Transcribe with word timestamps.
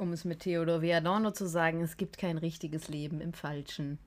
Um 0.00 0.12
es 0.14 0.24
mit 0.24 0.40
Theodor 0.40 0.80
Adorno 0.94 1.30
zu 1.30 1.46
sagen, 1.46 1.82
es 1.82 1.98
gibt 1.98 2.16
kein 2.16 2.38
richtiges 2.38 2.88
Leben 2.88 3.20
im 3.20 3.34
Falschen. 3.34 3.98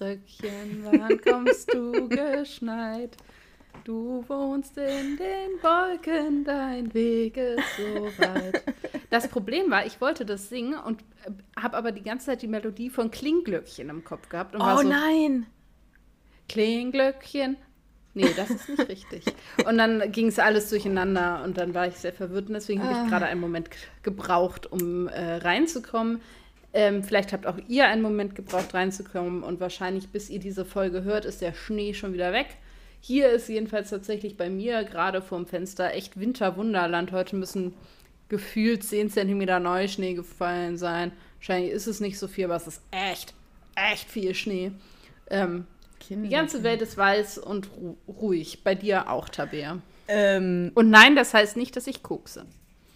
Weißröckchen, 0.00 0.84
wann 0.84 1.20
kommst 1.20 1.72
du 1.72 2.08
geschneit? 2.08 3.16
Du 3.84 4.24
wohnst 4.28 4.76
in 4.76 5.16
den 5.16 5.62
Wolken, 5.62 6.44
dein 6.44 6.92
Weg 6.92 7.36
ist 7.36 7.76
so 7.76 8.04
weit. 8.18 8.62
Das 9.10 9.28
Problem 9.28 9.70
war, 9.70 9.86
ich 9.86 10.00
wollte 10.00 10.26
das 10.26 10.48
singen 10.48 10.74
und 10.74 11.00
äh, 11.24 11.30
habe 11.60 11.76
aber 11.76 11.92
die 11.92 12.02
ganze 12.02 12.26
Zeit 12.26 12.42
die 12.42 12.48
Melodie 12.48 12.90
von 12.90 13.10
Klingglöckchen 13.10 13.88
im 13.88 14.02
Kopf 14.02 14.28
gehabt. 14.28 14.54
Und 14.54 14.62
oh 14.62 14.78
so, 14.78 14.88
nein! 14.88 15.46
Klingglöckchen. 16.48 17.56
Nee, 18.14 18.32
das 18.34 18.50
ist 18.50 18.68
nicht 18.68 18.88
richtig. 18.88 19.24
Und 19.66 19.78
dann 19.78 20.10
ging 20.10 20.28
es 20.28 20.38
alles 20.38 20.70
durcheinander 20.70 21.42
und 21.44 21.58
dann 21.58 21.74
war 21.74 21.86
ich 21.86 21.96
sehr 21.96 22.12
verwirrt 22.12 22.48
und 22.48 22.54
deswegen 22.54 22.82
habe 22.82 22.92
ich 22.92 22.98
ah. 22.98 23.06
gerade 23.06 23.26
einen 23.26 23.40
Moment 23.40 23.68
gebraucht, 24.02 24.70
um 24.72 25.06
äh, 25.08 25.36
reinzukommen. 25.36 26.20
Ähm, 26.76 27.02
vielleicht 27.02 27.32
habt 27.32 27.46
auch 27.46 27.56
ihr 27.68 27.86
einen 27.86 28.02
Moment 28.02 28.34
gebraucht, 28.34 28.74
reinzukommen 28.74 29.42
und 29.42 29.60
wahrscheinlich, 29.60 30.10
bis 30.10 30.28
ihr 30.28 30.40
diese 30.40 30.66
Folge 30.66 31.04
hört, 31.04 31.24
ist 31.24 31.40
der 31.40 31.54
Schnee 31.54 31.94
schon 31.94 32.12
wieder 32.12 32.34
weg. 32.34 32.48
Hier 33.00 33.30
ist 33.30 33.48
jedenfalls 33.48 33.88
tatsächlich 33.88 34.36
bei 34.36 34.50
mir 34.50 34.84
gerade 34.84 35.22
vorm 35.22 35.46
Fenster 35.46 35.94
echt 35.94 36.20
Winterwunderland. 36.20 37.12
Heute 37.12 37.34
müssen 37.34 37.72
gefühlt 38.28 38.84
10 38.84 39.08
cm 39.08 39.62
Neuschnee 39.62 40.12
gefallen 40.12 40.76
sein. 40.76 41.12
Wahrscheinlich 41.38 41.72
ist 41.72 41.86
es 41.86 42.00
nicht 42.00 42.18
so 42.18 42.28
viel, 42.28 42.44
aber 42.44 42.56
es 42.56 42.66
ist 42.66 42.82
echt, 42.90 43.32
echt 43.74 44.10
viel 44.10 44.34
Schnee. 44.34 44.70
Ähm, 45.30 45.66
die 46.10 46.28
ganze 46.28 46.62
Welt 46.62 46.82
ist 46.82 46.98
weiß 46.98 47.38
und 47.38 47.70
ru 47.74 47.96
ruhig. 48.06 48.64
Bei 48.64 48.74
dir 48.74 49.10
auch, 49.10 49.30
Tabea. 49.30 49.78
Ähm, 50.08 50.72
und 50.74 50.90
nein, 50.90 51.16
das 51.16 51.32
heißt 51.32 51.56
nicht, 51.56 51.74
dass 51.74 51.86
ich 51.86 52.02
kokse. 52.02 52.44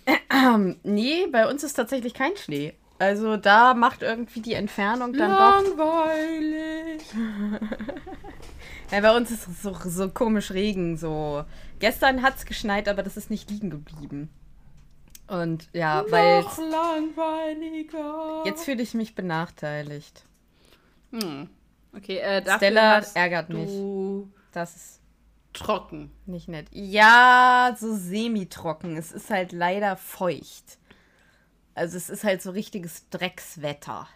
Äh, 0.05 0.75
nee, 0.83 1.27
bei 1.33 1.49
uns 1.49 1.65
ist 1.65 1.73
tatsächlich 1.73 2.13
kein 2.13 2.37
Schnee. 2.37 2.75
Also 3.01 3.39
da 3.39 3.73
macht 3.73 4.03
irgendwie 4.03 4.43
die 4.43 4.53
Entfernung 4.53 5.15
dann 5.15 5.31
Langweilig. 5.31 7.03
doch. 7.09 8.93
ja, 8.93 9.01
bei 9.01 9.17
uns 9.17 9.31
ist 9.31 9.49
es 9.49 9.63
so, 9.63 9.75
so 9.87 10.11
komisch 10.11 10.51
Regen. 10.51 10.99
So. 10.99 11.45
Gestern 11.79 12.21
hat 12.21 12.37
es 12.37 12.45
geschneit, 12.45 12.91
aber 12.91 13.03
das 13.03 13.17
ist 13.17 13.31
nicht 13.31 13.49
liegen 13.49 13.71
geblieben. 13.71 14.29
Und 15.29 15.71
ja, 15.73 16.05
weil. 16.11 16.43
Noch 16.43 16.59
langweiliger. 16.59 18.43
Jetzt 18.45 18.67
fühle 18.67 18.83
ich 18.83 18.93
mich 18.93 19.15
benachteiligt. 19.15 20.27
Hm. 21.13 21.49
Okay, 21.97 22.19
äh, 22.19 22.43
Stella 22.57 23.01
ärgert 23.15 23.49
mich. 23.49 23.71
Das 24.53 24.77
ist 24.77 25.01
trocken. 25.55 26.11
Nicht 26.27 26.49
nett. 26.49 26.67
Ja, 26.71 27.75
so 27.81 27.97
semi-trocken. 27.97 28.99
Es 28.99 29.11
ist 29.11 29.31
halt 29.31 29.53
leider 29.53 29.97
feucht. 29.97 30.77
Also 31.81 31.97
es 31.97 32.11
ist 32.11 32.25
halt 32.25 32.43
so 32.43 32.51
richtiges 32.51 33.09
Dreckswetter. 33.09 34.07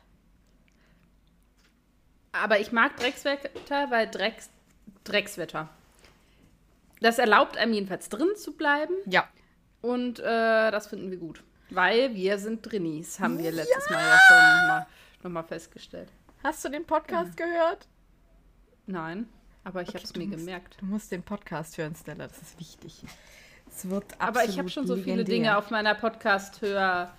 Aber 2.33 2.61
ich 2.61 2.73
mag 2.73 2.95
Dreckswetter, 2.98 3.91
weil 3.91 4.07
Drecks, 4.11 4.51
Dreckswetter. 5.05 5.70
Das 7.01 7.19
erlaubt 7.19 7.57
einem 7.57 7.73
jedenfalls 7.73 8.11
drin 8.11 8.29
zu 8.37 8.53
bleiben. 8.55 8.92
Ja. 9.07 9.27
Und 9.80 10.19
äh, 10.19 10.70
das 10.70 10.89
finden 10.89 11.11
wir 11.11 11.17
gut. 11.17 11.42
Weil 11.70 12.14
wir 12.14 12.39
sind 12.39 12.70
Drinnies, 12.70 13.19
haben 13.19 13.39
wir 13.39 13.51
letztes 13.51 13.89
ja. 13.89 13.97
Mal 13.97 14.08
ja 14.08 14.19
schon 14.29 14.69
mal, 14.69 14.86
noch 15.23 15.30
mal 15.30 15.42
festgestellt. 15.45 16.11
Hast 16.42 16.63
du 16.67 16.69
den 16.69 16.85
Podcast 16.85 17.41
ja. 17.41 17.47
gehört? 17.47 17.89
Nein, 18.85 19.27
aber 19.64 19.80
ich 19.80 19.89
okay, 19.89 19.98
habe 20.01 20.05
es 20.05 20.14
mir 20.14 20.27
musst, 20.27 20.39
gemerkt. 20.39 20.77
Du 20.83 20.85
musst 20.85 21.11
den 21.13 21.23
Podcast 21.23 21.79
hören, 21.79 21.97
Stella, 21.97 22.29
das 22.29 22.42
ist 22.42 22.61
wichtig. 22.61 23.07
Es 23.70 23.89
wird 23.89 24.05
Aber 24.20 24.45
ich 24.45 24.58
habe 24.58 24.69
schon 24.69 24.86
so 24.86 24.95
legendär. 24.95 25.14
viele 25.14 25.24
Dinge 25.24 25.57
auf 25.57 25.70
meiner 25.70 25.95
Podcast-Hör- 25.95 27.11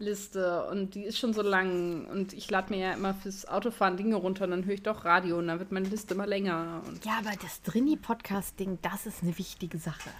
Liste 0.00 0.64
und 0.66 0.94
die 0.94 1.04
ist 1.04 1.18
schon 1.18 1.32
so 1.32 1.42
lang 1.42 2.06
und 2.06 2.32
ich 2.32 2.50
lade 2.50 2.72
mir 2.72 2.78
ja 2.78 2.92
immer 2.92 3.14
fürs 3.14 3.46
Autofahren 3.46 3.96
Dinge 3.96 4.16
runter 4.16 4.44
und 4.44 4.50
dann 4.52 4.64
höre 4.64 4.74
ich 4.74 4.82
doch 4.82 5.04
Radio 5.04 5.38
und 5.38 5.48
dann 5.48 5.58
wird 5.58 5.72
meine 5.72 5.88
Liste 5.88 6.14
immer 6.14 6.26
länger. 6.26 6.82
ja, 7.04 7.18
aber 7.18 7.36
das 7.42 7.62
Drini-Podcast-Ding, 7.62 8.78
das 8.82 9.06
ist 9.06 9.22
eine 9.22 9.36
wichtige 9.38 9.78
Sache. 9.78 10.10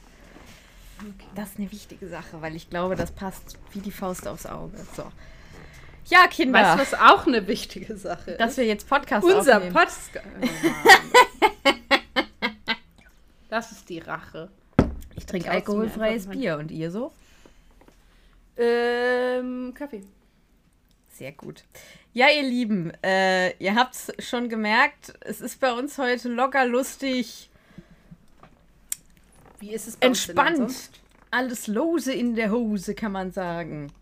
Okay. 1.00 1.28
Das 1.34 1.50
ist 1.50 1.58
eine 1.58 1.70
wichtige 1.70 2.08
Sache, 2.08 2.40
weil 2.42 2.56
ich 2.56 2.70
glaube, 2.70 2.96
das 2.96 3.12
passt 3.12 3.56
wie 3.72 3.80
die 3.80 3.92
Faust 3.92 4.26
aufs 4.26 4.46
Auge. 4.46 4.76
So. 4.96 5.04
Ja, 6.06 6.26
Kinder. 6.26 6.58
Weißt 6.58 6.74
du, 6.74 6.80
was 6.80 6.94
auch 6.94 7.26
eine 7.26 7.46
wichtige 7.46 7.96
Sache 7.96 8.32
ist? 8.32 8.40
Dass 8.40 8.56
wir 8.56 8.64
jetzt 8.64 8.88
Podcast 8.88 9.24
Unser 9.24 9.58
aufnehmen. 9.58 9.76
Unser 9.76 9.80
Podcast. 9.80 10.10
das 13.50 13.72
ist 13.72 13.88
die 13.88 13.98
Rache. 13.98 14.48
Ich 15.16 15.26
trinke 15.26 15.50
alkoholfreies 15.50 16.26
Bier 16.28 16.58
und 16.58 16.70
ihr 16.70 16.90
so? 16.90 17.12
Ähm, 18.58 19.72
Kaffee. 19.74 20.02
Sehr 21.08 21.32
gut. 21.32 21.64
Ja, 22.12 22.26
ihr 22.28 22.42
Lieben, 22.42 22.92
äh, 23.02 23.56
ihr 23.58 23.74
habt 23.74 23.94
es 23.94 24.12
schon 24.18 24.48
gemerkt, 24.48 25.14
es 25.20 25.40
ist 25.40 25.60
bei 25.60 25.72
uns 25.72 25.98
heute 25.98 26.28
locker 26.28 26.64
lustig. 26.66 27.50
Wie 29.60 29.72
ist 29.72 29.88
es 29.88 29.96
bei 29.96 30.06
Entspannt. 30.06 30.90
Alles 31.30 31.66
lose 31.66 32.12
in 32.12 32.34
der 32.34 32.50
Hose, 32.50 32.94
kann 32.94 33.12
man 33.12 33.32
sagen. 33.32 33.92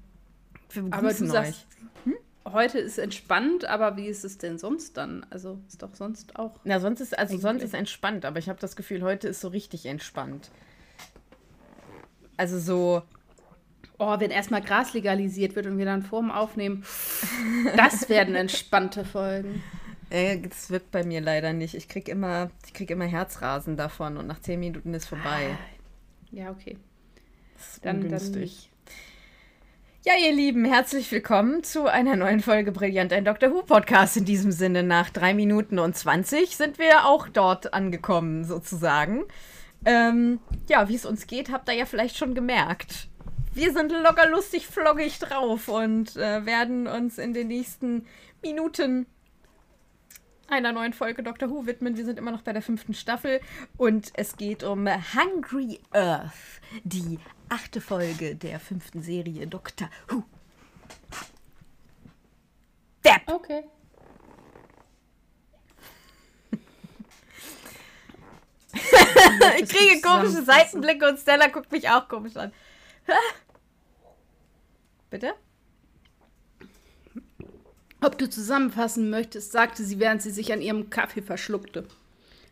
aber 0.90 1.12
du 1.12 1.24
euch. 1.24 1.30
sagst, 1.30 1.66
hm? 2.04 2.14
heute 2.44 2.78
ist 2.78 2.98
entspannt, 2.98 3.64
aber 3.64 3.96
wie 3.96 4.06
ist 4.06 4.24
es 4.24 4.38
denn 4.38 4.58
sonst 4.58 4.96
dann? 4.96 5.26
Also 5.30 5.58
ist 5.66 5.82
doch 5.82 5.94
sonst 5.94 6.38
auch. 6.38 6.60
Na, 6.64 6.80
sonst 6.80 7.00
ist, 7.00 7.18
also 7.18 7.38
sonst 7.38 7.62
ist 7.62 7.74
entspannt, 7.74 8.24
aber 8.24 8.38
ich 8.38 8.48
habe 8.48 8.60
das 8.60 8.76
Gefühl, 8.76 9.02
heute 9.02 9.28
ist 9.28 9.40
so 9.40 9.48
richtig 9.48 9.86
entspannt. 9.86 10.50
Also 12.36 12.58
so, 12.58 13.02
Oh, 13.98 14.20
wenn 14.20 14.30
erstmal 14.30 14.60
Gras 14.60 14.92
legalisiert 14.92 15.56
wird 15.56 15.66
und 15.66 15.78
wir 15.78 15.86
dann 15.86 16.02
vorm 16.02 16.30
Aufnehmen, 16.30 16.84
das 17.76 18.08
werden 18.08 18.34
entspannte 18.34 19.04
Folgen. 19.04 19.62
Äh, 20.10 20.38
das 20.38 20.70
wirkt 20.70 20.90
bei 20.90 21.04
mir 21.04 21.20
leider 21.20 21.52
nicht. 21.52 21.74
Ich 21.74 21.88
krieg 21.88 22.08
immer, 22.08 22.50
ich 22.66 22.74
krieg 22.74 22.90
immer 22.90 23.06
Herzrasen 23.06 23.76
davon 23.76 24.16
und 24.16 24.26
nach 24.26 24.40
zehn 24.40 24.60
Minuten 24.60 24.92
ist 24.94 25.06
vorbei. 25.06 25.56
Ja, 26.30 26.50
okay. 26.50 26.76
Das 27.56 27.74
ist 27.74 27.84
dann, 27.84 28.02
ungünstig. 28.02 28.70
Dann 28.70 28.76
ja, 30.04 30.12
ihr 30.24 30.32
Lieben, 30.32 30.64
herzlich 30.64 31.10
willkommen 31.10 31.64
zu 31.64 31.86
einer 31.86 32.14
neuen 32.14 32.38
Folge 32.40 32.70
Brillant, 32.70 33.12
ein 33.12 33.24
Dr. 33.24 33.50
Who 33.50 33.62
Podcast. 33.62 34.16
In 34.16 34.24
diesem 34.24 34.52
Sinne, 34.52 34.84
nach 34.84 35.10
drei 35.10 35.34
Minuten 35.34 35.80
und 35.80 35.96
20 35.96 36.56
sind 36.56 36.78
wir 36.78 37.06
auch 37.06 37.28
dort 37.28 37.74
angekommen, 37.74 38.44
sozusagen. 38.44 39.24
Ähm, 39.84 40.38
ja, 40.68 40.88
wie 40.88 40.94
es 40.94 41.06
uns 41.06 41.26
geht, 41.26 41.50
habt 41.50 41.68
ihr 41.68 41.74
ja 41.74 41.86
vielleicht 41.86 42.16
schon 42.16 42.34
gemerkt 42.34 43.08
wir 43.56 43.72
sind 43.72 43.90
locker 43.90 44.28
lustig 44.28 44.66
floggig 44.66 45.18
drauf 45.18 45.68
und 45.68 46.14
äh, 46.16 46.44
werden 46.44 46.86
uns 46.86 47.16
in 47.16 47.32
den 47.32 47.48
nächsten 47.48 48.06
Minuten 48.42 49.06
einer 50.48 50.72
neuen 50.72 50.92
Folge 50.92 51.22
Doctor 51.22 51.48
Who 51.50 51.66
widmen. 51.66 51.96
Wir 51.96 52.04
sind 52.04 52.18
immer 52.18 52.30
noch 52.30 52.42
bei 52.42 52.52
der 52.52 52.60
fünften 52.60 52.92
Staffel 52.92 53.40
und 53.78 54.12
es 54.14 54.36
geht 54.36 54.62
um 54.62 54.86
Hungry 54.86 55.80
Earth, 55.92 56.60
die 56.84 57.18
achte 57.48 57.80
Folge 57.80 58.36
der 58.36 58.60
fünften 58.60 59.02
Serie 59.02 59.46
Doctor 59.46 59.88
Who. 60.08 60.22
Depp! 63.04 63.22
Okay. 63.26 63.64
ich 69.60 69.68
kriege 69.70 70.02
komische 70.02 70.42
Seitenblicke 70.42 71.08
und 71.08 71.18
Stella 71.18 71.46
guckt 71.46 71.72
mich 71.72 71.88
auch 71.88 72.06
komisch 72.06 72.36
an. 72.36 72.52
Bitte? 75.16 75.32
Ob 78.02 78.18
du 78.18 78.28
zusammenfassen 78.28 79.08
möchtest, 79.08 79.50
sagte 79.50 79.82
sie, 79.82 79.98
während 79.98 80.20
sie 80.20 80.30
sich 80.30 80.52
an 80.52 80.60
ihrem 80.60 80.90
Kaffee 80.90 81.22
verschluckte. 81.22 81.86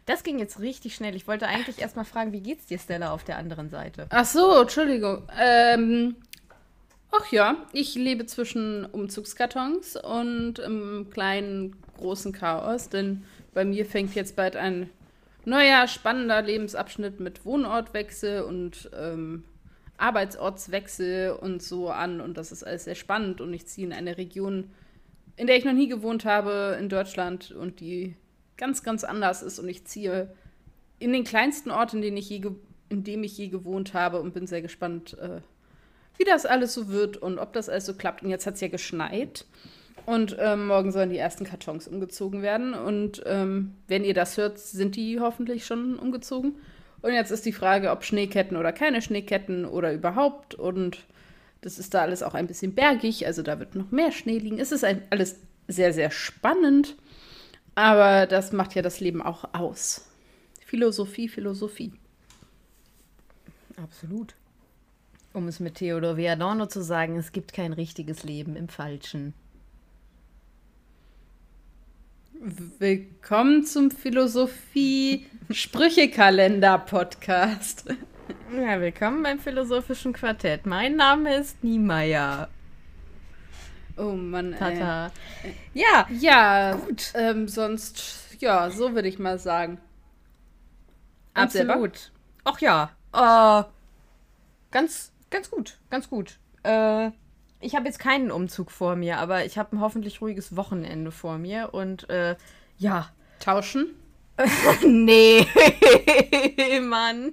Das 0.07 0.23
ging 0.23 0.39
jetzt 0.39 0.61
richtig 0.61 0.95
schnell. 0.95 1.15
Ich 1.15 1.29
wollte 1.29 1.47
eigentlich 1.47 1.81
erst 1.81 1.97
mal 1.97 2.05
fragen, 2.05 2.33
wie 2.33 2.41
geht's 2.41 2.65
dir, 2.65 2.79
Stella, 2.79 3.13
auf 3.13 3.23
der 3.23 3.37
anderen 3.37 3.69
Seite? 3.69 4.07
Ach 4.09 4.25
so, 4.25 4.63
Entschuldigung. 4.63 5.29
Ähm, 5.39 6.17
ach 7.11 7.31
ja, 7.31 7.67
ich 7.75 7.97
lebe 7.97 8.25
zwischen 8.25 8.87
Umzugskartons 8.87 9.97
und 9.97 10.59
einem 10.59 11.11
kleinen, 11.11 11.77
großen 11.99 12.33
Chaos, 12.33 12.89
denn 12.89 13.25
bei 13.53 13.67
mir 13.67 13.85
fängt 13.85 14.15
jetzt 14.15 14.37
bald 14.37 14.57
ein 14.57 14.89
neuer, 15.45 15.87
spannender 15.87 16.41
Lebensabschnitt 16.41 17.21
mit 17.21 17.45
Wohnortwechsel 17.45 18.41
und 18.41 18.89
ähm, 18.99 19.45
Arbeitsortswechsel 19.97 21.33
und 21.33 21.63
so 21.63 21.91
an 21.91 22.21
und 22.21 22.37
das 22.37 22.53
ist 22.53 22.65
alles 22.65 22.85
sehr 22.85 22.95
spannend 22.95 23.41
und 23.41 23.53
ich 23.55 23.67
ziehe 23.67 23.87
in 23.87 23.93
eine 23.93 24.19
Region, 24.19 24.71
in 25.37 25.47
der 25.47 25.57
ich 25.57 25.65
noch 25.65 25.73
nie 25.73 25.89
gewohnt 25.89 26.25
habe 26.25 26.77
in 26.81 26.89
Deutschland 26.89 27.53
und 27.53 27.81
die 27.81 28.17
ganz, 28.57 28.83
ganz 28.83 29.05
anders 29.05 29.43
ist. 29.43 29.59
Und 29.59 29.69
ich 29.69 29.85
ziehe 29.85 30.35
in 30.99 31.13
den 31.13 31.25
kleinsten 31.25 31.71
Ort, 31.71 31.95
in, 31.95 32.03
den 32.03 32.17
ich 32.17 32.29
je 32.29 32.43
in 32.89 33.05
dem 33.05 33.25
ich 33.25 33.37
je 33.37 33.49
gewohnt 33.49 33.95
habe 33.95 34.21
und 34.21 34.35
bin 34.35 34.47
sehr 34.47 34.63
gespannt, 34.63 35.17
äh, 35.19 35.41
wie 36.17 36.25
das 36.25 36.47
alles 36.47 36.75
so 36.75 36.89
wird 36.89 37.17
und 37.17 37.39
ob 37.39 37.53
das 37.53 37.69
alles 37.69 37.87
so 37.87 37.95
klappt. 37.95 38.23
Und 38.23 38.31
jetzt 38.31 38.47
hat 38.47 38.55
es 38.55 38.61
ja 38.61 38.69
geschneit. 38.69 39.47
Und 40.07 40.37
ähm, 40.39 40.67
morgen 40.67 40.93
sollen 40.93 41.11
die 41.11 41.19
ersten 41.19 41.45
Kartons 41.45 41.89
umgezogen 41.89 42.43
werden. 42.43 42.75
Und 42.75 43.23
ähm, 43.27 43.75
wenn 43.89 44.05
ihr 44.05 44.15
das 44.15 44.37
hört, 44.37 44.59
sind 44.59 44.97
die 44.97 45.19
hoffentlich 45.19 45.67
schon 45.67 45.99
umgezogen. 45.99 46.57
Und 47.05 47.13
jetzt 47.13 47.31
ist 47.31 47.45
die 47.45 47.53
Frage, 47.53 47.91
ob 47.91 48.03
Schneeketten 48.03 48.57
oder 48.57 48.73
keine 48.73 49.03
Schneeketten 49.03 49.67
oder 49.67 49.93
überhaupt. 49.93 50.55
Und 50.55 51.05
das 51.61 51.79
ist 51.79 51.93
da 51.93 52.01
alles 52.01 52.23
auch 52.23 52.33
ein 52.33 52.47
bisschen 52.47 52.75
bergig. 52.75 53.27
Also 53.27 53.43
da 53.43 53.59
wird 53.59 53.75
noch 53.75 53.91
mehr 53.91 54.11
Schnee 54.11 54.39
liegen. 54.39 54.59
Es 54.59 54.73
ist 54.73 54.85
ein, 54.85 55.03
alles 55.11 55.37
sehr, 55.69 55.93
sehr 55.93 56.11
spannend. 56.11 56.97
Aber 57.75 58.27
das 58.27 58.53
macht 58.53 58.75
ja 58.75 58.81
das 58.81 59.01
Leben 59.01 59.21
auch 59.21 59.45
aus. 59.53 60.09
Philosophie, 60.65 61.29
Philosophie. 61.29 61.93
Absolut. 63.77 64.35
Um 65.35 65.47
es 65.47 65.61
mit 65.61 65.75
Theodor 65.75 66.17
W. 66.17 66.27
Adorno 66.27 66.65
zu 66.69 66.83
sagen, 66.83 67.19
es 67.19 67.33
gibt 67.33 67.53
kein 67.53 67.75
richtiges 67.75 68.25
Leben 68.25 68.57
im 68.57 68.71
Falschen. 68.71 69.35
Willkommen 72.79 73.67
zum 73.67 73.91
Philosophie-Sprüchekalender-Podcast. 75.45 77.85
Ja, 78.55 78.81
willkommen 78.81 79.23
beim 79.23 79.39
Philosophischen 79.39 80.15
Quartett. 80.15 80.65
Mein 80.65 80.97
Name 80.97 81.37
ist 81.37 81.63
Niemeyer. 81.63 82.49
Oh 83.97 84.13
Mann, 84.13 84.57
Tata. 84.57 85.11
Ey. 85.43 85.55
Ja, 85.75 86.07
ja, 86.11 86.75
gut. 86.75 87.13
Ähm, 87.15 87.49
sonst, 87.49 88.39
ja, 88.41 88.71
so 88.71 88.95
würde 88.95 89.09
ich 89.09 89.19
mal 89.19 89.39
sagen. 89.39 89.79
Absolut. 91.35 92.13
Ach 92.45 92.59
ja, 92.61 92.93
äh, 93.13 93.65
ganz, 94.71 95.13
ganz 95.31 95.51
gut, 95.51 95.77
ganz 95.91 96.09
gut. 96.09 96.39
Äh, 96.63 97.11
ich 97.61 97.75
habe 97.75 97.85
jetzt 97.87 97.99
keinen 97.99 98.31
Umzug 98.31 98.71
vor 98.71 98.97
mir, 98.97 99.19
aber 99.19 99.45
ich 99.45 99.59
habe 99.59 99.77
ein 99.77 99.81
hoffentlich 99.81 100.23
ruhiges 100.23 100.57
Wochenende 100.57 101.11
vor 101.11 101.37
mir 101.39 101.75
und 101.75 102.09
äh, 102.09 102.37
ja. 102.79 103.11
Tauschen? 103.41 103.95
nee, 104.87 105.47
Mann. 106.81 107.33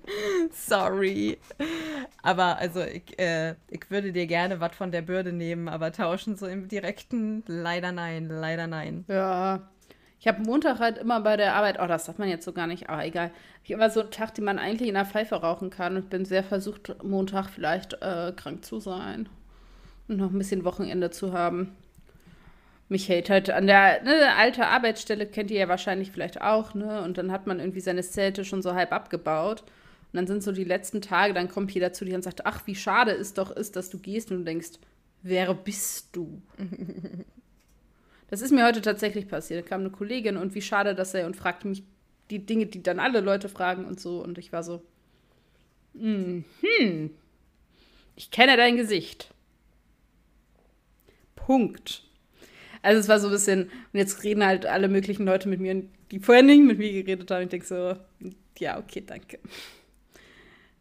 Sorry. 0.52 1.38
Aber 2.22 2.58
also, 2.58 2.82
ich, 2.82 3.18
äh, 3.20 3.56
ich 3.70 3.90
würde 3.90 4.12
dir 4.12 4.28
gerne 4.28 4.60
was 4.60 4.76
von 4.76 4.92
der 4.92 5.02
Bürde 5.02 5.34
nehmen, 5.34 5.68
aber 5.68 5.92
tauschen 5.92 6.36
so 6.36 6.46
im 6.48 6.68
direkten, 6.68 7.44
leider 7.48 7.92
nein, 7.92 8.28
leider 8.30 8.68
nein. 8.68 9.06
Ja. 9.08 9.68
Ich 10.20 10.28
habe 10.28 10.44
Montag 10.44 10.80
halt 10.80 11.00
immer 11.00 11.20
bei 11.22 11.36
der 11.36 11.56
Arbeit, 11.56 11.80
oh, 11.82 11.88
das 11.88 12.06
sagt 12.06 12.20
man 12.20 12.30
jetzt 12.30 12.46
so 12.46 12.54
gar 12.54 12.68
nicht, 12.68 12.90
aber 12.90 13.04
egal. 13.04 13.32
Ich 13.64 13.72
habe 13.72 13.82
immer 13.82 13.90
so 13.90 14.02
einen 14.02 14.12
Tag, 14.12 14.36
den 14.36 14.46
man 14.46 14.60
eigentlich 14.60 14.88
in 14.88 14.94
der 14.94 15.06
Pfeife 15.06 15.36
rauchen 15.36 15.72
kann 15.72 15.96
und 15.96 16.12
bin 16.12 16.26
sehr 16.26 16.44
versucht, 16.44 17.04
Montag 17.04 17.50
vielleicht 17.50 17.94
äh, 18.04 18.32
krank 18.36 18.64
zu 18.64 18.80
sein 18.80 19.28
und 20.08 20.18
noch 20.18 20.30
ein 20.30 20.38
bisschen 20.38 20.64
Wochenende 20.64 21.10
zu 21.10 21.34
haben. 21.34 21.76
Mich 22.92 23.08
hält 23.08 23.30
halt 23.30 23.50
an 23.50 23.68
der 23.68 24.04
ne, 24.04 24.36
alte 24.36 24.68
Arbeitsstelle, 24.68 25.26
kennt 25.26 25.50
ihr 25.50 25.62
ja 25.62 25.70
wahrscheinlich 25.70 26.12
vielleicht 26.12 26.42
auch, 26.42 26.74
ne? 26.74 27.02
Und 27.04 27.18
dann 27.18 27.32
hat 27.32 27.48
man 27.48 27.62
irgendwie 27.62 27.80
seine 27.80 28.02
Zelte 28.02 28.44
schon 28.44 28.62
so 28.62 28.74
halb 28.74 28.92
abgebaut. 28.92 29.62
Und 29.62 30.18
dann 30.18 30.28
sind 30.28 30.44
so 30.44 30.52
die 30.52 30.66
letzten 30.66 31.02
Tage, 31.02 31.34
dann 31.34 31.48
kommt 31.48 31.72
jeder 31.72 31.94
zu 31.94 32.04
dir 32.04 32.16
und 32.16 32.22
sagt, 32.22 32.46
ach, 32.46 32.68
wie 32.68 32.76
schade 32.76 33.12
es 33.12 33.34
doch 33.34 33.50
ist, 33.50 33.78
dass 33.78 33.90
du 33.90 33.98
gehst 33.98 34.30
und 34.30 34.40
du 34.40 34.44
denkst, 34.44 34.72
wer 35.22 35.54
bist 35.54 36.10
du? 36.12 36.42
das 38.30 38.42
ist 38.42 38.52
mir 38.52 38.66
heute 38.66 38.82
tatsächlich 38.82 39.30
passiert. 39.30 39.64
Da 39.64 39.70
kam 39.70 39.80
eine 39.80 39.92
Kollegin 39.92 40.36
und 40.36 40.54
wie 40.54 40.62
schade 40.62 40.94
dass 40.94 41.14
er 41.14 41.28
und 41.28 41.38
fragte 41.38 41.70
mich 41.70 41.84
die 42.30 42.46
Dinge, 42.46 42.66
die 42.66 42.84
dann 42.84 43.00
alle 43.00 43.22
Leute 43.22 43.48
fragen 43.48 43.86
und 43.86 44.02
so. 44.02 44.22
Und 44.22 44.38
ich 44.38 44.52
war 44.52 44.64
so, 44.64 44.82
hm, 45.98 46.44
ich 48.18 48.32
kenne 48.32 48.58
dein 48.58 48.76
Gesicht. 48.76 49.34
Punkt. 51.38 52.04
Also 52.82 53.00
es 53.00 53.08
war 53.08 53.20
so 53.20 53.28
ein 53.28 53.34
bisschen, 53.34 53.64
und 53.66 54.00
jetzt 54.00 54.24
reden 54.24 54.46
halt 54.46 54.66
alle 54.66 54.88
möglichen 54.88 55.26
Leute 55.26 55.48
mit 55.48 55.60
mir, 55.60 55.84
die 56.10 56.20
vorher 56.20 56.44
nicht 56.44 56.64
mit 56.64 56.80
mir 56.80 56.92
geredet 56.92 57.30
haben. 57.30 57.44
Ich 57.44 57.50
denke 57.50 57.66
so, 57.66 57.96
ja, 58.58 58.80
okay, 58.80 59.04
danke. 59.06 59.40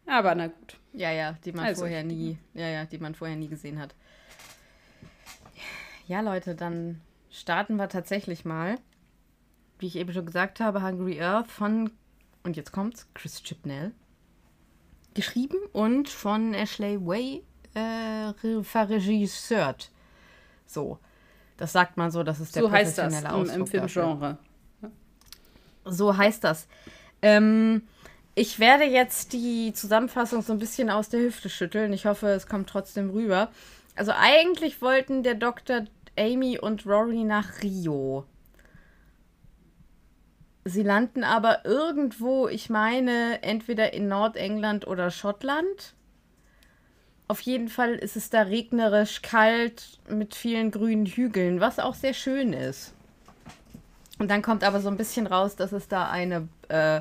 Aber 0.05 0.33
na 0.35 0.47
gut. 0.47 0.77
Ja, 0.93 1.11
ja, 1.11 1.37
die 1.45 1.51
man 1.51 1.65
also, 1.65 1.81
vorher 1.81 2.03
nie, 2.03 2.37
ja, 2.53 2.67
ja, 2.67 2.85
die 2.85 2.97
man 2.97 3.15
vorher 3.15 3.37
nie 3.37 3.47
gesehen 3.47 3.79
hat. 3.79 3.95
Ja, 6.07 6.21
Leute, 6.21 6.55
dann 6.55 6.99
starten 7.29 7.77
wir 7.77 7.87
tatsächlich 7.87 8.43
mal. 8.43 8.77
Wie 9.79 9.87
ich 9.87 9.95
eben 9.95 10.11
schon 10.11 10.25
gesagt 10.25 10.59
habe, 10.59 10.83
Hungry 10.83 11.21
Earth 11.21 11.49
von, 11.49 11.91
und 12.43 12.57
jetzt 12.57 12.71
kommt's, 12.71 13.07
Chris 13.13 13.41
Chipnell. 13.41 13.93
Geschrieben 15.13 15.57
und 15.71 16.09
von 16.09 16.53
Ashley 16.53 16.99
Way 16.99 17.43
äh, 17.73 18.63
verregissiert. 18.63 19.91
So. 20.65 20.99
Das 21.61 21.73
sagt 21.73 21.95
man 21.95 22.09
so, 22.09 22.23
das 22.23 22.39
ist 22.39 22.55
der 22.55 22.63
so 22.63 22.69
professionelle 22.69 23.13
heißt 23.13 23.25
das 23.25 23.33
Ausdruck 23.33 23.73
im, 23.75 23.81
im 23.81 23.87
Filmgenre. 23.87 24.37
So 25.85 26.17
heißt 26.17 26.43
das. 26.43 26.67
Ähm, 27.21 27.83
ich 28.33 28.57
werde 28.57 28.85
jetzt 28.85 29.31
die 29.31 29.71
Zusammenfassung 29.71 30.41
so 30.41 30.53
ein 30.53 30.57
bisschen 30.57 30.89
aus 30.89 31.09
der 31.09 31.19
Hüfte 31.19 31.49
schütteln. 31.49 31.93
Ich 31.93 32.07
hoffe, 32.07 32.29
es 32.29 32.47
kommt 32.47 32.67
trotzdem 32.67 33.11
rüber. 33.11 33.51
Also 33.95 34.11
eigentlich 34.11 34.81
wollten 34.81 35.21
der 35.21 35.35
Doktor 35.35 35.85
Amy 36.17 36.57
und 36.57 36.87
Rory 36.87 37.25
nach 37.25 37.61
Rio. 37.61 38.25
Sie 40.65 40.81
landen 40.81 41.23
aber 41.23 41.63
irgendwo, 41.63 42.47
ich 42.47 42.71
meine, 42.71 43.43
entweder 43.43 43.93
in 43.93 44.07
Nordengland 44.07 44.87
oder 44.87 45.11
Schottland. 45.11 45.93
Auf 47.31 47.39
jeden 47.39 47.69
Fall 47.69 47.95
ist 47.95 48.17
es 48.17 48.29
da 48.29 48.41
regnerisch, 48.41 49.21
kalt, 49.21 50.01
mit 50.09 50.35
vielen 50.35 50.69
grünen 50.69 51.05
Hügeln, 51.05 51.61
was 51.61 51.79
auch 51.79 51.95
sehr 51.95 52.13
schön 52.13 52.51
ist. 52.51 52.93
Und 54.19 54.29
dann 54.29 54.41
kommt 54.41 54.65
aber 54.65 54.81
so 54.81 54.89
ein 54.89 54.97
bisschen 54.97 55.27
raus, 55.27 55.55
dass 55.55 55.71
es 55.71 55.87
da 55.87 56.09
eine, 56.09 56.49
äh, 56.67 56.99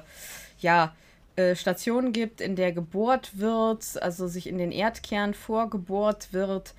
ja, 0.60 0.94
äh, 1.34 1.56
Station 1.56 2.12
gibt, 2.12 2.40
in 2.40 2.54
der 2.54 2.70
gebohrt 2.70 3.40
wird, 3.40 4.00
also 4.00 4.28
sich 4.28 4.46
in 4.46 4.58
den 4.58 4.70
Erdkern 4.70 5.34
vorgebohrt 5.34 6.32
wird. 6.32 6.74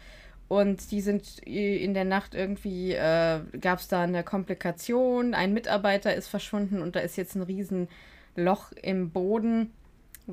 Und 0.47 0.89
die 0.91 1.01
sind 1.01 1.45
äh, 1.45 1.75
in 1.83 1.93
der 1.93 2.05
Nacht 2.05 2.33
irgendwie, 2.33 2.93
äh, 2.93 3.41
gab 3.59 3.79
es 3.79 3.89
da 3.89 4.03
eine 4.03 4.23
Komplikation, 4.23 5.33
ein 5.33 5.51
Mitarbeiter 5.51 6.15
ist 6.15 6.29
verschwunden 6.29 6.81
und 6.81 6.95
da 6.95 7.01
ist 7.01 7.17
jetzt 7.17 7.35
ein 7.35 7.41
Riesenloch 7.41 8.71
im 8.81 9.09
Boden 9.09 9.73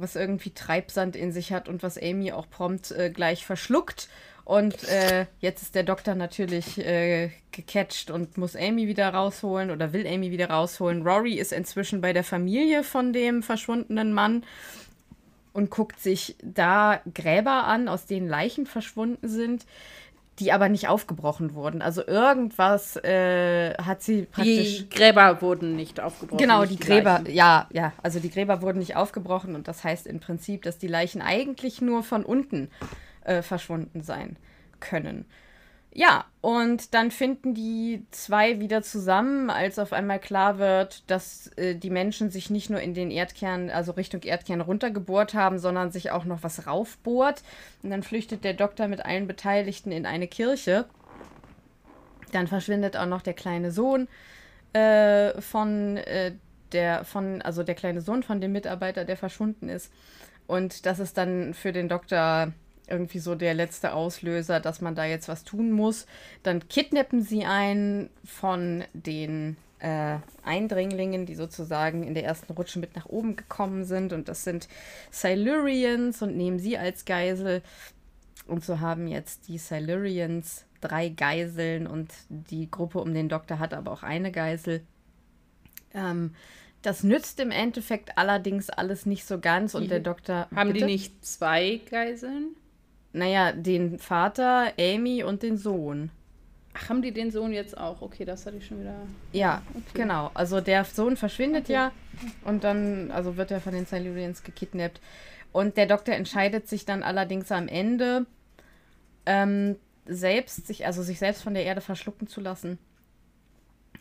was 0.01 0.17
irgendwie 0.17 0.51
Treibsand 0.51 1.17
in 1.17 1.33
sich 1.33 1.53
hat 1.53 1.69
und 1.69 1.83
was 1.83 1.99
Amy 1.99 2.33
auch 2.33 2.49
prompt 2.49 2.91
äh, 2.91 3.11
gleich 3.11 3.45
verschluckt. 3.45 4.09
Und 4.45 4.89
äh, 4.89 5.27
jetzt 5.41 5.63
ist 5.63 5.75
der 5.75 5.83
Doktor 5.83 6.15
natürlich 6.15 6.79
äh, 6.79 7.31
gecatcht 7.53 8.11
und 8.11 8.39
muss 8.39 8.57
Amy 8.57 8.89
wieder 8.89 9.13
rausholen 9.13 9.71
oder 9.71 9.93
will 9.93 10.07
Amy 10.07 10.31
wieder 10.31 10.49
rausholen. 10.49 11.07
Rory 11.07 11.35
ist 11.35 11.53
inzwischen 11.53 12.01
bei 12.01 12.15
der 12.15 12.25
Familie 12.25 12.83
von 12.83 13.13
dem 13.13 13.43
verschwundenen 13.43 14.15
Mann 14.15 14.45
und 15.53 15.71
guckt 15.71 16.01
sich 16.01 16.37
da 16.43 17.03
Gräber 17.13 17.65
an, 17.65 17.89
aus 17.89 18.07
denen 18.07 18.29
Leichen 18.29 18.65
verschwunden 18.65 19.29
sind 19.29 19.67
die 20.39 20.53
aber 20.53 20.69
nicht 20.69 20.89
aufgebrochen 20.89 21.55
wurden. 21.55 21.83
Also 21.83 22.07
irgendwas 22.07 22.97
äh, 22.97 23.75
hat 23.75 24.03
sie 24.03 24.23
praktisch. 24.23 24.79
Die 24.79 24.91
Gräber 24.91 25.43
wurden 25.43 25.77
nicht 25.77 26.01
aufgebrochen. 26.01 26.39
Genau, 26.39 26.65
die, 26.65 26.77
die 26.77 26.85
Gräber, 26.85 27.19
Leichen. 27.19 27.35
ja, 27.35 27.67
ja. 27.73 27.93
Also 28.03 28.21
die 28.21 28.31
Gräber 28.31 28.63
wurden 28.63 28.79
nicht 28.79 28.97
aufgebrochen 28.97 29.55
und 29.55 29.69
das 29.69 29.85
heißt 29.85 30.07
im 30.07 30.21
Prinzip, 30.21 30.63
dass 30.63 30.79
die 30.79 30.89
Leichen 30.89 31.23
eigentlich 31.23 31.81
nur 31.81 32.03
von 32.03 32.25
unten 32.25 32.71
äh, 33.25 33.43
verschwunden 33.43 34.03
sein 34.03 34.37
können. 34.81 35.25
Ja, 35.99 36.27
und 36.43 36.95
dann 36.95 37.11
finden 37.11 37.55
die 37.55 38.07
zwei 38.13 38.61
wieder 38.61 38.83
zusammen, 38.83 39.51
als 39.51 39.81
auf 39.81 39.93
einmal 39.93 40.21
klar 40.21 40.61
wird, 40.61 41.03
dass 41.11 41.49
äh, 41.57 41.75
die 41.75 41.91
Menschen 41.91 42.31
sich 42.31 42.51
nicht 42.51 42.71
nur 42.71 42.81
in 42.81 42.95
den 42.95 43.11
Erdkern, 43.11 43.69
also 43.69 43.91
Richtung 43.91 44.23
Erdkern 44.23 44.61
runtergebohrt 44.61 45.35
haben, 45.35 45.59
sondern 45.59 45.91
sich 45.91 46.13
auch 46.13 46.25
noch 46.25 46.45
was 46.45 46.69
raufbohrt. 46.69 47.43
Und 47.83 47.91
dann 47.91 48.05
flüchtet 48.05 48.45
der 48.45 48.55
Doktor 48.55 48.87
mit 48.87 49.05
allen 49.05 49.27
Beteiligten 49.27 49.91
in 49.91 50.07
eine 50.07 50.29
Kirche. 50.29 50.85
Dann 52.31 52.47
verschwindet 52.47 52.97
auch 52.97 53.07
noch 53.07 53.23
der 53.23 53.35
kleine 53.35 53.73
Sohn 53.73 54.07
äh, 54.75 55.41
von 55.41 55.97
äh, 55.97 56.31
der, 56.71 57.03
von, 57.03 57.43
also 57.43 57.65
der 57.65 57.75
kleine 57.75 58.03
Sohn 58.03 58.23
von 58.23 58.41
dem 58.41 58.53
Mitarbeiter, 58.53 59.05
der 59.05 59.17
verschwunden 59.17 59.69
ist. 59.69 59.93
Und 60.47 60.87
das 60.87 61.01
ist 61.01 61.19
dann 61.19 61.55
für 61.55 61.73
den 61.73 61.89
Doktor 61.89 62.53
irgendwie 62.91 63.19
so 63.19 63.35
der 63.35 63.55
letzte 63.55 63.93
Auslöser, 63.93 64.61
dass 64.61 64.81
man 64.81 64.95
da 64.95 65.05
jetzt 65.05 65.29
was 65.29 65.45
tun 65.45 65.71
muss. 65.71 66.07
Dann 66.43 66.69
kidnappen 66.69 67.23
sie 67.23 67.45
einen 67.45 68.11
von 68.25 68.85
den 68.93 69.57
äh, 69.81 70.17
Eindringlingen, 70.43 71.27
die 71.27 71.35
sozusagen 71.35 72.03
in 72.03 72.15
der 72.15 72.25
ersten 72.25 72.53
Rutsche 72.53 72.79
mit 72.79 72.97
nach 72.97 73.07
oben 73.07 73.37
gekommen 73.37 73.85
sind. 73.85 74.13
Und 74.13 74.29
das 74.29 74.45
sind 74.45 74.69
Silurians 75.11 76.23
und 76.23 76.37
nehmen 76.37 76.59
sie 76.59 76.79
als 76.79 77.05
Geisel. 77.05 77.63
Und 78.47 78.65
so 78.65 78.81
haben 78.81 79.07
jetzt 79.09 79.49
die 79.49 79.59
Silurians 79.59 80.65
drei 80.81 81.09
Geiseln 81.09 81.87
und 81.87 82.11
die 82.29 82.71
Gruppe 82.71 83.01
um 83.01 83.13
den 83.13 83.29
Doktor 83.29 83.59
hat 83.59 83.75
aber 83.75 83.93
auch 83.93 84.03
eine 84.03 84.33
Geisel. 84.33 84.83
Ähm, 85.93 86.35
das 86.83 87.03
nützt 87.03 87.41
im 87.41 87.51
Endeffekt 87.51 88.17
allerdings 88.17 88.71
alles 88.71 89.05
nicht 89.05 89.27
so 89.27 89.41
ganz 89.41 89.75
und 89.75 89.91
der 89.91 90.01
Doktor. 90.01 90.49
Haben 90.55 90.73
bitte? 90.73 90.87
die 90.87 90.93
nicht 90.93 91.27
zwei 91.27 91.81
Geiseln? 91.91 92.55
Naja, 93.13 93.53
den 93.53 93.99
Vater, 93.99 94.73
Amy 94.79 95.23
und 95.23 95.43
den 95.43 95.57
Sohn. 95.57 96.11
Ach, 96.75 96.91
haben 96.91 97.03
die 97.03 97.13
den 97.13 97.31
Sohn 97.31 97.53
jetzt 97.53 97.77
auch? 97.77 98.03
Okay, 98.03 98.25
das 98.25 98.47
hatte 98.47 98.59
ich 98.59 98.67
schon 98.67 98.81
wieder. 98.81 98.95
Ja, 99.33 99.63
okay. 99.75 100.03
genau. 100.03 100.31
Also 100.35 100.61
der 100.61 100.85
Sohn 100.85 101.17
verschwindet 101.17 101.65
okay. 101.65 101.73
ja 101.73 101.93
und 102.45 102.65
dann 102.65 103.11
also 103.11 103.37
wird 103.37 103.51
er 103.51 103.61
von 103.61 103.73
den 103.73 103.87
Silurians 103.87 104.43
gekidnappt. 104.43 105.01
Und 105.53 105.77
der 105.77 105.87
Doktor 105.87 106.15
entscheidet 106.15 106.69
sich 106.69 106.85
dann 106.85 107.03
allerdings 107.03 107.51
am 107.51 107.69
Ende, 107.69 108.27
ähm, 109.25 109.77
selbst 110.05 110.67
sich, 110.67 110.87
also 110.87 111.03
sich 111.03 111.19
selbst 111.19 111.43
von 111.43 111.55
der 111.55 111.65
Erde 111.65 111.81
verschlucken 111.81 112.29
zu 112.29 112.41
lassen 112.41 112.79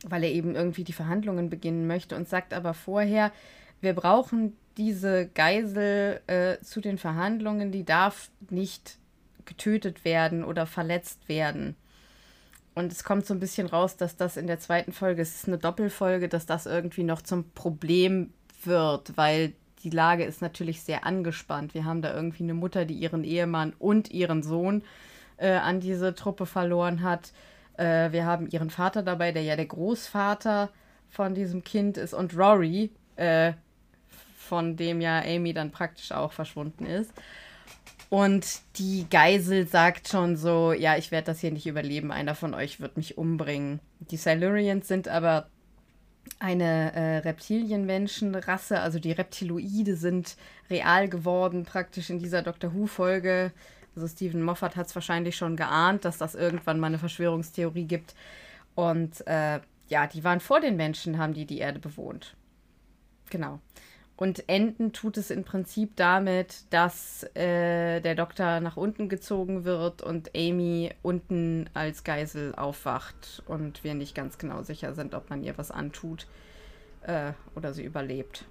weil 0.06 0.24
er 0.24 0.32
eben 0.32 0.56
irgendwie 0.56 0.84
die 0.84 0.94
Verhandlungen 0.94 1.50
beginnen 1.50 1.88
möchte 1.88 2.16
und 2.16 2.28
sagt 2.28 2.54
aber 2.54 2.74
vorher, 2.74 3.32
wir 3.82 3.94
brauchen 3.94 4.56
diese 4.78 5.28
Geisel 5.28 6.22
äh, 6.28 6.58
zu 6.64 6.82
den 6.82 6.98
Verhandlungen, 6.98 7.72
die 7.72 7.84
darf 7.84 8.30
nicht 8.50 8.98
getötet 9.46 10.06
werden 10.06 10.44
oder 10.44 10.66
verletzt 10.66 11.28
werden. 11.28 11.76
Und 12.76 12.92
es 12.92 13.04
kommt 13.04 13.26
so 13.26 13.34
ein 13.34 13.40
bisschen 13.40 13.68
raus, 13.68 13.98
dass 13.98 14.18
das 14.18 14.38
in 14.38 14.46
der 14.46 14.60
zweiten 14.60 14.92
Folge, 14.92 15.22
es 15.22 15.36
ist 15.36 15.48
eine 15.48 15.58
Doppelfolge, 15.58 16.30
dass 16.30 16.46
das 16.46 16.68
irgendwie 16.68 17.04
noch 17.04 17.24
zum 17.24 17.50
Problem 17.52 18.32
wird, 18.64 19.18
weil 19.18 19.54
die 19.84 19.90
Lage 19.90 20.24
ist 20.26 20.42
natürlich 20.42 20.84
sehr 20.84 21.06
angespannt. 21.06 21.74
Wir 21.74 21.86
haben 21.86 22.02
da 22.02 22.14
irgendwie 22.14 22.44
eine 22.44 22.54
Mutter, 22.54 22.86
die 22.86 22.96
ihren 22.96 23.24
Ehemann 23.24 23.74
und 23.80 24.12
ihren 24.12 24.44
Sohn 24.44 24.84
äh, 25.38 25.54
an 25.54 25.80
diese 25.80 26.14
Truppe 26.14 26.46
verloren 26.46 27.02
hat. 27.02 27.32
Äh, 27.78 28.12
wir 28.12 28.26
haben 28.26 28.48
ihren 28.48 28.70
Vater 28.70 29.02
dabei, 29.02 29.32
der 29.32 29.44
ja 29.44 29.56
der 29.56 29.66
Großvater 29.66 30.70
von 31.10 31.34
diesem 31.34 31.64
Kind 31.64 31.98
ist, 31.98 32.14
und 32.14 32.38
Rory, 32.38 32.92
äh, 33.16 33.54
von 34.48 34.76
dem 34.76 35.02
ja 35.02 35.22
Amy 35.22 35.54
dann 35.54 35.72
praktisch 35.72 36.12
auch 36.12 36.32
verschwunden 36.32 36.86
ist. 36.86 37.12
Und 38.10 38.62
die 38.78 39.06
Geisel 39.10 39.68
sagt 39.68 40.08
schon 40.08 40.38
so, 40.38 40.72
ja, 40.72 40.96
ich 40.96 41.12
werde 41.12 41.26
das 41.26 41.42
hier 41.42 41.52
nicht 41.52 41.68
überleben, 41.68 42.12
einer 42.12 42.36
von 42.36 42.54
euch 42.54 42.80
wird 42.80 42.96
mich 42.96 43.18
umbringen. 43.18 43.82
Die 44.00 44.18
Silurians 44.18 44.88
sind 44.88 45.10
aber 45.10 45.50
eine 46.40 46.94
äh, 46.94 47.18
Reptilienmenschenrasse, 47.18 48.80
also 48.80 49.00
die 49.00 49.12
Reptiloide 49.12 49.96
sind 49.96 50.38
real 50.70 51.10
geworden, 51.10 51.64
praktisch 51.66 52.10
in 52.10 52.20
dieser 52.20 52.42
Doctor 52.42 52.74
Who-Folge. 52.74 53.52
Also 53.96 54.08
Stephen 54.08 54.44
Moffat 54.44 54.76
hat 54.76 54.88
es 54.88 54.96
wahrscheinlich 54.96 55.36
schon 55.36 55.58
geahnt, 55.58 56.06
dass 56.06 56.18
das 56.18 56.36
irgendwann 56.36 56.80
mal 56.80 56.88
eine 56.88 57.00
Verschwörungstheorie 57.00 57.86
gibt. 57.86 58.14
Und 58.76 59.26
äh, 59.28 59.60
ja, 59.88 60.08
die 60.08 60.24
waren 60.24 60.40
vor 60.40 60.60
den 60.60 60.78
Menschen, 60.78 61.18
haben 61.18 61.34
die 61.34 61.46
die 61.46 61.58
Erde 61.58 61.80
bewohnt. 61.80 62.36
Genau. 63.30 63.60
Und 64.18 64.50
enden 64.50 64.94
tut 64.94 65.16
es 65.18 65.30
im 65.30 65.44
Prinzip 65.44 65.92
damit, 65.96 66.64
dass 66.72 67.24
äh, 67.36 68.02
der 68.02 68.16
Doktor 68.16 68.60
nach 68.62 68.76
unten 68.76 69.10
gezogen 69.10 69.64
wird 69.64 70.02
und 70.02 70.32
Amy 70.36 70.92
unten 71.04 71.70
als 71.76 72.04
Geisel 72.04 72.56
aufwacht 72.56 73.44
und 73.46 73.84
wir 73.84 73.94
nicht 73.94 74.16
ganz 74.16 74.40
genau 74.40 74.64
sicher 74.64 74.96
sind, 74.96 75.14
ob 75.14 75.30
man 75.30 75.44
ihr 75.44 75.56
was 75.60 75.70
antut 75.70 76.26
äh, 77.04 77.34
oder 77.56 77.74
sie 77.74 77.84
überlebt. 77.84 78.46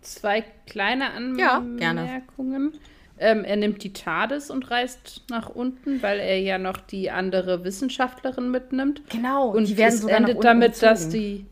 Zwei 0.00 0.44
kleine 0.66 1.12
Anmerkungen. 1.12 1.78
Ja, 1.78 1.92
gerne. 1.94 2.72
Ähm, 3.18 3.44
er 3.44 3.56
nimmt 3.56 3.82
die 3.82 3.92
TARDIS 3.92 4.50
und 4.50 4.70
reist 4.70 5.22
nach 5.30 5.48
unten, 5.48 6.02
weil 6.02 6.18
er 6.18 6.38
ja 6.40 6.58
noch 6.58 6.76
die 6.76 7.10
andere 7.10 7.64
Wissenschaftlerin 7.64 8.50
mitnimmt. 8.50 9.02
Genau. 9.10 9.50
Und 9.50 9.68
die 9.68 9.76
werden 9.76 9.96
sogar 9.96 10.18
endet 10.18 10.44
damit, 10.44 10.72
gezogen. 10.72 10.92
dass 10.92 11.08
die 11.08 11.46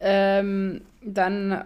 ähm, 0.00 0.82
dann 1.02 1.64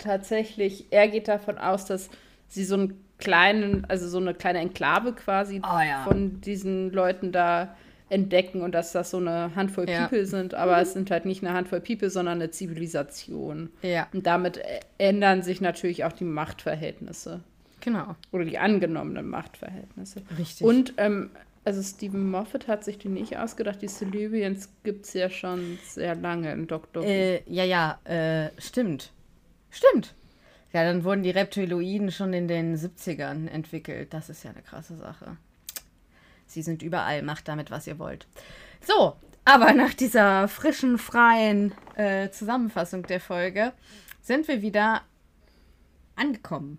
tatsächlich, 0.00 0.86
er 0.90 1.08
geht 1.08 1.28
davon 1.28 1.58
aus, 1.58 1.84
dass 1.84 2.10
sie 2.48 2.64
so 2.64 2.74
einen 2.74 3.04
kleinen, 3.18 3.84
also 3.84 4.08
so 4.08 4.18
eine 4.18 4.34
kleine 4.34 4.58
Enklave 4.58 5.12
quasi 5.12 5.60
oh, 5.62 5.80
ja. 5.80 6.02
von 6.04 6.40
diesen 6.40 6.90
Leuten 6.90 7.32
da 7.32 7.76
entdecken 8.08 8.62
und 8.62 8.72
dass 8.72 8.92
das 8.92 9.10
so 9.10 9.18
eine 9.18 9.54
Handvoll 9.54 9.88
ja. 9.88 10.08
People 10.08 10.26
sind, 10.26 10.54
aber 10.54 10.76
mhm. 10.76 10.82
es 10.82 10.92
sind 10.94 11.10
halt 11.10 11.24
nicht 11.24 11.44
eine 11.44 11.54
Handvoll 11.54 11.80
People, 11.80 12.10
sondern 12.10 12.40
eine 12.40 12.50
Zivilisation. 12.50 13.70
Ja. 13.82 14.08
Und 14.12 14.26
damit 14.26 14.60
ändern 14.98 15.42
sich 15.42 15.60
natürlich 15.60 16.04
auch 16.04 16.12
die 16.12 16.24
Machtverhältnisse. 16.24 17.40
Genau. 17.80 18.16
Oder 18.32 18.44
die 18.44 18.58
angenommenen 18.58 19.28
Machtverhältnisse. 19.28 20.22
Richtig. 20.36 20.66
Und, 20.66 20.94
ähm, 20.96 21.30
also 21.64 21.82
Stephen 21.82 22.30
Moffat 22.30 22.68
hat 22.68 22.84
sich 22.84 22.98
die 22.98 23.08
nicht 23.08 23.38
ausgedacht. 23.38 23.80
Die 23.80 23.88
Silurians 23.88 24.70
gibt 24.82 25.06
es 25.06 25.14
ja 25.14 25.30
schon 25.30 25.78
sehr 25.86 26.14
lange 26.14 26.52
in 26.52 26.66
Doctor 26.66 27.02
Who. 27.02 27.08
Äh, 27.08 27.42
ja, 27.46 27.64
ja, 27.64 27.98
äh, 28.04 28.50
stimmt. 28.58 29.12
Stimmt. 29.70 30.14
Ja, 30.72 30.84
dann 30.84 31.04
wurden 31.04 31.22
die 31.22 31.30
Reptiloiden 31.30 32.12
schon 32.12 32.32
in 32.32 32.46
den 32.46 32.76
70ern 32.76 33.48
entwickelt. 33.48 34.14
Das 34.14 34.28
ist 34.28 34.44
ja 34.44 34.50
eine 34.50 34.62
krasse 34.62 34.96
Sache. 34.96 35.36
Sie 36.46 36.62
sind 36.62 36.82
überall, 36.82 37.22
macht 37.22 37.48
damit, 37.48 37.70
was 37.70 37.86
ihr 37.86 37.98
wollt. 37.98 38.26
So, 38.80 39.16
aber 39.44 39.72
nach 39.72 39.94
dieser 39.94 40.48
frischen, 40.48 40.98
freien 40.98 41.72
äh, 41.96 42.30
Zusammenfassung 42.30 43.04
der 43.04 43.20
Folge 43.20 43.72
sind 44.20 44.48
wir 44.48 44.62
wieder 44.62 45.02
angekommen 46.16 46.78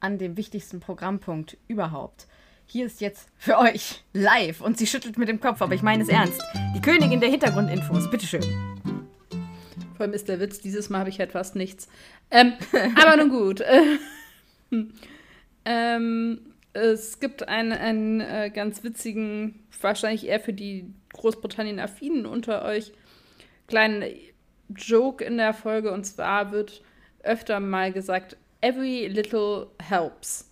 an 0.00 0.18
dem 0.18 0.36
wichtigsten 0.36 0.80
Programmpunkt 0.80 1.58
überhaupt. 1.66 2.26
Hier 2.66 2.86
ist 2.86 3.00
jetzt 3.00 3.28
für 3.36 3.58
euch 3.58 4.04
live 4.12 4.60
und 4.60 4.78
sie 4.78 4.86
schüttelt 4.86 5.16
mit 5.16 5.28
dem 5.28 5.40
Kopf, 5.40 5.62
aber 5.62 5.74
ich 5.74 5.82
meine 5.82 6.02
es 6.02 6.08
ernst. 6.08 6.40
Die 6.76 6.80
Königin 6.80 7.20
der 7.20 7.30
Hintergrundinfos, 7.30 8.10
bitteschön. 8.10 8.77
Vor 9.98 10.04
allem 10.04 10.14
ist 10.14 10.28
der 10.28 10.38
Witz, 10.38 10.60
dieses 10.60 10.90
Mal 10.90 11.00
habe 11.00 11.10
ich 11.10 11.18
halt 11.18 11.32
fast 11.32 11.56
nichts. 11.56 11.88
Ähm, 12.30 12.52
aber 13.02 13.16
nun 13.16 13.30
gut. 13.30 13.64
ähm, 15.64 16.40
es 16.72 17.18
gibt 17.18 17.48
einen, 17.48 17.72
einen 17.72 18.20
äh, 18.20 18.50
ganz 18.54 18.84
witzigen, 18.84 19.66
wahrscheinlich 19.80 20.28
eher 20.28 20.38
für 20.38 20.52
die 20.52 20.94
Großbritannien-Affinen 21.14 22.26
unter 22.26 22.64
euch, 22.64 22.92
kleinen 23.66 24.04
Joke 24.68 25.24
in 25.24 25.36
der 25.36 25.52
Folge. 25.52 25.90
Und 25.90 26.04
zwar 26.04 26.52
wird 26.52 26.80
öfter 27.24 27.58
mal 27.58 27.92
gesagt, 27.92 28.36
Every 28.60 29.08
little 29.08 29.66
helps. 29.82 30.48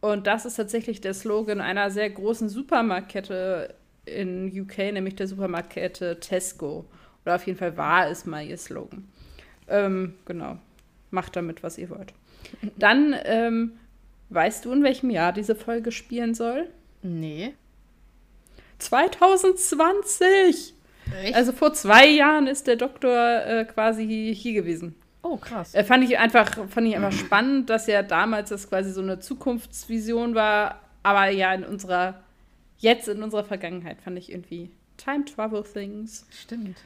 Und 0.00 0.26
das 0.26 0.46
ist 0.46 0.56
tatsächlich 0.56 1.02
der 1.02 1.12
Slogan 1.12 1.60
einer 1.60 1.90
sehr 1.90 2.08
großen 2.08 2.48
Supermarktkette 2.48 3.74
in 4.06 4.58
UK, 4.58 4.78
nämlich 4.94 5.16
der 5.16 5.26
Supermarktkette 5.26 6.18
Tesco. 6.18 6.86
Oder 7.26 7.34
auf 7.34 7.46
jeden 7.46 7.58
Fall 7.58 7.76
war 7.76 8.08
es 8.08 8.24
mal 8.24 8.46
ihr 8.46 8.56
Slogan. 8.56 9.04
Ähm, 9.68 10.14
genau. 10.26 10.58
Macht 11.10 11.34
damit, 11.34 11.64
was 11.64 11.76
ihr 11.76 11.90
wollt. 11.90 12.14
Dann, 12.76 13.16
ähm, 13.24 13.72
weißt 14.30 14.64
du, 14.64 14.72
in 14.72 14.84
welchem 14.84 15.10
Jahr 15.10 15.32
diese 15.32 15.56
Folge 15.56 15.90
spielen 15.90 16.34
soll? 16.34 16.68
Nee. 17.02 17.54
2020! 18.78 20.74
Echt? 21.22 21.34
Also 21.34 21.50
vor 21.50 21.72
zwei 21.72 22.06
Jahren 22.06 22.46
ist 22.46 22.68
der 22.68 22.76
Doktor 22.76 23.44
äh, 23.44 23.64
quasi 23.64 24.32
hier 24.34 24.54
gewesen. 24.54 24.94
Oh, 25.22 25.36
krass. 25.36 25.74
Äh, 25.74 25.82
fand 25.82 26.04
ich 26.04 26.18
einfach, 26.18 26.68
fand 26.68 26.86
ich 26.86 26.94
einfach 26.94 27.12
spannend, 27.12 27.70
dass 27.70 27.88
ja 27.88 28.04
damals 28.04 28.50
das 28.50 28.68
quasi 28.68 28.92
so 28.92 29.00
eine 29.00 29.18
Zukunftsvision 29.18 30.36
war, 30.36 30.80
aber 31.02 31.28
ja 31.30 31.52
in 31.52 31.64
unserer, 31.64 32.22
jetzt 32.78 33.08
in 33.08 33.24
unserer 33.24 33.44
Vergangenheit 33.44 34.00
fand 34.00 34.16
ich 34.16 34.30
irgendwie 34.30 34.70
Time 34.96 35.24
Travel 35.24 35.64
Things. 35.64 36.24
Stimmt. 36.30 36.76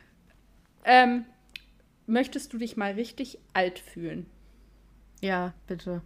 Ähm, 0.85 1.25
möchtest 2.07 2.53
du 2.53 2.59
dich 2.59 2.77
mal 2.77 2.93
richtig 2.93 3.39
alt 3.53 3.79
fühlen? 3.79 4.27
Ja, 5.21 5.53
bitte. 5.67 6.03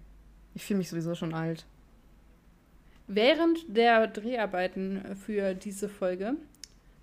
Ich 0.54 0.64
fühle 0.64 0.78
mich 0.78 0.88
sowieso 0.88 1.14
schon 1.14 1.34
alt. 1.34 1.64
Während 3.06 3.76
der 3.76 4.06
Dreharbeiten 4.06 5.16
für 5.16 5.54
diese 5.54 5.88
Folge 5.88 6.36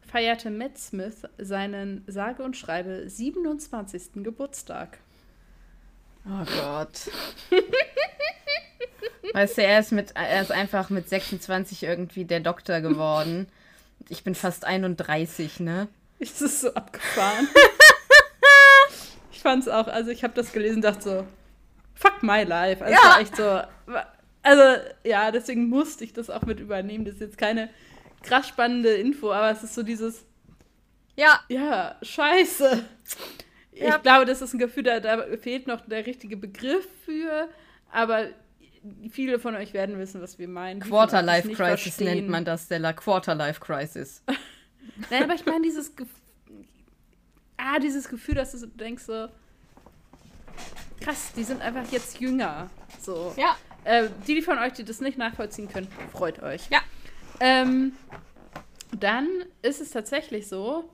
feierte 0.01 0.49
Matt 0.49 0.77
Smith 0.77 1.23
seinen 1.37 2.03
sage 2.07 2.43
und 2.43 2.57
schreibe 2.57 3.09
27. 3.09 4.23
Geburtstag. 4.23 4.97
Oh 6.25 6.45
Gott. 6.45 7.09
weißt 9.33 9.57
du, 9.57 9.63
er 9.63 9.79
ist, 9.79 9.91
mit, 9.91 10.11
er 10.15 10.41
ist 10.41 10.51
einfach 10.51 10.89
mit 10.89 11.07
26 11.07 11.83
irgendwie 11.83 12.25
der 12.25 12.39
Doktor 12.39 12.81
geworden. 12.81 13.47
Ich 14.09 14.23
bin 14.23 14.35
fast 14.35 14.65
31, 14.65 15.59
ne? 15.61 15.87
Ist 16.21 16.39
das 16.39 16.61
so 16.61 16.71
abgefahren? 16.75 17.47
ich 19.31 19.39
fand's 19.39 19.67
auch, 19.67 19.87
also 19.87 20.11
ich 20.11 20.23
habe 20.23 20.35
das 20.35 20.53
gelesen 20.53 20.83
dachte 20.83 21.01
so, 21.01 21.27
fuck 21.95 22.21
my 22.21 22.43
life. 22.43 22.85
Also 22.85 22.93
ja. 22.93 23.19
echt 23.19 23.35
so, 23.35 23.61
also 24.43 24.83
ja, 25.03 25.31
deswegen 25.31 25.67
musste 25.67 26.03
ich 26.03 26.13
das 26.13 26.29
auch 26.29 26.43
mit 26.43 26.59
übernehmen. 26.59 27.05
Das 27.05 27.15
ist 27.15 27.21
jetzt 27.21 27.37
keine 27.39 27.71
krass 28.21 28.47
spannende 28.47 28.93
Info, 28.93 29.31
aber 29.31 29.49
es 29.49 29.63
ist 29.63 29.73
so 29.73 29.81
dieses, 29.81 30.23
ja, 31.15 31.39
ja, 31.49 31.95
scheiße. 32.03 32.85
Ja. 33.73 33.95
Ich 33.95 34.03
glaube, 34.03 34.25
das 34.25 34.43
ist 34.43 34.53
ein 34.53 34.59
Gefühl, 34.59 34.83
da, 34.83 34.99
da 34.99 35.23
fehlt 35.37 35.65
noch 35.65 35.81
der 35.81 36.05
richtige 36.05 36.37
Begriff 36.37 36.87
für, 37.03 37.49
aber 37.91 38.27
viele 39.09 39.39
von 39.39 39.55
euch 39.55 39.73
werden 39.73 39.97
wissen, 39.97 40.21
was 40.21 40.37
wir 40.37 40.47
meinen. 40.47 40.81
Quarter-Life 40.81 41.49
Crisis 41.49 41.81
verstehen. 41.81 42.05
nennt 42.05 42.29
man 42.29 42.45
das, 42.45 42.65
Stella. 42.65 42.93
Quarter-Life 42.93 43.59
Crisis. 43.59 44.23
Nein, 45.09 45.23
aber 45.23 45.35
ich 45.35 45.45
meine 45.45 45.61
dieses, 45.61 45.95
Ge 45.95 46.05
ah, 47.57 47.79
dieses 47.79 48.09
Gefühl, 48.09 48.35
dass 48.35 48.51
du 48.51 48.67
denkst 48.67 49.03
so, 49.03 49.27
krass, 50.99 51.31
die 51.35 51.43
sind 51.43 51.61
einfach 51.61 51.89
jetzt 51.91 52.19
jünger. 52.19 52.69
So. 52.99 53.33
Ja. 53.37 53.57
Äh, 53.83 54.09
die, 54.27 54.35
die 54.35 54.41
von 54.41 54.57
euch, 54.59 54.73
die 54.73 54.83
das 54.83 55.01
nicht 55.01 55.17
nachvollziehen 55.17 55.67
können, 55.67 55.87
freut 56.11 56.41
euch. 56.41 56.69
Ja. 56.69 56.79
Ähm, 57.39 57.93
dann 58.99 59.27
ist 59.61 59.81
es 59.81 59.91
tatsächlich 59.91 60.47
so, 60.47 60.89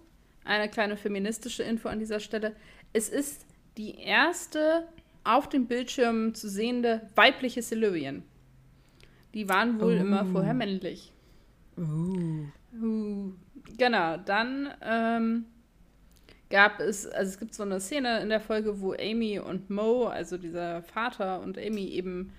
eine 0.45 0.69
kleine 0.69 0.95
feministische 0.95 1.63
Info 1.63 1.89
an 1.89 1.99
dieser 1.99 2.19
Stelle, 2.19 2.55
es 2.93 3.09
ist 3.09 3.45
die 3.77 3.99
erste 3.99 4.87
auf 5.23 5.49
dem 5.49 5.67
Bildschirm 5.67 6.33
zu 6.33 6.49
sehende 6.49 7.09
weibliche 7.15 7.61
Silurian. 7.61 8.23
Die 9.33 9.49
waren 9.49 9.79
wohl 9.81 9.97
oh. 9.97 10.01
immer 10.01 10.25
vorher 10.25 10.53
männlich. 10.53 11.11
Uh. 11.77 12.45
Uh. 12.81 13.33
Genau, 13.77 14.17
dann 14.17 14.69
ähm, 14.81 15.45
gab 16.49 16.79
es, 16.79 17.05
also 17.05 17.29
es 17.29 17.39
gibt 17.39 17.53
so 17.53 17.63
eine 17.63 17.79
Szene 17.79 18.21
in 18.21 18.29
der 18.29 18.39
Folge, 18.39 18.79
wo 18.81 18.93
Amy 18.93 19.39
und 19.39 19.69
Mo, 19.69 20.05
also 20.05 20.37
dieser 20.37 20.81
Vater 20.83 21.41
und 21.41 21.57
Amy 21.57 21.85
eben 21.85 22.31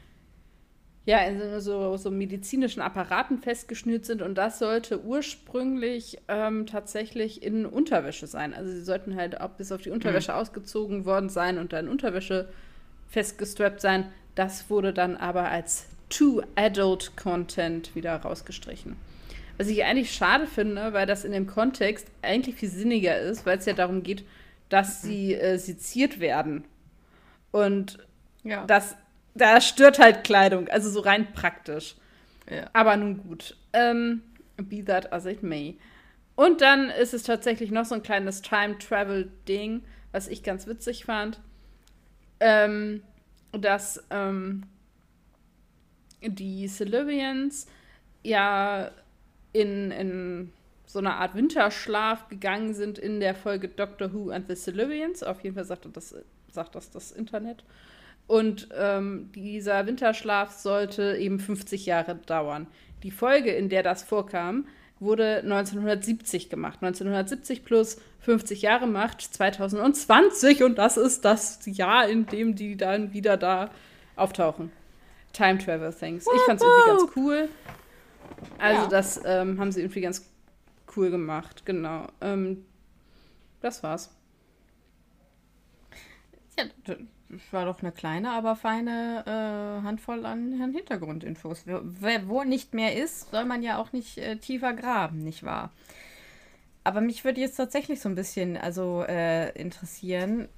ja, 1.04 1.20
in 1.20 1.60
so, 1.60 1.96
so 1.96 2.10
medizinischen 2.10 2.82
Apparaten 2.82 3.38
festgeschnürt 3.38 4.04
sind 4.04 4.20
und 4.20 4.36
das 4.36 4.58
sollte 4.58 5.02
ursprünglich 5.02 6.18
ähm, 6.28 6.66
tatsächlich 6.66 7.42
in 7.42 7.64
Unterwäsche 7.64 8.26
sein. 8.26 8.52
Also 8.52 8.70
sie 8.70 8.82
sollten 8.82 9.16
halt 9.16 9.40
auch 9.40 9.50
bis 9.50 9.72
auf 9.72 9.80
die 9.80 9.88
Unterwäsche 9.88 10.32
mhm. 10.32 10.38
ausgezogen 10.38 11.06
worden 11.06 11.30
sein 11.30 11.56
und 11.56 11.72
dann 11.72 11.88
Unterwäsche 11.88 12.50
festgestrappt 13.08 13.80
sein. 13.80 14.12
Das 14.34 14.68
wurde 14.68 14.92
dann 14.92 15.16
aber 15.16 15.48
als 15.48 15.86
Too 16.10 16.42
Adult 16.56 17.16
Content 17.16 17.94
wieder 17.94 18.14
rausgestrichen. 18.16 18.96
Was 19.58 19.68
ich 19.68 19.84
eigentlich 19.84 20.12
schade 20.12 20.46
finde, 20.46 20.92
weil 20.92 21.06
das 21.06 21.24
in 21.24 21.32
dem 21.32 21.46
Kontext 21.46 22.06
eigentlich 22.22 22.54
viel 22.54 22.70
sinniger 22.70 23.18
ist, 23.18 23.44
weil 23.44 23.58
es 23.58 23.66
ja 23.66 23.74
darum 23.74 24.02
geht, 24.02 24.24
dass 24.68 25.02
sie 25.02 25.34
äh, 25.34 25.58
seziert 25.58 26.20
werden. 26.20 26.64
Und 27.50 27.98
ja. 28.44 28.64
das 28.66 28.96
da 29.38 29.60
stört 29.60 29.98
halt 29.98 30.24
Kleidung, 30.24 30.68
also 30.68 30.90
so 30.90 31.00
rein 31.00 31.32
praktisch. 31.32 31.94
Ja. 32.50 32.68
Aber 32.72 32.96
nun 32.96 33.18
gut. 33.18 33.56
Ähm, 33.72 34.22
be 34.56 34.84
that 34.84 35.12
as 35.12 35.26
it 35.26 35.42
may. 35.42 35.78
Und 36.34 36.60
dann 36.60 36.90
ist 36.90 37.14
es 37.14 37.22
tatsächlich 37.24 37.70
noch 37.70 37.84
so 37.84 37.94
ein 37.94 38.02
kleines 38.02 38.42
Time-Travel-Ding, 38.42 39.82
was 40.12 40.28
ich 40.28 40.42
ganz 40.42 40.66
witzig 40.66 41.04
fand. 41.04 41.40
Ähm, 42.40 43.02
dass 43.52 44.04
ähm, 44.10 44.64
die 46.20 46.68
Silurians 46.68 47.66
ja 48.22 48.90
in, 49.52 49.90
in 49.90 50.52
so 50.86 50.98
eine 50.98 51.14
Art 51.14 51.34
Winterschlaf 51.34 52.28
gegangen 52.28 52.74
sind 52.74 52.98
in 52.98 53.20
der 53.20 53.34
Folge 53.34 53.68
Doctor 53.68 54.12
Who 54.12 54.30
and 54.30 54.48
the 54.48 54.54
Silurians. 54.54 55.22
Auf 55.22 55.42
jeden 55.42 55.54
Fall 55.54 55.64
sagt 55.64 55.86
das, 55.92 56.14
sagt 56.50 56.74
das 56.74 56.90
das 56.90 57.12
Internet. 57.12 57.64
Und 58.26 58.68
ähm, 58.76 59.30
dieser 59.34 59.86
Winterschlaf 59.86 60.52
sollte 60.52 61.16
eben 61.16 61.40
50 61.40 61.86
Jahre 61.86 62.14
dauern. 62.14 62.66
Die 63.02 63.10
Folge, 63.10 63.50
in 63.50 63.68
der 63.68 63.82
das 63.82 64.02
vorkam, 64.02 64.66
wurde 65.00 65.38
1970 65.38 66.50
gemacht. 66.50 66.78
1970 66.82 67.64
plus 67.64 67.98
50 68.20 68.62
Jahre 68.62 68.86
macht 68.86 69.22
2020 69.22 70.64
und 70.64 70.76
das 70.76 70.96
ist 70.96 71.24
das 71.24 71.60
Jahr, 71.64 72.08
in 72.08 72.26
dem 72.26 72.54
die 72.54 72.76
dann 72.76 73.12
wieder 73.12 73.36
da 73.36 73.70
auftauchen. 74.16 74.72
Time 75.32 75.58
Travel 75.58 75.92
Things. 75.92 76.26
Ich 76.34 76.42
fand 76.42 76.60
es 76.60 76.66
irgendwie 76.66 76.90
ganz 76.90 77.16
cool. 77.16 77.48
Also 78.58 78.82
ja. 78.82 78.88
das 78.88 79.20
ähm, 79.24 79.58
haben 79.58 79.72
sie 79.72 79.80
irgendwie 79.80 80.00
ganz 80.00 80.28
cool 80.96 81.10
gemacht, 81.10 81.64
genau. 81.64 82.06
Ähm, 82.20 82.64
das 83.60 83.82
war's. 83.82 84.10
Ja, 86.56 86.64
es 87.30 87.52
war 87.52 87.66
doch 87.66 87.82
eine 87.82 87.92
kleine, 87.92 88.30
aber 88.30 88.56
feine 88.56 89.24
äh, 89.26 89.84
Handvoll 89.84 90.24
an, 90.24 90.60
an 90.60 90.72
Hintergrundinfos. 90.72 91.64
Wer, 91.66 92.28
wo 92.28 92.42
nicht 92.42 92.74
mehr 92.74 92.96
ist, 92.96 93.30
soll 93.30 93.44
man 93.44 93.62
ja 93.62 93.78
auch 93.78 93.92
nicht 93.92 94.18
äh, 94.18 94.36
tiefer 94.36 94.72
graben, 94.72 95.22
nicht 95.22 95.44
wahr? 95.44 95.70
Aber 96.84 97.00
mich 97.00 97.24
würde 97.24 97.40
jetzt 97.40 97.56
tatsächlich 97.56 98.00
so 98.00 98.08
ein 98.08 98.14
bisschen 98.14 98.56
also 98.56 99.04
äh, 99.06 99.50
interessieren, 99.60 100.48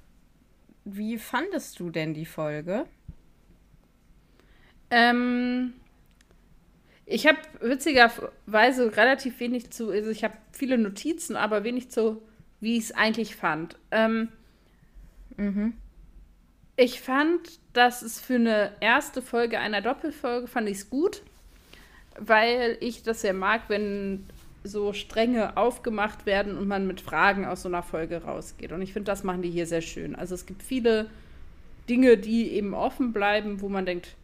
wie 0.85 1.17
fandest 1.17 1.79
du 1.79 1.89
denn 1.89 2.13
die 2.13 2.25
Folge? 2.25 2.85
Ähm, 4.89 5.73
ich 7.11 7.27
habe 7.27 7.37
witzigerweise 7.59 8.95
relativ 8.95 9.39
wenig 9.39 9.71
zu, 9.71 9.91
also 9.91 10.09
ich 10.09 10.23
habe 10.23 10.35
viele 10.51 10.77
Notizen, 10.77 11.35
aber 11.35 11.63
wenig 11.63 11.89
zu, 11.89 12.21
wie 12.59 12.77
ich 12.77 12.85
es 12.85 12.91
eigentlich 12.93 13.35
fand. 13.35 13.77
Ähm, 13.91 14.29
mhm. 15.37 15.73
Ich 16.77 17.01
fand, 17.01 17.59
dass 17.73 18.01
es 18.01 18.19
für 18.19 18.35
eine 18.35 18.71
erste 18.79 19.21
Folge 19.21 19.59
einer 19.59 19.81
Doppelfolge 19.81 20.47
fand 20.47 20.69
ich 20.69 20.77
es 20.77 20.89
gut, 20.89 21.21
weil 22.17 22.77
ich 22.79 23.03
das 23.03 23.23
ja 23.23 23.33
mag, 23.33 23.63
wenn 23.67 24.25
so 24.63 24.93
Stränge 24.93 25.57
aufgemacht 25.57 26.25
werden 26.25 26.57
und 26.57 26.67
man 26.67 26.87
mit 26.87 27.01
Fragen 27.01 27.45
aus 27.45 27.63
so 27.63 27.69
einer 27.69 27.83
Folge 27.83 28.23
rausgeht. 28.23 28.71
Und 28.71 28.81
ich 28.81 28.93
finde, 28.93 29.11
das 29.11 29.23
machen 29.23 29.41
die 29.41 29.49
hier 29.49 29.65
sehr 29.65 29.81
schön. 29.81 30.15
Also 30.15 30.35
es 30.35 30.45
gibt 30.45 30.61
viele 30.61 31.09
Dinge, 31.89 32.17
die 32.17 32.51
eben 32.51 32.73
offen 32.73 33.11
bleiben, 33.11 33.61
wo 33.61 33.69
man 33.69 33.85
denkt, 33.85 34.15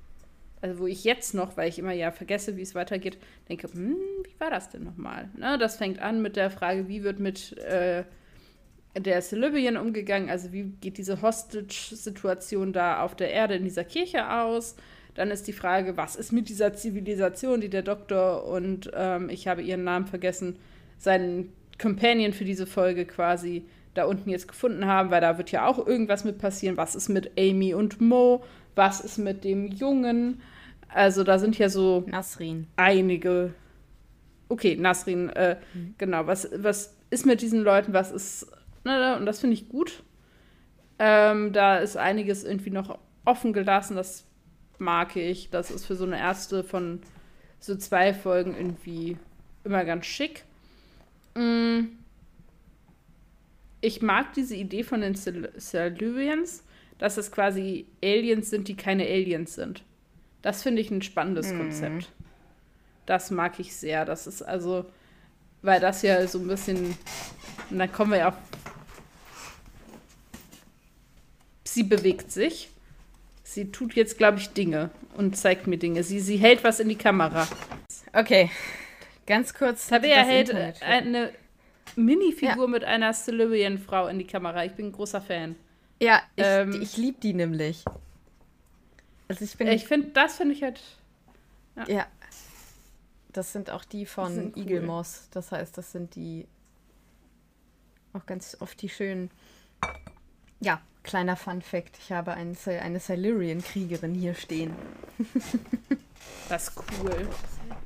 also 0.61 0.79
wo 0.79 0.87
ich 0.87 1.03
jetzt 1.03 1.33
noch, 1.33 1.57
weil 1.57 1.69
ich 1.69 1.79
immer 1.79 1.93
ja 1.93 2.11
vergesse, 2.11 2.57
wie 2.57 2.61
es 2.61 2.75
weitergeht, 2.75 3.17
denke, 3.49 3.67
hm, 3.71 3.95
wie 4.23 4.39
war 4.39 4.49
das 4.49 4.69
denn 4.69 4.83
nochmal? 4.83 5.29
Ne, 5.37 5.57
das 5.57 5.77
fängt 5.77 5.99
an 5.99 6.21
mit 6.21 6.35
der 6.35 6.49
Frage, 6.49 6.87
wie 6.87 7.03
wird 7.03 7.19
mit 7.19 7.57
äh, 7.59 8.03
der 8.97 9.23
Libyen 9.31 9.77
umgegangen. 9.77 10.29
Also 10.29 10.51
wie 10.51 10.63
geht 10.81 10.97
diese 10.97 11.21
Hostage-Situation 11.21 12.73
da 12.73 13.01
auf 13.01 13.15
der 13.15 13.31
Erde 13.31 13.55
in 13.55 13.63
dieser 13.63 13.83
Kirche 13.83 14.31
aus? 14.31 14.75
Dann 15.13 15.31
ist 15.31 15.47
die 15.47 15.53
Frage, 15.53 15.97
was 15.97 16.15
ist 16.15 16.31
mit 16.31 16.49
dieser 16.49 16.73
Zivilisation, 16.73 17.61
die 17.61 17.69
der 17.69 17.81
Doktor 17.81 18.45
und 18.45 18.91
ähm, 18.93 19.29
ich 19.29 19.47
habe 19.47 19.61
ihren 19.61 19.83
Namen 19.83 20.05
vergessen, 20.05 20.57
seinen 20.97 21.51
Companion 21.79 22.33
für 22.33 22.45
diese 22.45 22.67
Folge 22.67 23.05
quasi 23.05 23.65
da 23.93 24.05
unten 24.05 24.29
jetzt 24.29 24.47
gefunden 24.47 24.85
haben, 24.85 25.09
weil 25.09 25.21
da 25.21 25.37
wird 25.37 25.51
ja 25.51 25.65
auch 25.65 25.85
irgendwas 25.85 26.23
mit 26.23 26.37
passieren. 26.37 26.77
Was 26.77 26.95
ist 26.95 27.09
mit 27.09 27.31
Amy 27.37 27.73
und 27.73 27.99
Mo? 27.99 28.43
Was 28.77 29.01
ist 29.01 29.17
mit 29.17 29.43
dem 29.43 29.67
Jungen? 29.67 30.41
Also 30.89 31.23
da 31.23 31.39
sind 31.39 31.57
ja 31.57 31.69
so 31.69 32.03
Nasrin. 32.07 32.67
einige. 32.77 33.53
Okay, 34.49 34.77
Nasrin, 34.77 35.29
äh, 35.29 35.57
mhm. 35.73 35.95
genau. 35.97 36.25
Was, 36.27 36.49
was 36.55 36.95
ist 37.09 37.25
mit 37.25 37.41
diesen 37.41 37.61
Leuten? 37.63 37.93
Was 37.93 38.11
ist 38.11 38.47
Ne, 38.87 39.17
und 39.17 39.25
das 39.25 39.41
finde 39.41 39.53
ich 39.55 39.67
gut. 39.67 40.01
Ähm, 40.97 41.51
da 41.51 41.77
ist 41.77 41.97
einiges 41.97 42.45
irgendwie 42.45 42.69
noch 42.69 42.97
offen 43.25 43.51
gelassen. 43.51 43.97
Das 43.97 44.25
mag 44.77 45.17
ich. 45.17 45.49
Das 45.49 45.71
ist 45.71 45.85
für 45.85 45.95
so 45.95 46.05
eine 46.05 46.17
erste 46.17 46.63
von 46.63 47.01
so 47.59 47.75
zwei 47.75 48.13
Folgen 48.13 48.55
irgendwie 48.55 49.17
immer 49.65 49.83
ganz 49.83 50.05
schick. 50.05 50.45
Mm. 51.35 51.87
Ich 53.81 54.01
mag 54.01 54.33
diese 54.33 54.55
Idee 54.55 54.83
von 54.83 55.01
den 55.01 55.15
Silurians, 55.15 56.63
dass 56.97 57.17
es 57.17 57.31
quasi 57.31 57.85
Aliens 58.03 58.49
sind, 58.49 58.67
die 58.67 58.75
keine 58.75 59.03
Aliens 59.03 59.55
sind. 59.55 59.83
Das 60.41 60.63
finde 60.63 60.81
ich 60.81 60.91
ein 60.91 61.01
spannendes 61.01 61.51
mhm. 61.51 61.59
Konzept. 61.59 62.11
Das 63.05 63.31
mag 63.31 63.59
ich 63.59 63.75
sehr. 63.75 64.05
Das 64.05 64.27
ist 64.27 64.41
also, 64.41 64.85
weil 65.61 65.79
das 65.79 66.01
ja 66.01 66.25
so 66.27 66.39
ein 66.39 66.47
bisschen, 66.47 66.97
und 67.69 67.79
dann 67.79 67.91
kommen 67.91 68.11
wir 68.11 68.19
ja 68.19 68.37
sie 71.77 71.83
bewegt 71.83 72.31
sich. 72.31 72.69
Sie 73.43 73.71
tut 73.71 73.93
jetzt, 73.93 74.17
glaube 74.17 74.39
ich, 74.39 74.49
Dinge 74.49 74.89
und 75.15 75.37
zeigt 75.37 75.67
mir 75.67 75.77
Dinge. 75.77 76.03
Sie, 76.03 76.19
sie 76.19 76.37
hält 76.37 76.63
was 76.63 76.79
in 76.79 76.89
die 76.89 76.95
Kamera. 76.95 77.47
Okay, 78.13 78.49
ganz 79.27 79.53
kurz. 79.53 79.87
Tabea 79.87 80.23
hält 80.23 80.49
Internet 80.49 80.81
eine 80.81 81.31
Minifigur 81.95 82.65
ja. 82.65 82.67
mit 82.67 82.83
einer 82.83 83.13
Silurian-Frau 83.13 84.07
in 84.07 84.17
die 84.17 84.25
Kamera. 84.25 84.65
Ich 84.65 84.73
bin 84.73 84.87
ein 84.87 84.91
großer 84.91 85.21
Fan. 85.21 85.55
Ja, 86.01 86.21
ich, 86.35 86.43
ähm, 86.45 86.81
ich 86.81 86.97
liebe 86.97 87.19
die 87.19 87.33
nämlich. 87.33 87.83
Also 89.27 89.43
ich 89.43 89.57
bin. 89.57 89.67
Ich 89.67 89.85
finde, 89.87 90.09
das 90.09 90.37
finde 90.37 90.53
ich 90.53 90.63
halt. 90.63 90.81
Ja. 91.75 91.87
ja. 91.87 92.07
Das 93.33 93.53
sind 93.53 93.69
auch 93.69 93.85
die 93.85 94.05
von 94.05 94.53
cool. 94.53 94.53
Eagle 94.55 94.81
Moss. 94.81 95.27
Das 95.31 95.51
heißt, 95.51 95.77
das 95.77 95.91
sind 95.91 96.15
die 96.15 96.47
auch 98.13 98.25
ganz 98.25 98.57
oft 98.59 98.81
die 98.81 98.89
schönen. 98.89 99.29
Ja, 100.59 100.81
Kleiner 101.07 101.37
Fun 101.37 101.61
Fact: 101.61 101.97
Ich 101.99 102.11
habe 102.11 102.33
eine, 102.33 102.53
eine 102.81 102.99
Silurian-Kriegerin 102.99 104.13
hier 104.13 104.33
stehen. 104.33 104.75
das 106.49 106.67
ist 106.67 106.77
cool. 107.01 107.29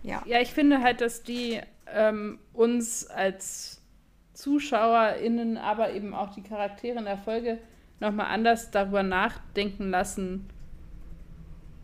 Ja. 0.02 0.24
Ja, 0.26 0.41
ich 0.41 0.52
finde 0.52 0.82
halt, 0.82 1.02
dass 1.02 1.21
die 1.21 1.62
ähm, 1.86 2.39
uns 2.52 3.06
als 3.06 3.80
ZuschauerInnen, 4.34 5.60
aber 5.60 5.93
eben 5.93 6.15
auch 6.15 6.34
die 6.34 6.41
Charaktere 6.41 6.97
in 6.97 7.06
der 7.06 7.19
Folge 7.19 7.60
nochmal 8.02 8.28
anders 8.28 8.72
darüber 8.72 9.04
nachdenken 9.04 9.90
lassen, 9.90 10.50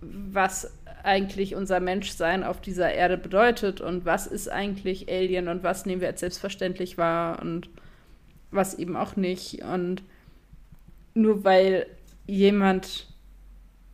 was 0.02 0.74
eigentlich 1.04 1.56
unser 1.56 1.80
Menschsein 1.80 2.44
auf 2.44 2.60
dieser 2.60 2.92
Erde 2.92 3.18
bedeutet 3.18 3.80
und 3.80 4.06
was 4.06 4.28
ist 4.28 4.50
eigentlich 4.50 5.10
Alien 5.10 5.48
und 5.48 5.64
was 5.64 5.86
nehmen 5.86 6.02
wir 6.02 6.10
als 6.10 6.20
selbstverständlich 6.20 6.98
wahr 6.98 7.42
und 7.42 7.70
was 8.52 8.74
eben 8.74 8.98
auch 8.98 9.16
nicht. 9.16 9.62
Und 9.64 10.04
nur 11.14 11.44
weil 11.44 11.86
jemand 12.26 13.08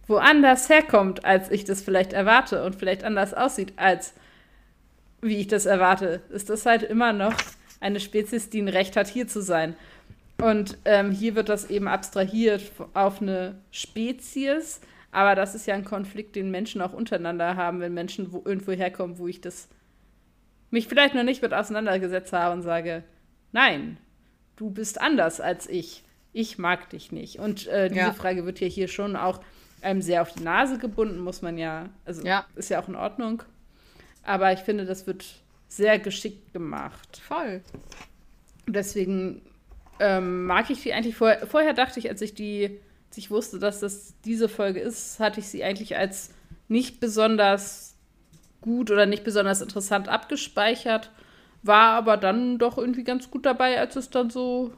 woanders 0.08 0.70
herkommt, 0.70 1.24
als 1.24 1.52
ich 1.52 1.66
das 1.66 1.82
vielleicht 1.82 2.14
erwarte 2.14 2.66
und 2.66 2.76
vielleicht 2.76 3.04
anders 3.04 3.34
aussieht, 3.34 3.74
als 3.76 4.14
wie 5.22 5.38
ich 5.38 5.48
das 5.48 5.66
erwarte, 5.66 6.22
ist 6.30 6.50
das 6.50 6.66
halt 6.66 6.84
immer 6.84 7.14
noch 7.14 7.36
eine 7.80 8.00
Spezies, 8.00 8.50
die 8.50 8.62
ein 8.62 8.70
Recht 8.70 8.96
hat, 8.96 9.08
hier 9.08 9.28
zu 9.28 9.42
sein. 9.42 9.76
Und 10.44 10.78
ähm, 10.84 11.12
hier 11.12 11.36
wird 11.36 11.48
das 11.48 11.70
eben 11.70 11.88
abstrahiert 11.88 12.70
auf 12.94 13.22
eine 13.22 13.56
Spezies, 13.72 14.82
aber 15.12 15.36
das 15.36 15.56
ist 15.56 15.68
ja 15.68 15.74
ein 15.74 15.86
Konflikt, 15.86 16.36
den 16.36 16.52
Menschen 16.52 16.82
auch 16.82 16.92
untereinander 16.92 17.56
haben, 17.56 17.80
wenn 17.80 17.94
Menschen 17.94 18.34
wo, 18.34 18.42
irgendwo 18.44 18.74
herkommen, 18.74 19.20
wo 19.20 19.28
ich 19.28 19.40
das 19.40 19.70
mich 20.70 20.88
vielleicht 20.90 21.16
noch 21.16 21.24
nicht 21.24 21.42
mit 21.42 21.54
auseinandergesetzt 21.54 22.34
habe 22.34 22.54
und 22.54 22.62
sage, 22.62 23.04
nein, 23.54 23.98
du 24.58 24.70
bist 24.70 25.00
anders 25.00 25.40
als 25.40 25.70
ich. 25.70 26.04
Ich 26.34 26.58
mag 26.58 26.90
dich 26.90 27.14
nicht. 27.14 27.40
Und 27.40 27.68
äh, 27.68 27.88
diese 27.88 28.02
ja. 28.02 28.12
Frage 28.12 28.46
wird 28.46 28.60
ja 28.60 28.68
hier 28.68 28.90
schon 28.90 29.16
auch 29.16 29.40
einem 29.82 30.02
sehr 30.02 30.22
auf 30.24 30.34
die 30.34 30.44
Nase 30.44 30.78
gebunden, 30.78 31.20
muss 31.20 31.42
man 31.42 31.58
ja, 31.58 31.90
also 32.04 32.22
ja. 32.26 32.46
ist 32.56 32.70
ja 32.70 32.82
auch 32.82 32.90
in 32.90 32.96
Ordnung. 32.96 33.44
Aber 34.24 34.52
ich 34.52 34.60
finde, 34.60 34.86
das 34.86 35.08
wird 35.08 35.24
sehr 35.70 36.00
geschickt 36.00 36.52
gemacht. 36.52 37.22
Voll. 37.26 37.62
Deswegen 38.68 39.42
ähm, 40.04 40.46
mag 40.46 40.70
ich 40.70 40.82
die 40.84 40.94
eigentlich 40.94 41.16
vorher. 41.16 41.48
Vorher 41.48 41.74
dachte 41.74 41.98
ich, 41.98 42.10
als 42.10 42.22
ich 42.22 42.36
die, 42.36 42.82
als 43.10 43.18
ich 43.18 43.32
wusste, 43.32 43.58
dass 43.58 43.80
das 43.80 44.14
diese 44.26 44.50
Folge 44.50 44.82
ist, 44.82 45.20
hatte 45.22 45.40
ich 45.40 45.48
sie 45.48 45.64
eigentlich 45.64 45.96
als 45.96 46.32
nicht 46.68 47.00
besonders 47.00 47.96
gut 48.60 48.92
oder 48.92 49.06
nicht 49.06 49.24
besonders 49.24 49.62
interessant 49.62 50.10
abgespeichert. 50.10 51.10
War 51.62 51.94
aber 51.94 52.18
dann 52.18 52.58
doch 52.58 52.78
irgendwie 52.78 53.06
ganz 53.06 53.32
gut 53.32 53.46
dabei, 53.46 53.80
als 53.80 53.96
es 53.96 54.10
dann 54.10 54.30
so 54.30 54.74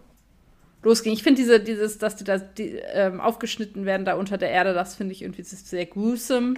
losging. 0.83 1.13
Ich 1.13 1.23
finde 1.23 1.41
diese, 1.41 1.59
dieses, 1.59 1.97
dass 1.97 2.15
die 2.15 2.23
da 2.23 2.38
die, 2.38 2.79
ähm, 2.93 3.19
aufgeschnitten 3.19 3.85
werden 3.85 4.05
da 4.05 4.13
unter 4.13 4.38
der 4.38 4.51
Erde, 4.51 4.73
das 4.75 4.93
finde 4.95 5.13
ich 5.13 5.23
irgendwie 5.23 5.41
sehr 5.41 5.88
gruesome. 5.88 6.55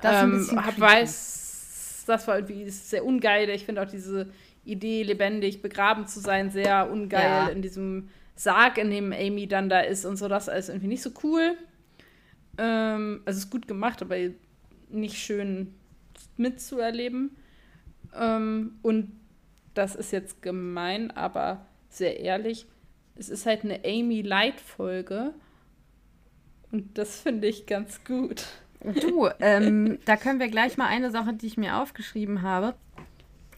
Das 0.00 0.22
ähm, 0.22 0.64
hab, 0.64 0.78
weiß, 0.78 2.04
das 2.06 2.28
war 2.28 2.36
irgendwie 2.36 2.70
sehr 2.70 3.04
ungeil. 3.04 3.48
Ich 3.48 3.64
finde 3.64 3.82
auch 3.82 3.90
diese 3.90 4.28
Idee, 4.64 5.02
lebendig 5.02 5.62
begraben 5.62 6.06
zu 6.06 6.20
sein, 6.20 6.50
sehr 6.50 6.90
ungeil 6.90 7.22
ja. 7.22 7.48
in 7.48 7.62
diesem 7.62 8.08
Sarg, 8.34 8.78
in 8.78 8.90
dem 8.90 9.12
Amy 9.12 9.46
dann 9.46 9.68
da 9.68 9.80
ist 9.80 10.04
und 10.04 10.16
so. 10.16 10.28
Das 10.28 10.48
ist 10.48 10.68
irgendwie 10.68 10.88
nicht 10.88 11.02
so 11.02 11.10
cool. 11.22 11.56
Ähm, 12.58 13.22
also 13.24 13.38
es 13.38 13.44
ist 13.44 13.50
gut 13.50 13.68
gemacht, 13.68 14.02
aber 14.02 14.16
nicht 14.88 15.16
schön 15.16 15.74
mitzuerleben. 16.36 17.36
Ähm, 18.14 18.78
und 18.82 19.12
das 19.74 19.94
ist 19.94 20.12
jetzt 20.12 20.42
gemein, 20.42 21.10
aber 21.10 21.66
sehr 21.88 22.20
ehrlich 22.20 22.66
es 23.20 23.28
ist 23.28 23.46
halt 23.46 23.64
eine 23.64 23.80
Amy 23.84 24.22
Light-Folge. 24.22 25.34
Und 26.72 26.96
das 26.96 27.20
finde 27.20 27.48
ich 27.48 27.66
ganz 27.66 28.02
gut. 28.02 28.46
Du, 28.82 29.28
ähm, 29.40 29.98
da 30.06 30.16
können 30.16 30.40
wir 30.40 30.48
gleich 30.48 30.78
mal 30.78 30.86
eine 30.86 31.10
Sache, 31.10 31.34
die 31.34 31.46
ich 31.46 31.58
mir 31.58 31.76
aufgeschrieben 31.76 32.40
habe, 32.40 32.74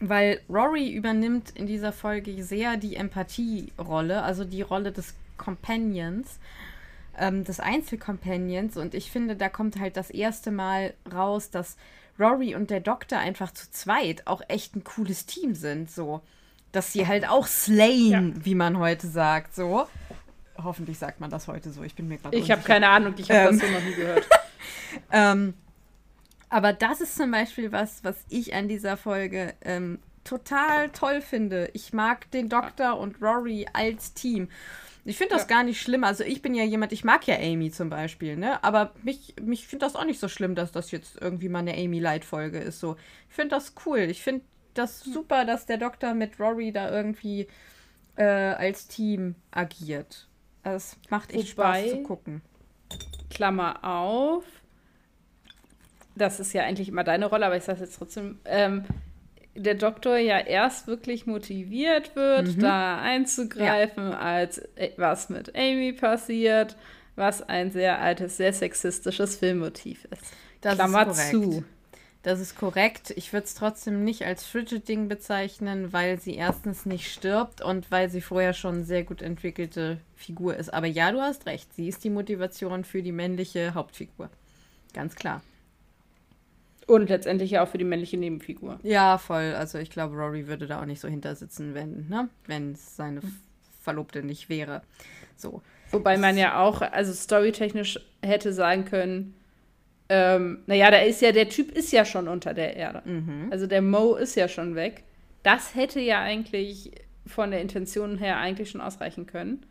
weil 0.09 0.41
Rory 0.49 0.91
übernimmt 0.91 1.51
in 1.51 1.67
dieser 1.67 1.91
Folge 1.91 2.43
sehr 2.43 2.77
die 2.77 2.95
Empathie-Rolle, 2.95 4.23
also 4.23 4.43
die 4.43 4.61
Rolle 4.61 4.91
des 4.91 5.15
Companions, 5.37 6.39
ähm, 7.17 7.43
des 7.43 7.59
Einzelcompanions. 7.59 8.77
Und 8.77 8.93
ich 8.93 9.11
finde, 9.11 9.35
da 9.35 9.49
kommt 9.49 9.79
halt 9.79 9.97
das 9.97 10.09
erste 10.09 10.51
Mal 10.51 10.93
raus, 11.13 11.49
dass 11.49 11.77
Rory 12.19 12.55
und 12.55 12.69
der 12.69 12.79
Doktor 12.79 13.19
einfach 13.19 13.51
zu 13.51 13.71
zweit 13.71 14.27
auch 14.27 14.41
echt 14.47 14.75
ein 14.75 14.83
cooles 14.83 15.25
Team 15.25 15.55
sind. 15.55 15.89
So 15.89 16.21
dass 16.73 16.91
sie 16.91 17.07
halt 17.07 17.29
auch 17.29 17.47
slayen, 17.47 18.33
ja. 18.35 18.45
wie 18.45 18.55
man 18.55 18.77
heute 18.77 19.07
sagt, 19.07 19.55
so. 19.55 19.87
Hoffentlich 20.61 20.97
sagt 20.99 21.19
man 21.19 21.29
das 21.29 21.47
heute 21.47 21.71
so. 21.71 21.83
Ich 21.83 21.95
bin 21.95 22.07
mir 22.07 22.17
gerade. 22.17 22.35
Ich 22.35 22.51
habe 22.51 22.61
keine 22.63 22.89
Ahnung. 22.89 23.13
Ich 23.17 23.29
habe 23.31 23.49
ähm. 23.49 23.59
das 23.59 23.67
so 23.67 23.73
noch 23.73 23.83
nie 23.83 23.93
gehört. 23.93 24.27
ähm, 25.11 25.53
aber 26.53 26.71
das 26.71 27.01
ist 27.01 27.15
zum 27.15 27.31
Beispiel 27.31 27.71
was, 27.71 28.03
was 28.03 28.23
ich 28.29 28.53
an 28.53 28.67
dieser 28.67 28.95
Folge 28.95 29.55
ähm, 29.61 29.97
total 30.23 30.89
toll 30.89 31.21
finde. 31.21 31.71
Ich 31.73 31.93
mag 31.93 32.29
den 32.29 32.47
Doktor 32.47 32.99
und 32.99 33.19
Rory 33.23 33.65
als 33.73 34.13
Team. 34.13 34.49
Ich 35.03 35.17
finde 35.17 35.33
das 35.33 35.43
ja. 35.43 35.47
gar 35.47 35.63
nicht 35.63 35.81
schlimm. 35.81 36.03
Also 36.03 36.23
ich 36.23 36.43
bin 36.43 36.53
ja 36.53 36.63
jemand, 36.63 36.91
ich 36.91 37.03
mag 37.03 37.25
ja 37.25 37.37
Amy 37.37 37.71
zum 37.71 37.89
Beispiel, 37.89 38.37
ne? 38.37 38.63
Aber 38.63 38.93
mich, 39.01 39.33
mich 39.41 39.65
finde 39.65 39.87
das 39.87 39.95
auch 39.95 40.05
nicht 40.05 40.19
so 40.19 40.27
schlimm, 40.27 40.53
dass 40.53 40.71
das 40.71 40.91
jetzt 40.91 41.19
irgendwie 41.19 41.49
mal 41.49 41.59
eine 41.59 41.73
Amy-Light-Folge 41.73 42.59
ist. 42.59 42.79
So, 42.79 42.97
ich 43.29 43.35
finde 43.35 43.55
das 43.55 43.73
cool. 43.87 44.01
Ich 44.01 44.21
finde 44.21 44.45
das 44.75 44.99
super, 44.99 45.45
dass 45.45 45.65
der 45.65 45.77
Doktor 45.77 46.13
mit 46.13 46.39
Rory 46.39 46.71
da 46.71 46.91
irgendwie 46.91 47.47
äh, 48.15 48.23
als 48.23 48.87
Team 48.87 49.33
agiert. 49.49 50.27
Es 50.61 50.97
macht 51.09 51.33
echt 51.33 51.57
Wobei, 51.57 51.79
Spaß 51.79 51.91
zu 51.93 52.03
gucken. 52.03 52.41
Klammer 53.31 53.83
auf. 53.83 54.45
Das 56.15 56.39
ist 56.39 56.53
ja 56.53 56.63
eigentlich 56.63 56.89
immer 56.89 57.03
deine 57.03 57.25
Rolle, 57.25 57.45
aber 57.45 57.57
ich 57.57 57.63
sage 57.63 57.81
jetzt 57.81 57.97
trotzdem. 57.97 58.39
Ähm, 58.45 58.83
der 59.55 59.75
Doktor 59.75 60.17
ja 60.17 60.39
erst 60.39 60.87
wirklich 60.87 61.27
motiviert 61.27 62.15
wird, 62.15 62.55
mhm. 62.55 62.59
da 62.59 62.99
einzugreifen, 62.99 64.11
ja. 64.11 64.19
als 64.19 64.57
äh, 64.75 64.91
was 64.97 65.29
mit 65.29 65.55
Amy 65.55 65.93
passiert, 65.93 66.75
was 67.15 67.41
ein 67.47 67.71
sehr 67.71 67.99
altes, 67.99 68.37
sehr 68.37 68.53
sexistisches 68.53 69.35
Filmmotiv 69.35 70.05
ist. 70.05 70.33
Das 70.61 70.75
Klammer 70.75 71.07
ist 71.07 71.29
zu. 71.29 71.63
Das 72.23 72.39
ist 72.39 72.55
korrekt. 72.57 73.13
Ich 73.17 73.33
würde 73.33 73.45
es 73.45 73.53
trotzdem 73.53 74.05
nicht 74.05 74.25
als 74.25 74.45
Frigid-Ding 74.45 75.09
bezeichnen, 75.09 75.91
weil 75.91 76.19
sie 76.21 76.35
erstens 76.35 76.85
nicht 76.85 77.11
stirbt 77.11 77.61
und 77.61 77.91
weil 77.91 78.09
sie 78.09 78.21
vorher 78.21 78.53
schon 78.53 78.75
eine 78.75 78.83
sehr 78.85 79.03
gut 79.03 79.21
entwickelte 79.21 79.99
Figur 80.15 80.55
ist. 80.55 80.73
Aber 80.73 80.87
ja, 80.87 81.11
du 81.11 81.19
hast 81.19 81.45
recht. 81.47 81.73
Sie 81.75 81.89
ist 81.89 82.01
die 82.05 82.09
Motivation 82.09 82.85
für 82.85 83.03
die 83.03 83.11
männliche 83.11 83.73
Hauptfigur. 83.73 84.29
Ganz 84.93 85.15
klar. 85.15 85.41
Und 86.87 87.09
letztendlich 87.09 87.51
ja 87.51 87.63
auch 87.63 87.67
für 87.67 87.77
die 87.77 87.85
männliche 87.85 88.17
Nebenfigur. 88.17 88.79
Ja, 88.83 89.17
voll. 89.17 89.53
Also 89.57 89.77
ich 89.77 89.89
glaube, 89.89 90.15
Rory 90.15 90.47
würde 90.47 90.67
da 90.67 90.81
auch 90.81 90.85
nicht 90.85 90.99
so 90.99 91.07
hintersitzen, 91.07 91.73
wenn, 91.73 92.07
ne? 92.09 92.29
wenn 92.45 92.73
es 92.73 92.95
seine 92.95 93.21
Verlobte 93.81 94.23
nicht 94.23 94.49
wäre. 94.49 94.81
So. 95.37 95.61
Wobei 95.91 96.17
man 96.17 96.37
ja 96.37 96.59
auch, 96.59 96.81
also 96.81 97.13
storytechnisch 97.13 97.99
hätte 98.21 98.51
sagen 98.51 98.85
können, 98.85 99.35
ähm, 100.09 100.59
naja, 100.65 100.91
da 100.91 100.97
ist 100.97 101.21
ja, 101.21 101.31
der 101.31 101.49
Typ 101.49 101.71
ist 101.71 101.91
ja 101.91 102.03
schon 102.03 102.27
unter 102.27 102.53
der 102.53 102.75
Erde. 102.75 103.01
Mhm. 103.05 103.47
Also 103.51 103.67
der 103.67 103.81
Mo 103.81 104.15
ist 104.15 104.35
ja 104.35 104.47
schon 104.47 104.75
weg. 104.75 105.03
Das 105.43 105.75
hätte 105.75 105.99
ja 105.99 106.21
eigentlich 106.21 106.91
von 107.25 107.51
der 107.51 107.61
Intention 107.61 108.17
her 108.17 108.37
eigentlich 108.37 108.69
schon 108.69 108.81
ausreichen 108.81 109.25
können, 109.27 109.65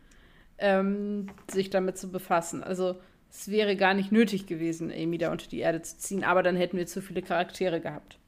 ähm, 0.57 1.27
sich 1.51 1.69
damit 1.69 1.97
zu 1.97 2.11
befassen. 2.11 2.63
Also 2.63 2.95
es 3.33 3.49
wäre 3.49 3.75
gar 3.75 3.93
nicht 3.93 4.11
nötig 4.11 4.45
gewesen, 4.45 4.91
Amy 4.91 5.17
da 5.17 5.31
unter 5.31 5.47
die 5.47 5.59
Erde 5.59 5.81
zu 5.81 5.97
ziehen, 5.97 6.23
aber 6.23 6.43
dann 6.43 6.55
hätten 6.55 6.77
wir 6.77 6.85
zu 6.85 7.01
viele 7.01 7.23
Charaktere 7.23 7.81
gehabt. 7.81 8.19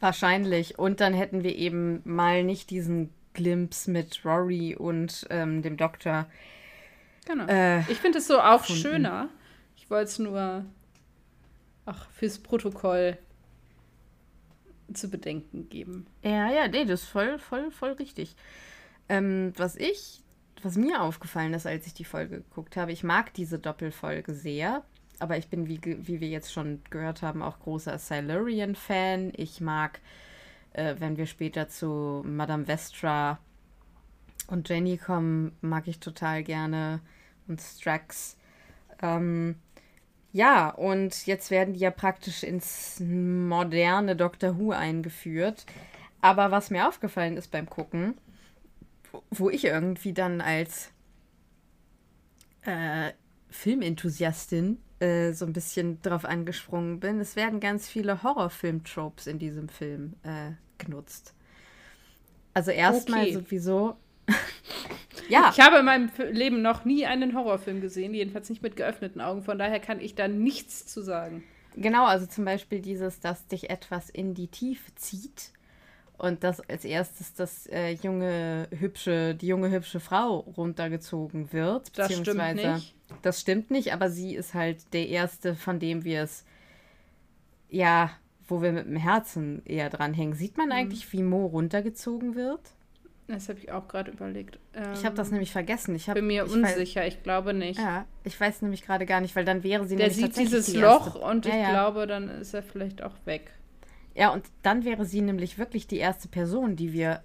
Wahrscheinlich. 0.00 0.78
Und 0.78 1.00
dann 1.00 1.14
hätten 1.14 1.42
wir 1.42 1.56
eben 1.56 2.02
mal 2.04 2.44
nicht 2.44 2.68
diesen 2.70 3.10
Glimpse 3.32 3.90
mit 3.90 4.24
Rory 4.24 4.76
und 4.76 5.26
ähm, 5.30 5.62
dem 5.62 5.76
Doktor. 5.76 6.26
Genau. 7.26 7.46
Äh, 7.46 7.80
ich 7.90 7.98
finde 7.98 8.18
es 8.18 8.26
so 8.26 8.38
auch 8.38 8.60
gefunden. 8.60 8.82
schöner. 8.82 9.28
Ich 9.76 9.88
wollte 9.90 10.10
es 10.10 10.18
nur 10.18 10.64
ach, 11.86 12.10
fürs 12.10 12.38
Protokoll 12.38 13.16
zu 14.92 15.08
bedenken 15.08 15.70
geben. 15.70 16.06
Ja, 16.22 16.50
ja, 16.52 16.68
nee, 16.68 16.84
das 16.84 17.02
ist 17.02 17.08
voll, 17.08 17.38
voll, 17.38 17.70
voll 17.70 17.92
richtig. 17.92 18.36
Ähm, 19.08 19.54
was 19.56 19.76
ich, 19.76 20.22
was 20.64 20.76
mir 20.76 21.02
aufgefallen 21.02 21.54
ist, 21.54 21.66
als 21.66 21.86
ich 21.86 21.94
die 21.94 22.04
Folge 22.04 22.38
geguckt 22.38 22.76
habe, 22.76 22.92
ich 22.92 23.04
mag 23.04 23.32
diese 23.34 23.58
Doppelfolge 23.58 24.34
sehr, 24.34 24.82
aber 25.18 25.36
ich 25.36 25.48
bin, 25.48 25.68
wie, 25.68 25.80
wie 25.82 26.20
wir 26.20 26.28
jetzt 26.28 26.52
schon 26.52 26.80
gehört 26.90 27.22
haben, 27.22 27.42
auch 27.42 27.60
großer 27.60 27.98
Silurian-Fan. 27.98 29.32
Ich 29.36 29.60
mag, 29.60 30.00
äh, 30.72 30.96
wenn 30.98 31.16
wir 31.16 31.26
später 31.26 31.68
zu 31.68 32.22
Madame 32.26 32.64
Vestra 32.66 33.38
und 34.48 34.68
Jenny 34.68 34.96
kommen, 34.98 35.56
mag 35.60 35.86
ich 35.86 36.00
total 36.00 36.42
gerne 36.42 37.00
und 37.46 37.60
Strax. 37.60 38.36
Ähm, 39.02 39.56
ja, 40.32 40.70
und 40.70 41.26
jetzt 41.26 41.50
werden 41.50 41.74
die 41.74 41.80
ja 41.80 41.90
praktisch 41.90 42.42
ins 42.42 43.00
moderne 43.00 44.16
Doctor 44.16 44.58
Who 44.58 44.72
eingeführt. 44.72 45.64
Aber 46.20 46.50
was 46.50 46.70
mir 46.70 46.88
aufgefallen 46.88 47.36
ist 47.36 47.50
beim 47.50 47.68
Gucken, 47.68 48.14
wo 49.30 49.50
ich 49.50 49.64
irgendwie 49.64 50.12
dann 50.12 50.40
als 50.40 50.90
äh, 52.62 53.12
Filmenthusiastin 53.50 54.78
äh, 55.00 55.32
so 55.32 55.44
ein 55.46 55.52
bisschen 55.52 56.00
drauf 56.02 56.24
angesprungen 56.24 57.00
bin, 57.00 57.20
es 57.20 57.36
werden 57.36 57.60
ganz 57.60 57.88
viele 57.88 58.22
Horrorfilm-Tropes 58.22 59.26
in 59.26 59.38
diesem 59.38 59.68
Film 59.68 60.14
äh, 60.22 60.52
genutzt. 60.78 61.34
Also 62.52 62.70
erstmal 62.70 63.22
okay. 63.22 63.32
sowieso 63.32 63.96
ja. 65.28 65.50
Ich 65.52 65.60
habe 65.60 65.78
in 65.78 65.84
meinem 65.84 66.10
Leben 66.30 66.62
noch 66.62 66.84
nie 66.84 67.06
einen 67.06 67.34
Horrorfilm 67.34 67.80
gesehen, 67.80 68.14
jedenfalls 68.14 68.48
nicht 68.48 68.62
mit 68.62 68.76
geöffneten 68.76 69.20
Augen. 69.20 69.42
Von 69.42 69.58
daher 69.58 69.80
kann 69.80 70.00
ich 70.00 70.14
da 70.14 70.28
nichts 70.28 70.86
zu 70.86 71.02
sagen. 71.02 71.44
Genau, 71.76 72.06
also 72.06 72.26
zum 72.26 72.44
Beispiel 72.44 72.80
dieses, 72.80 73.20
dass 73.20 73.46
dich 73.48 73.70
etwas 73.70 74.08
in 74.08 74.34
die 74.34 74.48
Tiefe 74.48 74.94
zieht 74.94 75.50
und 76.24 76.42
dass 76.42 76.60
als 76.68 76.84
erstes 76.84 77.34
das 77.34 77.66
äh, 77.66 77.92
junge, 77.92 78.68
hübsche, 78.70 79.34
die 79.34 79.46
junge, 79.46 79.70
hübsche 79.70 80.00
Frau 80.00 80.38
runtergezogen 80.38 81.52
wird. 81.52 81.96
Das 81.98 82.16
stimmt 82.16 82.54
nicht. 82.56 82.94
Das 83.22 83.40
stimmt 83.40 83.70
nicht, 83.70 83.92
aber 83.92 84.10
sie 84.10 84.34
ist 84.34 84.54
halt 84.54 84.92
der 84.92 85.08
erste, 85.08 85.54
von 85.54 85.78
dem 85.78 86.04
wir 86.04 86.22
es, 86.22 86.44
ja, 87.68 88.10
wo 88.46 88.62
wir 88.62 88.72
mit 88.72 88.86
dem 88.86 88.96
Herzen 88.96 89.62
eher 89.64 89.90
dranhängen. 89.90 90.34
Sieht 90.34 90.56
man 90.56 90.66
mhm. 90.66 90.72
eigentlich, 90.72 91.12
wie 91.12 91.22
Mo 91.22 91.46
runtergezogen 91.46 92.34
wird? 92.34 92.60
Das 93.26 93.48
habe 93.48 93.58
ich 93.58 93.72
auch 93.72 93.88
gerade 93.88 94.10
überlegt. 94.10 94.58
Ähm, 94.74 94.92
ich 94.94 95.04
habe 95.06 95.14
das 95.14 95.30
nämlich 95.30 95.50
vergessen. 95.50 95.94
Ich 95.94 96.08
hab, 96.08 96.14
bin 96.14 96.26
mir 96.26 96.44
ich 96.44 96.52
unsicher, 96.52 97.00
weiß, 97.00 97.14
ich 97.14 97.22
glaube 97.22 97.54
nicht. 97.54 97.78
Ja, 97.78 98.04
ich 98.22 98.38
weiß 98.38 98.60
nämlich 98.62 98.82
gerade 98.82 99.06
gar 99.06 99.20
nicht, 99.20 99.34
weil 99.34 99.46
dann 99.46 99.62
wäre 99.62 99.86
sie 99.86 99.96
Der 99.96 100.10
sieht 100.10 100.36
dieses 100.36 100.66
die 100.66 100.76
Loch 100.76 101.14
und 101.14 101.46
ich 101.46 101.52
ja, 101.52 101.60
ja. 101.60 101.70
glaube, 101.70 102.06
dann 102.06 102.28
ist 102.28 102.52
er 102.52 102.62
vielleicht 102.62 103.02
auch 103.02 103.14
weg. 103.24 103.50
Ja, 104.14 104.32
und 104.32 104.46
dann 104.62 104.84
wäre 104.84 105.04
sie 105.04 105.20
nämlich 105.20 105.58
wirklich 105.58 105.86
die 105.86 105.98
erste 105.98 106.28
Person, 106.28 106.76
die 106.76 106.92
wir 106.92 107.22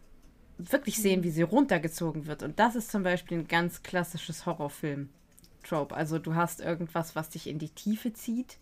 wirklich 0.57 0.97
sehen, 1.01 1.23
wie 1.23 1.29
sie 1.29 1.43
runtergezogen 1.43 2.25
wird. 2.25 2.43
Und 2.43 2.59
das 2.59 2.75
ist 2.75 2.91
zum 2.91 3.03
Beispiel 3.03 3.39
ein 3.39 3.47
ganz 3.47 3.83
klassisches 3.83 4.45
Horrorfilm-Trope. 4.45 5.95
Also 5.95 6.19
du 6.19 6.35
hast 6.35 6.59
irgendwas, 6.59 7.15
was 7.15 7.29
dich 7.29 7.47
in 7.47 7.59
die 7.59 7.69
Tiefe 7.69 8.13
zieht 8.13 8.57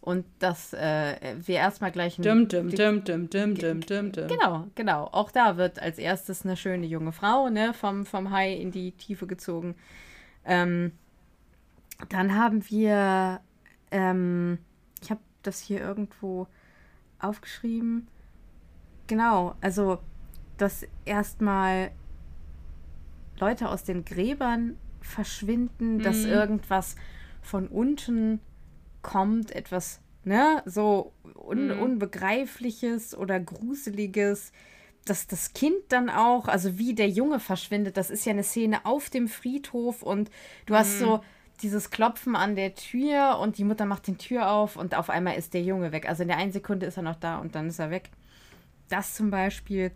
und 0.00 0.24
dass 0.38 0.72
äh, 0.72 1.36
wir 1.44 1.56
erstmal 1.56 1.92
gleich 1.92 2.18
ein. 2.18 2.22
Dum, 2.22 2.48
dum, 2.48 2.70
dum, 2.70 3.04
dum, 3.04 3.30
dum, 3.30 3.54
dum, 3.54 3.80
dum, 3.80 4.12
dum. 4.12 4.28
Genau, 4.28 4.66
genau. 4.74 5.04
Auch 5.12 5.30
da 5.30 5.56
wird 5.56 5.80
als 5.80 5.98
erstes 5.98 6.44
eine 6.44 6.56
schöne 6.56 6.86
junge 6.86 7.12
Frau 7.12 7.48
ne, 7.50 7.74
vom, 7.74 8.06
vom 8.06 8.30
Hai 8.30 8.54
in 8.54 8.70
die 8.70 8.92
Tiefe 8.92 9.26
gezogen. 9.26 9.74
Ähm, 10.44 10.92
dann 12.08 12.34
haben 12.34 12.68
wir. 12.70 13.40
Ähm, 13.90 14.58
ich 15.02 15.10
habe 15.10 15.20
das 15.42 15.60
hier 15.60 15.80
irgendwo 15.80 16.46
aufgeschrieben. 17.20 18.08
Genau, 19.06 19.54
also 19.60 19.98
dass 20.56 20.84
erstmal 21.04 21.92
Leute 23.38 23.68
aus 23.68 23.84
den 23.84 24.04
Gräbern 24.04 24.76
verschwinden, 25.00 25.96
mhm. 25.96 26.02
dass 26.02 26.24
irgendwas 26.24 26.96
von 27.40 27.68
unten 27.68 28.40
kommt, 29.02 29.52
etwas, 29.52 30.00
ne, 30.24 30.62
so 30.66 31.12
un 31.34 31.68
mhm. 31.68 31.80
Unbegreifliches 31.80 33.16
oder 33.16 33.40
Gruseliges, 33.40 34.52
dass 35.04 35.26
das 35.26 35.54
Kind 35.54 35.76
dann 35.88 36.10
auch, 36.10 36.48
also 36.48 36.76
wie 36.76 36.94
der 36.94 37.08
Junge 37.08 37.40
verschwindet, 37.40 37.96
das 37.96 38.10
ist 38.10 38.26
ja 38.26 38.32
eine 38.32 38.42
Szene 38.42 38.84
auf 38.84 39.08
dem 39.08 39.28
Friedhof 39.28 40.02
und 40.02 40.30
du 40.66 40.74
hast 40.74 40.98
so 40.98 41.18
mhm. 41.18 41.22
Dieses 41.62 41.90
Klopfen 41.90 42.36
an 42.36 42.56
der 42.56 42.74
Tür 42.74 43.38
und 43.40 43.58
die 43.58 43.64
Mutter 43.64 43.84
macht 43.84 44.06
die 44.06 44.16
Tür 44.16 44.50
auf 44.50 44.76
und 44.76 44.94
auf 44.94 45.10
einmal 45.10 45.36
ist 45.36 45.54
der 45.54 45.62
Junge 45.62 45.92
weg. 45.92 46.08
Also 46.08 46.22
in 46.22 46.28
der 46.28 46.38
einen 46.38 46.52
Sekunde 46.52 46.86
ist 46.86 46.96
er 46.96 47.02
noch 47.02 47.16
da 47.16 47.38
und 47.38 47.54
dann 47.54 47.68
ist 47.68 47.78
er 47.78 47.90
weg. 47.90 48.10
Das 48.88 49.14
zum 49.14 49.30
Beispiel. 49.30 49.92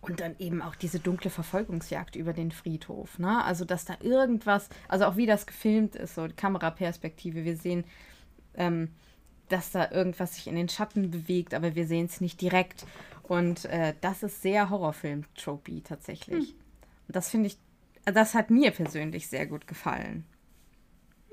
Und 0.00 0.20
dann 0.20 0.34
eben 0.38 0.62
auch 0.62 0.74
diese 0.74 0.98
dunkle 0.98 1.30
Verfolgungsjagd 1.30 2.16
über 2.16 2.32
den 2.32 2.50
Friedhof. 2.50 3.20
Ne? 3.20 3.44
Also, 3.44 3.64
dass 3.64 3.84
da 3.84 3.96
irgendwas, 4.00 4.68
also 4.88 5.04
auch 5.04 5.16
wie 5.16 5.26
das 5.26 5.46
gefilmt 5.46 5.94
ist, 5.94 6.16
so 6.16 6.26
die 6.26 6.34
Kameraperspektive. 6.34 7.44
Wir 7.44 7.56
sehen 7.56 7.84
ähm, 8.56 8.90
dass 9.48 9.70
da 9.70 9.90
irgendwas 9.90 10.34
sich 10.34 10.48
in 10.48 10.56
den 10.56 10.68
Schatten 10.68 11.10
bewegt, 11.10 11.54
aber 11.54 11.74
wir 11.74 11.86
sehen 11.86 12.06
es 12.06 12.20
nicht 12.20 12.40
direkt. 12.40 12.86
Und 13.22 13.64
äh, 13.66 13.94
das 14.00 14.22
ist 14.22 14.42
sehr 14.42 14.70
Horrorfilm-Tropy 14.70 15.82
tatsächlich. 15.82 16.48
Hm. 16.48 16.54
Und 17.08 17.16
das 17.16 17.30
finde 17.30 17.48
ich, 17.48 17.58
das 18.04 18.34
hat 18.34 18.50
mir 18.50 18.70
persönlich 18.70 19.28
sehr 19.28 19.46
gut 19.46 19.66
gefallen. 19.66 20.24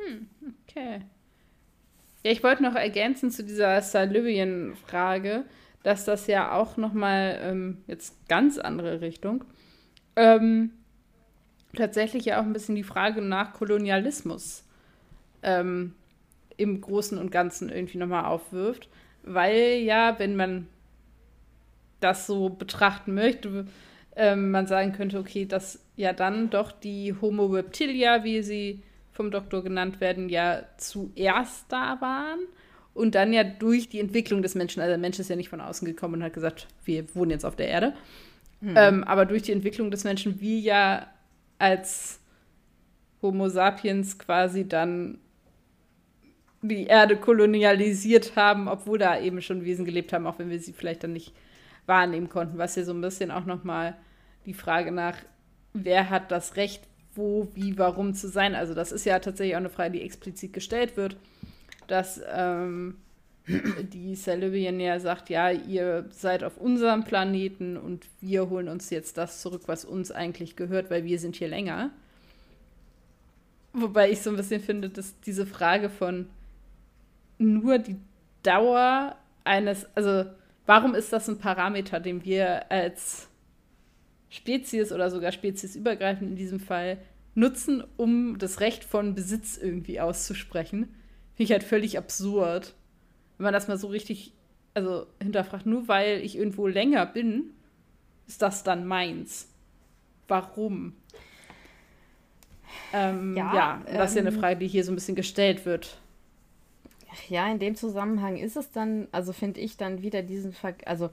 Hm, 0.06 0.28
okay. 0.68 1.02
Ja, 2.24 2.32
ich 2.32 2.44
wollte 2.44 2.64
noch 2.64 2.76
ergänzen 2.76 3.32
zu 3.32 3.44
dieser 3.44 3.82
Salivien-Frage, 3.82 5.44
dass 5.84 6.06
das 6.06 6.28
ja 6.28 6.54
auch 6.54 6.78
nochmal 6.78 7.40
ähm, 7.42 7.84
jetzt 7.88 8.28
ganz 8.30 8.58
andere 8.58 9.02
Richtung, 9.02 9.44
ähm, 10.16 10.72
tatsächlich 11.76 12.26
ja 12.26 12.40
auch 12.40 12.46
ein 12.46 12.54
bisschen 12.54 12.76
die 12.76 12.84
Frage 12.84 13.22
nach 13.22 13.54
Kolonialismus 13.54 14.64
ähm, 15.42 15.94
im 16.56 16.80
Großen 16.80 17.18
und 17.18 17.32
Ganzen 17.32 17.70
irgendwie 17.70 17.98
nochmal 17.98 18.26
aufwirft. 18.26 18.90
Weil 19.24 19.80
ja, 19.84 20.18
wenn 20.20 20.36
man 20.36 20.68
das 22.00 22.28
so 22.28 22.50
betrachten 22.50 23.14
möchte, 23.14 23.66
ähm, 24.16 24.52
man 24.52 24.68
sagen 24.68 24.94
könnte, 24.94 25.20
okay, 25.20 25.46
dass 25.46 25.80
ja 25.96 26.14
dann 26.14 26.50
doch 26.50 26.72
die 26.72 27.16
Homo 27.22 27.48
reptilia, 27.48 28.24
wie 28.24 28.44
sie 28.44 28.84
vom 29.14 29.32
Doktor 29.32 29.64
genannt 29.64 30.02
werden, 30.02 30.28
ja 30.30 30.64
zuerst 30.78 31.66
da 31.70 32.02
waren 32.02 32.40
und 32.94 33.16
dann 33.16 33.32
ja 33.32 33.44
durch 33.44 33.90
die 33.90 34.00
Entwicklung 34.00 34.42
des 34.42 34.56
Menschen, 34.56 34.82
also 34.82 34.92
der 34.92 34.98
Mensch 34.98 35.20
ist 35.20 35.30
ja 35.30 35.36
nicht 35.36 35.50
von 35.50 35.62
außen 35.62 35.88
gekommen 35.88 36.16
und 36.16 36.24
hat 36.24 36.34
gesagt, 36.34 36.68
wir 36.84 37.16
wohnen 37.16 37.32
jetzt 37.32 37.46
auf 37.46 37.56
der 37.56 37.68
Erde, 37.68 37.94
mhm. 38.62 38.74
ähm, 38.76 39.04
aber 39.04 39.26
durch 39.26 39.44
die 39.44 39.52
Entwicklung 39.52 39.92
des 39.92 40.04
Menschen, 40.04 40.42
wir 40.42 40.60
ja 40.60 41.08
als 41.58 42.20
Homo 43.22 43.48
sapiens 43.48 44.20
quasi 44.20 44.68
dann 44.68 45.20
die 46.62 46.86
Erde 46.86 47.18
kolonialisiert 47.18 48.36
haben, 48.36 48.68
obwohl 48.68 48.98
da 48.98 49.20
eben 49.20 49.42
schon 49.42 49.66
Wesen 49.66 49.86
gelebt 49.86 50.14
haben, 50.14 50.26
auch 50.26 50.40
wenn 50.40 50.50
wir 50.50 50.60
sie 50.60 50.74
vielleicht 50.74 51.04
dann 51.04 51.14
nicht 51.14 51.34
wahrnehmen 51.86 52.30
konnten. 52.30 52.58
Was 52.58 52.76
ja 52.76 52.84
so 52.84 52.94
ein 52.94 53.02
bisschen 53.02 53.32
auch 53.32 53.46
nochmal 53.46 53.96
die 54.46 54.54
Frage 54.54 54.92
nach, 54.92 55.18
wer 55.74 56.10
hat 56.10 56.32
das 56.32 56.56
Recht, 56.56 56.88
wo, 57.16 57.50
wie, 57.54 57.78
warum 57.78 58.14
zu 58.14 58.28
sein. 58.28 58.56
Also 58.56 58.74
das 58.74 58.92
ist 58.92 59.06
ja 59.06 59.20
tatsächlich 59.20 59.56
auch 59.56 59.60
eine 59.60 59.70
Frage, 59.70 59.92
die 59.92 60.02
explizit 60.02 60.54
gestellt 60.54 60.98
wird, 60.98 61.18
dass 61.88 62.22
ähm, 62.34 62.96
die 63.48 64.16
Celebian 64.16 64.80
ja 64.80 65.00
sagt, 65.00 65.30
ja, 65.30 65.52
ihr 65.52 66.06
seid 66.12 66.44
auf 66.44 66.58
unserem 66.58 67.04
Planeten 67.04 67.78
und 67.78 68.08
wir 68.22 68.50
holen 68.50 68.70
uns 68.70 68.90
jetzt 68.90 69.18
das 69.18 69.42
zurück, 69.42 69.64
was 69.66 69.86
uns 69.86 70.12
eigentlich 70.12 70.56
gehört, 70.56 70.90
weil 70.90 71.04
wir 71.04 71.20
sind 71.20 71.36
hier 71.36 71.50
länger. 71.50 71.90
Wobei 73.74 74.12
ich 74.12 74.22
so 74.22 74.30
ein 74.30 74.38
bisschen 74.38 74.62
finde, 74.62 74.90
dass 74.90 75.20
diese 75.22 75.46
Frage 75.46 75.90
von, 75.90 76.28
nur 77.38 77.80
die 77.80 77.98
Dauer 78.44 79.16
eines, 79.44 79.88
also 79.96 80.30
warum 80.66 80.96
ist 80.96 81.12
das 81.12 81.28
ein 81.28 81.40
Parameter, 81.40 82.00
den 82.00 82.24
wir 82.24 82.72
als 82.72 83.28
Spezies 84.34 84.92
oder 84.92 85.12
sogar 85.12 85.32
speziesübergreifend 85.32 86.32
in 86.32 86.36
diesem 86.36 86.60
Fall 86.60 86.98
nutzen, 87.36 87.84
um 87.98 88.38
das 88.38 88.60
Recht 88.60 88.84
von 88.84 89.16
Besitz 89.16 89.58
irgendwie 89.58 90.00
auszusprechen? 90.00 90.94
Finde 91.36 91.44
ich 91.44 91.52
halt 91.52 91.64
völlig 91.64 91.98
absurd. 91.98 92.74
Wenn 93.38 93.46
man 93.46 93.54
das 93.54 93.68
mal 93.68 93.78
so 93.78 93.88
richtig, 93.88 94.34
also 94.74 95.08
hinterfragt, 95.22 95.66
nur 95.66 95.88
weil 95.88 96.20
ich 96.22 96.38
irgendwo 96.38 96.68
länger 96.68 97.06
bin, 97.06 97.52
ist 98.28 98.42
das 98.42 98.64
dann 98.64 98.88
meins. 98.88 99.48
Warum? 100.28 100.94
Ähm, 102.92 103.36
ja, 103.36 103.54
ja, 103.54 103.82
das 103.86 104.12
ist 104.12 104.16
ja 104.16 104.22
eine 104.22 104.32
ähm, 104.32 104.40
Frage, 104.40 104.60
die 104.60 104.68
hier 104.68 104.84
so 104.84 104.92
ein 104.92 104.96
bisschen 104.96 105.16
gestellt 105.16 105.66
wird 105.66 105.98
ja, 107.30 107.52
in 107.52 107.60
dem 107.60 107.76
Zusammenhang 107.76 108.38
ist 108.38 108.58
es 108.58 108.72
dann, 108.72 109.08
also 109.12 109.34
finde 109.34 109.60
ich 109.62 109.78
dann 109.78 110.02
wieder 110.02 110.22
diesen, 110.22 110.54
Ver 110.54 110.76
also 110.86 111.10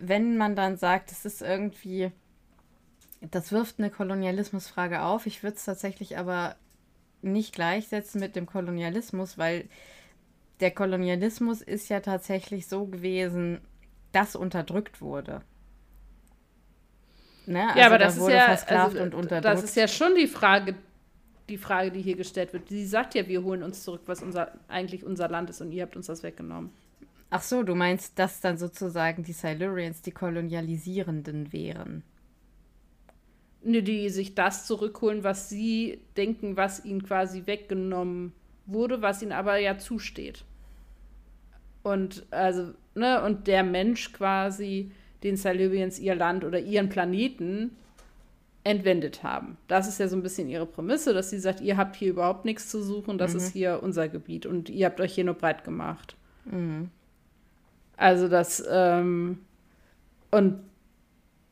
wenn 0.00 0.36
man 0.36 0.54
dann 0.54 0.76
sagt, 0.76 1.10
es 1.10 1.24
ist 1.24 1.42
irgendwie, 1.42 2.12
das 3.20 3.52
wirft 3.52 3.78
eine 3.78 3.90
Kolonialismusfrage 3.90 5.02
auf. 5.02 5.26
Ich 5.26 5.42
würde 5.42 5.56
es 5.56 5.64
tatsächlich 5.64 6.18
aber 6.18 6.56
nicht 7.22 7.54
gleichsetzen 7.54 8.20
mit 8.20 8.36
dem 8.36 8.46
Kolonialismus, 8.46 9.38
weil 9.38 9.68
der 10.60 10.70
Kolonialismus 10.70 11.60
ist 11.60 11.88
ja 11.88 12.00
tatsächlich 12.00 12.66
so 12.66 12.86
gewesen, 12.86 13.60
dass 14.12 14.36
unterdrückt 14.36 15.00
wurde. 15.00 15.42
Ne? 17.46 17.66
Also 17.68 17.78
ja, 17.78 17.86
aber 17.86 17.98
das 17.98 18.16
ist 18.16 18.28
ja, 18.28 18.46
also, 18.46 19.20
das 19.40 19.62
ist 19.62 19.76
ja 19.76 19.88
schon 19.88 20.14
die 20.14 20.26
Frage, 20.26 20.74
die 21.48 21.58
Frage, 21.58 21.90
die 21.90 22.02
hier 22.02 22.16
gestellt 22.16 22.52
wird. 22.52 22.68
Sie 22.68 22.86
sagt 22.86 23.14
ja, 23.14 23.26
wir 23.26 23.42
holen 23.42 23.62
uns 23.62 23.82
zurück, 23.82 24.02
was 24.06 24.22
unser, 24.22 24.52
eigentlich 24.68 25.04
unser 25.04 25.28
Land 25.28 25.50
ist 25.50 25.60
und 25.60 25.72
ihr 25.72 25.82
habt 25.82 25.96
uns 25.96 26.06
das 26.06 26.22
weggenommen. 26.22 26.70
Ach 27.30 27.42
so, 27.42 27.62
du 27.62 27.74
meinst, 27.74 28.18
dass 28.18 28.40
dann 28.40 28.58
sozusagen 28.58 29.22
die 29.22 29.32
Silurians 29.32 30.02
die 30.02 30.12
Kolonialisierenden 30.12 31.52
wären? 31.52 32.02
Ne, 33.62 33.82
die 33.82 34.08
sich 34.08 34.34
das 34.34 34.66
zurückholen, 34.66 35.24
was 35.24 35.48
sie 35.48 36.00
denken, 36.16 36.56
was 36.56 36.84
ihnen 36.84 37.02
quasi 37.02 37.46
weggenommen 37.46 38.32
wurde, 38.66 39.02
was 39.02 39.20
ihnen 39.20 39.32
aber 39.32 39.58
ja 39.58 39.78
zusteht. 39.78 40.44
Und 41.82 42.26
also, 42.30 42.72
ne, 42.94 43.22
und 43.22 43.46
der 43.46 43.64
Mensch 43.64 44.12
quasi 44.12 44.92
den 45.22 45.36
Silurians 45.36 45.98
ihr 45.98 46.14
Land 46.14 46.44
oder 46.44 46.60
ihren 46.60 46.88
Planeten 46.88 47.76
entwendet 48.62 49.22
haben. 49.22 49.56
Das 49.66 49.88
ist 49.88 49.98
ja 49.98 50.08
so 50.08 50.16
ein 50.16 50.22
bisschen 50.22 50.48
ihre 50.48 50.66
Prämisse, 50.66 51.14
dass 51.14 51.30
sie 51.30 51.38
sagt, 51.38 51.60
ihr 51.60 51.76
habt 51.76 51.96
hier 51.96 52.10
überhaupt 52.10 52.44
nichts 52.44 52.68
zu 52.68 52.82
suchen, 52.82 53.18
das 53.18 53.32
mhm. 53.32 53.38
ist 53.38 53.52
hier 53.52 53.80
unser 53.82 54.08
Gebiet 54.08 54.46
und 54.46 54.68
ihr 54.68 54.86
habt 54.86 55.00
euch 55.00 55.14
hier 55.14 55.24
nur 55.24 55.34
breit 55.34 55.64
gemacht. 55.64 56.16
Mhm. 56.44 56.90
Also 57.96 58.28
das, 58.28 58.62
ähm, 58.70 59.38
und 60.30 60.60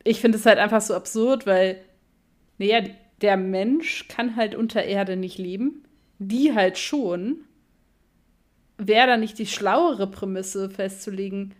ich 0.03 0.21
finde 0.21 0.37
es 0.37 0.45
halt 0.45 0.59
einfach 0.59 0.81
so 0.81 0.93
absurd, 0.93 1.45
weil, 1.45 1.81
naja, 2.57 2.81
der 3.21 3.37
Mensch 3.37 4.07
kann 4.07 4.35
halt 4.35 4.55
unter 4.55 4.83
Erde 4.83 5.15
nicht 5.15 5.37
leben, 5.37 5.83
die 6.19 6.53
halt 6.53 6.77
schon. 6.77 7.43
wäre 8.77 9.07
da 9.07 9.17
nicht 9.17 9.39
die 9.39 9.47
schlauere 9.47 10.07
Prämisse 10.07 10.69
festzulegen, 10.69 11.55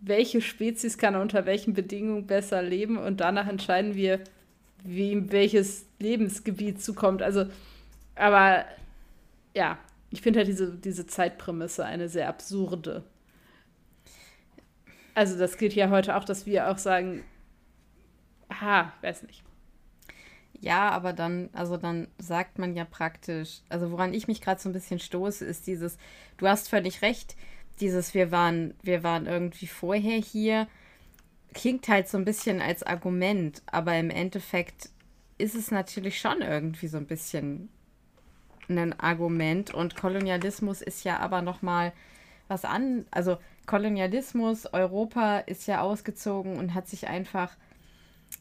welche 0.00 0.40
Spezies 0.40 0.98
kann 0.98 1.14
unter 1.14 1.46
welchen 1.46 1.74
Bedingungen 1.74 2.26
besser 2.26 2.62
leben 2.62 2.96
und 2.98 3.20
danach 3.20 3.48
entscheiden 3.48 3.94
wir, 3.94 4.20
wem 4.82 5.32
welches 5.32 5.86
Lebensgebiet 5.98 6.82
zukommt. 6.82 7.22
Also, 7.22 7.46
aber 8.14 8.64
ja, 9.54 9.78
ich 10.10 10.22
finde 10.22 10.40
halt 10.40 10.48
diese, 10.48 10.74
diese 10.76 11.06
Zeitprämisse 11.06 11.84
eine 11.84 12.08
sehr 12.08 12.28
absurde. 12.28 13.02
Also, 15.14 15.38
das 15.38 15.58
gilt 15.58 15.74
ja 15.74 15.90
heute 15.90 16.16
auch, 16.16 16.24
dass 16.24 16.44
wir 16.46 16.70
auch 16.70 16.78
sagen, 16.78 17.24
aha, 18.48 18.92
weiß 19.00 19.22
nicht. 19.24 19.42
Ja, 20.60 20.90
aber 20.90 21.12
dann, 21.12 21.50
also 21.52 21.76
dann 21.76 22.08
sagt 22.18 22.58
man 22.58 22.74
ja 22.74 22.84
praktisch, 22.84 23.60
also 23.68 23.90
woran 23.90 24.14
ich 24.14 24.28
mich 24.28 24.40
gerade 24.40 24.60
so 24.60 24.68
ein 24.68 24.72
bisschen 24.72 24.98
stoße, 24.98 25.44
ist 25.44 25.66
dieses, 25.66 25.98
du 26.38 26.48
hast 26.48 26.68
völlig 26.68 27.02
recht, 27.02 27.36
dieses, 27.80 28.14
wir 28.14 28.30
waren, 28.30 28.74
wir 28.82 29.02
waren 29.02 29.26
irgendwie 29.26 29.66
vorher 29.66 30.16
hier, 30.16 30.66
klingt 31.52 31.88
halt 31.88 32.08
so 32.08 32.18
ein 32.18 32.24
bisschen 32.24 32.60
als 32.62 32.82
Argument, 32.82 33.62
aber 33.66 33.96
im 33.96 34.10
Endeffekt 34.10 34.90
ist 35.38 35.54
es 35.54 35.70
natürlich 35.70 36.20
schon 36.20 36.40
irgendwie 36.40 36.88
so 36.88 36.96
ein 36.96 37.06
bisschen 37.06 37.68
ein 38.68 38.98
Argument 38.98 39.74
und 39.74 39.96
Kolonialismus 39.96 40.80
ist 40.80 41.04
ja 41.04 41.18
aber 41.18 41.42
noch 41.42 41.60
mal 41.60 41.92
was 42.48 42.64
an, 42.64 43.06
also 43.10 43.38
Kolonialismus, 43.66 44.66
Europa 44.72 45.38
ist 45.38 45.66
ja 45.66 45.80
ausgezogen 45.80 46.56
und 46.56 46.74
hat 46.74 46.88
sich 46.88 47.08
einfach 47.08 47.56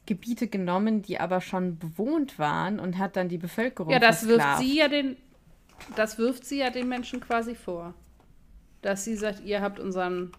Gebiete 0.06 0.48
genommen, 0.48 1.02
die 1.02 1.20
aber 1.20 1.42
schon 1.42 1.78
bewohnt 1.78 2.38
waren 2.40 2.80
und 2.80 2.98
hat 2.98 3.16
dann 3.16 3.30
die 3.30 3.38
Bevölkerung 3.38 3.92
Ja, 3.92 4.00
das 4.00 4.24
versklavt. 4.24 4.60
wirft 4.60 4.70
sie 4.70 4.78
ja 4.78 4.88
den 4.88 5.18
das 5.96 6.18
wirft 6.18 6.46
sie 6.46 6.60
ja 6.60 6.70
den 6.70 6.88
Menschen 6.88 7.20
quasi 7.20 7.56
vor. 7.56 7.94
Dass 8.82 9.04
sie 9.04 9.16
sagt, 9.16 9.44
ihr 9.44 9.62
habt 9.62 9.80
unseren 9.80 10.32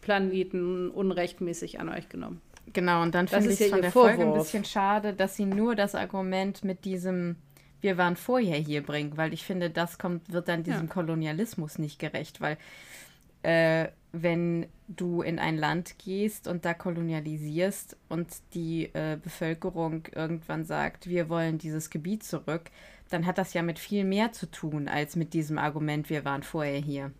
Planeten 0.00 0.90
unrechtmäßig 0.90 1.80
an 1.80 1.88
euch 1.88 2.08
genommen. 2.08 2.40
Genau, 2.72 3.02
und 3.02 3.14
dann 3.14 3.28
finde 3.28 3.50
ich 3.50 3.60
es 3.60 3.70
von 3.70 3.82
der 3.82 3.92
Vorwurf. 3.92 4.16
Folge 4.16 4.30
ein 4.30 4.38
bisschen 4.38 4.64
schade, 4.64 5.12
dass 5.12 5.36
sie 5.36 5.46
nur 5.46 5.74
das 5.74 5.94
Argument 5.94 6.64
mit 6.64 6.84
diesem 6.84 7.36
wir 7.80 7.98
waren 7.98 8.16
vorher 8.16 8.58
hier 8.58 8.82
bringen, 8.82 9.16
weil 9.16 9.32
ich 9.32 9.44
finde, 9.44 9.70
das 9.70 9.98
kommt, 9.98 10.32
wird 10.32 10.48
dann 10.48 10.64
diesem 10.64 10.86
ja. 10.86 10.92
Kolonialismus 10.92 11.78
nicht 11.78 11.98
gerecht, 11.98 12.40
weil 12.40 12.56
äh, 13.42 13.88
wenn 14.22 14.66
du 14.88 15.22
in 15.22 15.38
ein 15.38 15.56
Land 15.56 15.98
gehst 15.98 16.48
und 16.48 16.64
da 16.64 16.74
kolonialisierst 16.74 17.96
und 18.08 18.28
die 18.54 18.90
äh, 18.94 19.18
Bevölkerung 19.22 20.04
irgendwann 20.14 20.64
sagt, 20.64 21.08
wir 21.08 21.28
wollen 21.28 21.58
dieses 21.58 21.90
Gebiet 21.90 22.22
zurück, 22.22 22.70
dann 23.10 23.26
hat 23.26 23.38
das 23.38 23.54
ja 23.54 23.62
mit 23.62 23.78
viel 23.78 24.04
mehr 24.04 24.32
zu 24.32 24.50
tun 24.50 24.88
als 24.88 25.16
mit 25.16 25.34
diesem 25.34 25.58
Argument, 25.58 26.10
wir 26.10 26.24
waren 26.24 26.42
vorher 26.42 26.78
hier. 26.78 27.12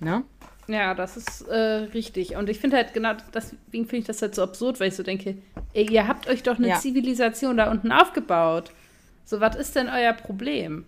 Ne? 0.00 0.24
Ja, 0.66 0.94
das 0.94 1.16
ist 1.16 1.42
äh, 1.42 1.54
richtig. 1.92 2.36
Und 2.36 2.48
ich 2.48 2.58
finde 2.58 2.76
halt 2.76 2.94
genau, 2.94 3.14
deswegen 3.34 3.86
finde 3.86 3.96
ich 3.98 4.04
das 4.04 4.22
halt 4.22 4.34
so 4.34 4.42
absurd, 4.42 4.80
weil 4.80 4.88
ich 4.88 4.96
so 4.96 5.02
denke, 5.02 5.36
ey, 5.74 5.90
ihr 5.90 6.06
habt 6.06 6.28
euch 6.28 6.42
doch 6.42 6.58
eine 6.58 6.68
ja. 6.68 6.78
Zivilisation 6.78 7.56
da 7.56 7.70
unten 7.70 7.92
aufgebaut. 7.92 8.72
So, 9.24 9.40
was 9.40 9.56
ist 9.56 9.76
denn 9.76 9.88
euer 9.88 10.12
Problem? 10.12 10.84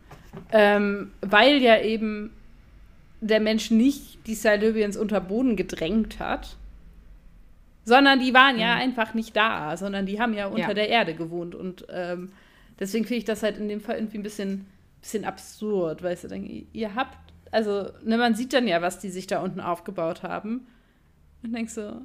Ähm, 0.51 1.13
weil 1.21 1.59
ja 1.59 1.81
eben 1.81 2.33
der 3.23 3.41
Mensch 3.41 3.71
nicht 3.71 4.27
die 4.27 4.35
Silybians 4.35 4.97
unter 4.97 5.21
Boden 5.21 5.57
gedrängt 5.57 6.19
hat, 6.19 6.57
sondern 7.85 8.19
die 8.19 8.35
waren 8.35 8.59
ja 8.59 8.75
mhm. 8.75 8.83
einfach 8.83 9.15
nicht 9.15 9.37
da, 9.37 9.77
sondern 9.77 10.07
die 10.07 10.21
haben 10.21 10.35
ja 10.35 10.47
unter 10.47 10.69
ja. 10.69 10.75
der 10.75 10.89
Erde 10.89 11.15
gewohnt. 11.15 11.55
Und 11.55 11.87
ähm, 11.89 12.33
deswegen 12.79 13.05
finde 13.05 13.19
ich 13.19 13.25
das 13.25 13.43
halt 13.43 13.59
in 13.59 13.69
dem 13.69 13.81
Fall 13.81 13.97
irgendwie 13.97 14.19
ein 14.19 14.25
bisschen, 14.25 14.67
bisschen 15.01 15.25
absurd, 15.25 16.03
weil 16.03 16.15
ich 16.15 16.21
so 16.21 16.29
denke, 16.29 16.67
ihr 16.73 16.95
habt, 16.95 17.17
also, 17.53 17.91
ne, 18.05 18.19
man 18.19 18.35
sieht 18.35 18.53
dann 18.53 18.67
ja, 18.67 18.83
was 18.83 18.99
die 18.99 19.11
sich 19.11 19.27
da 19.27 19.41
unten 19.41 19.61
aufgebaut 19.61 20.23
haben. 20.23 20.67
Und 21.45 21.55
denkst 21.55 21.75
so, 21.75 22.01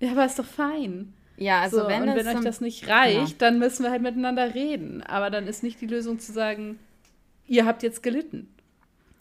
ja, 0.00 0.12
aber 0.12 0.24
ist 0.26 0.38
doch 0.38 0.44
fein. 0.44 1.14
Ja, 1.36 1.60
also 1.62 1.82
so, 1.82 1.88
wenn, 1.88 2.02
und 2.02 2.16
wenn 2.16 2.26
euch 2.26 2.44
das 2.44 2.60
nicht 2.60 2.86
reicht, 2.88 3.30
ja. 3.32 3.36
dann 3.38 3.58
müssen 3.58 3.82
wir 3.82 3.90
halt 3.90 4.02
miteinander 4.02 4.54
reden. 4.54 5.02
Aber 5.02 5.30
dann 5.30 5.46
ist 5.46 5.62
nicht 5.62 5.80
die 5.80 5.86
Lösung 5.86 6.18
zu 6.18 6.32
sagen, 6.32 6.78
ihr 7.46 7.64
habt 7.64 7.82
jetzt 7.82 8.02
gelitten. 8.02 8.48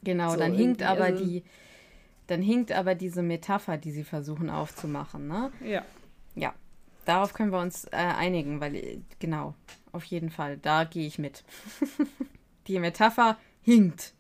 Genau, 0.04 0.32
so, 0.32 0.38
dann 0.38 0.54
hinkt 0.54 0.84
aber 0.84 1.06
also 1.06 1.24
die, 1.24 1.44
dann 2.28 2.42
hinkt 2.42 2.72
aber 2.72 2.96
diese 2.96 3.22
Metapher, 3.22 3.78
die 3.78 3.92
sie 3.92 4.04
versuchen 4.04 4.50
aufzumachen, 4.50 5.28
ne? 5.28 5.52
Ja. 5.64 5.84
Ja. 6.36 6.54
Darauf 7.06 7.34
können 7.34 7.52
wir 7.52 7.60
uns 7.60 7.86
äh, 7.86 7.96
einigen, 7.98 8.62
weil 8.62 9.02
genau, 9.20 9.56
auf 9.92 10.04
jeden 10.06 10.30
Fall, 10.30 10.58
da 10.58 10.84
gehe 10.84 11.08
ich 11.08 11.18
mit. 11.18 11.44
die 12.68 12.80
Metapher 12.80 13.38
hinkt. 13.62 14.14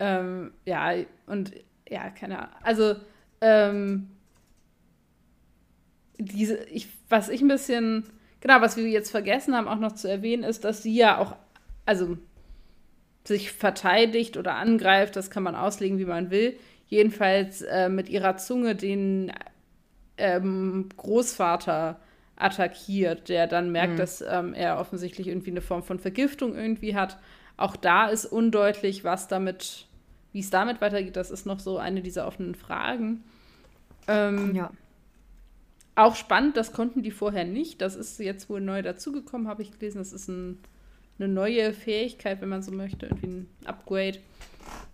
Ähm, 0.00 0.52
ja, 0.64 0.94
und 1.26 1.52
ja, 1.88 2.10
keine 2.10 2.38
Ahnung. 2.40 2.56
Also, 2.62 2.96
ähm, 3.40 4.10
diese, 6.18 6.64
ich, 6.64 6.88
was 7.08 7.28
ich 7.28 7.40
ein 7.40 7.48
bisschen, 7.48 8.04
genau, 8.40 8.60
was 8.60 8.76
wir 8.76 8.88
jetzt 8.88 9.10
vergessen 9.10 9.54
haben, 9.54 9.68
auch 9.68 9.78
noch 9.78 9.92
zu 9.92 10.08
erwähnen, 10.08 10.42
ist, 10.42 10.64
dass 10.64 10.82
sie 10.82 10.94
ja 10.94 11.18
auch, 11.18 11.36
also 11.86 12.18
sich 13.30 13.52
verteidigt 13.52 14.36
oder 14.36 14.56
angreift, 14.56 15.14
das 15.14 15.30
kann 15.30 15.44
man 15.44 15.54
auslegen, 15.54 15.98
wie 15.98 16.04
man 16.04 16.30
will. 16.30 16.58
Jedenfalls 16.88 17.62
äh, 17.62 17.88
mit 17.88 18.08
ihrer 18.08 18.36
Zunge 18.36 18.74
den 18.74 19.32
ähm, 20.18 20.88
Großvater 20.96 22.00
attackiert, 22.34 23.28
der 23.28 23.46
dann 23.46 23.70
merkt, 23.70 23.92
mhm. 23.92 23.98
dass 23.98 24.20
ähm, 24.20 24.52
er 24.52 24.80
offensichtlich 24.80 25.28
irgendwie 25.28 25.52
eine 25.52 25.60
Form 25.60 25.84
von 25.84 26.00
Vergiftung 26.00 26.56
irgendwie 26.56 26.96
hat. 26.96 27.18
Auch 27.56 27.76
da 27.76 28.08
ist 28.08 28.26
undeutlich, 28.26 29.04
was 29.04 29.28
damit, 29.28 29.86
wie 30.32 30.40
es 30.40 30.50
damit 30.50 30.80
weitergeht. 30.80 31.14
Das 31.14 31.30
ist 31.30 31.46
noch 31.46 31.60
so 31.60 31.78
eine 31.78 32.02
dieser 32.02 32.26
offenen 32.26 32.56
Fragen. 32.56 33.22
Ähm, 34.08 34.56
ja. 34.56 34.72
Auch 35.94 36.16
spannend, 36.16 36.56
das 36.56 36.72
konnten 36.72 37.04
die 37.04 37.12
vorher 37.12 37.44
nicht. 37.44 37.80
Das 37.80 37.94
ist 37.94 38.18
jetzt 38.18 38.50
wohl 38.50 38.60
neu 38.60 38.82
dazugekommen, 38.82 39.46
habe 39.46 39.62
ich 39.62 39.70
gelesen. 39.70 39.98
Das 39.98 40.12
ist 40.12 40.26
ein 40.28 40.58
eine 41.20 41.32
neue 41.32 41.72
Fähigkeit, 41.72 42.40
wenn 42.40 42.48
man 42.48 42.62
so 42.62 42.72
möchte, 42.72 43.06
irgendwie 43.06 43.26
ein 43.26 43.48
Upgrade. 43.64 44.18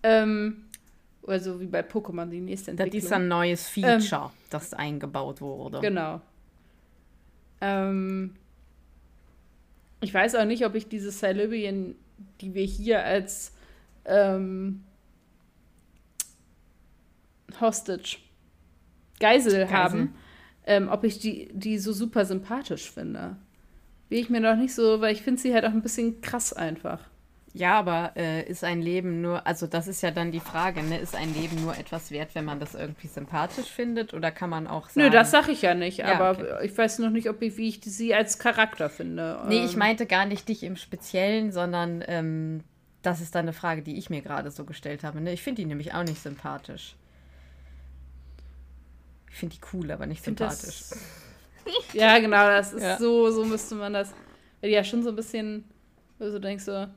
Ähm, 0.03 0.65
also 1.25 1.59
wie 1.59 1.65
bei 1.65 1.81
Pokémon, 1.81 2.27
die 2.27 2.39
nächste 2.39 2.71
Entwicklung. 2.71 3.01
Das 3.01 3.05
ist 3.05 3.13
ein 3.13 3.27
neues 3.27 3.67
Feature, 3.67 4.25
ähm, 4.25 4.37
das 4.49 4.73
eingebaut 4.73 5.41
wurde. 5.41 5.79
Genau. 5.79 6.21
Ähm, 7.61 8.35
ich 10.01 10.13
weiß 10.13 10.35
auch 10.35 10.45
nicht, 10.45 10.65
ob 10.65 10.75
ich 10.75 10.87
diese 10.87 11.11
Cylibien, 11.11 11.95
die 12.41 12.53
wir 12.53 12.63
hier 12.63 13.03
als 13.03 13.53
ähm, 14.05 14.83
Hostage, 17.59 18.17
Geisel, 19.19 19.61
Geisel. 19.61 19.71
haben, 19.71 20.15
ähm, 20.65 20.89
ob 20.89 21.03
ich 21.03 21.19
die, 21.19 21.49
die 21.51 21.79
so 21.79 21.93
super 21.93 22.25
sympathisch 22.25 22.91
finde. 22.91 23.37
Will 24.09 24.19
ich 24.19 24.29
mir 24.29 24.39
noch 24.39 24.55
nicht 24.55 24.73
so, 24.73 25.01
weil 25.01 25.13
ich 25.13 25.21
finde 25.21 25.41
sie 25.41 25.53
halt 25.53 25.65
auch 25.65 25.71
ein 25.71 25.81
bisschen 25.81 26.21
krass 26.21 26.53
einfach. 26.53 26.99
Ja, 27.53 27.79
aber 27.79 28.11
äh, 28.15 28.47
ist 28.47 28.63
ein 28.63 28.81
Leben 28.81 29.21
nur, 29.21 29.47
also 29.47 29.65
das 29.65 29.87
ist 29.87 30.03
ja 30.03 30.11
dann 30.11 30.31
die 30.31 30.39
Frage, 30.39 30.83
ne? 30.83 30.99
Ist 30.99 31.15
ein 31.15 31.33
Leben 31.33 31.59
nur 31.61 31.75
etwas 31.75 32.11
wert, 32.11 32.35
wenn 32.35 32.45
man 32.45 32.59
das 32.59 32.75
irgendwie 32.75 33.07
sympathisch 33.07 33.67
findet? 33.67 34.13
Oder 34.13 34.29
kann 34.29 34.51
man 34.51 34.67
auch 34.67 34.89
sagen. 34.89 35.07
Nö, 35.07 35.09
das 35.09 35.31
sag 35.31 35.47
ich 35.49 35.63
ja 35.63 35.73
nicht, 35.73 35.97
ja, 35.97 36.13
aber 36.13 36.39
okay. 36.39 36.65
ich 36.65 36.77
weiß 36.77 36.99
noch 36.99 37.09
nicht, 37.09 37.29
ob 37.29 37.41
ich, 37.41 37.57
wie 37.57 37.69
ich 37.69 37.81
sie 37.83 38.13
als 38.13 38.37
Charakter 38.37 38.89
finde. 38.89 39.41
Nee, 39.47 39.65
ich 39.65 39.73
ähm. 39.73 39.79
meinte 39.79 40.05
gar 40.05 40.25
nicht 40.25 40.47
dich 40.47 40.61
im 40.61 40.75
Speziellen, 40.75 41.51
sondern 41.51 42.03
ähm, 42.07 42.63
das 43.01 43.21
ist 43.21 43.33
dann 43.33 43.45
eine 43.45 43.53
Frage, 43.53 43.81
die 43.81 43.97
ich 43.97 44.09
mir 44.11 44.21
gerade 44.21 44.51
so 44.51 44.63
gestellt 44.63 45.03
habe. 45.03 45.19
Ne? 45.19 45.33
Ich 45.33 45.41
finde 45.41 45.61
die 45.61 45.65
nämlich 45.65 45.93
auch 45.93 46.03
nicht 46.03 46.21
sympathisch. 46.21 46.95
Ich 49.31 49.35
finde 49.37 49.55
die 49.55 49.61
cool, 49.73 49.91
aber 49.91 50.05
nicht 50.05 50.23
sympathisch. 50.23 50.83
Ja, 51.93 52.19
genau, 52.19 52.47
das 52.47 52.73
ist 52.73 52.83
ja. 52.83 52.97
so, 52.97 53.31
so 53.31 53.45
müsste 53.45 53.75
man 53.75 53.93
das. 53.93 54.13
Weil 54.61 54.69
die 54.69 54.75
ja 54.75 54.83
schon 54.83 55.03
so 55.03 55.09
ein 55.09 55.15
bisschen, 55.15 55.63
wo 56.19 56.25
du 56.25 56.39
denkst 56.39 56.63
so, 56.63 56.87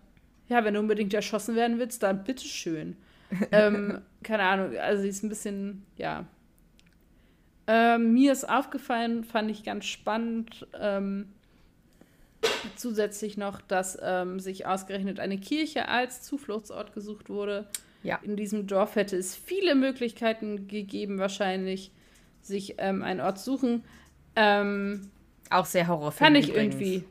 ja, 0.49 0.65
wenn 0.65 0.75
du 0.75 0.81
unbedingt 0.81 1.15
erschossen 1.15 1.55
werden 1.55 1.79
willst, 1.79 2.03
dann 2.03 2.25
bitteschön. 2.25 2.97
ähm, 3.53 4.01
keine 4.23 4.43
Ahnung, 4.43 4.77
also 4.77 5.03
sie 5.03 5.09
ist 5.09 5.23
ein 5.23 5.29
bisschen, 5.29 5.87
ja. 5.97 6.27
Ähm, 7.67 8.15
mir 8.15 8.33
ist 8.33 8.49
aufgefallen, 8.49 9.23
fand 9.23 9.51
ich 9.51 9.63
ganz 9.63 9.85
spannend, 9.85 10.67
ähm, 10.79 11.33
zusätzlich 12.75 13.37
noch, 13.37 13.61
dass 13.61 13.99
ähm, 14.03 14.41
sich 14.41 14.67
ausgerechnet 14.67 15.21
eine 15.21 15.39
Kirche 15.39 15.89
als 15.89 16.23
Zufluchtsort 16.23 16.95
gesucht 16.95 17.29
wurde. 17.29 17.69
Ja. 18.03 18.19
In 18.23 18.37
diesem 18.37 18.67
Dorf 18.67 18.97
hätte 18.97 19.17
es 19.17 19.37
viele 19.37 19.75
Möglichkeiten 19.75 20.67
gegeben, 20.69 21.19
wahrscheinlich 21.19 21.93
sich 22.41 22.77
ähm, 22.79 23.03
einen 23.03 23.21
Ort 23.21 23.39
suchen. 23.39 23.85
Ähm, 24.37 25.11
Auch 25.51 25.65
sehr 25.65 25.89
Horrorfilm. 25.89 26.27
Fand 26.27 26.37
ich 26.37 26.51
übrigens. 26.51 26.75
irgendwie. 26.75 27.05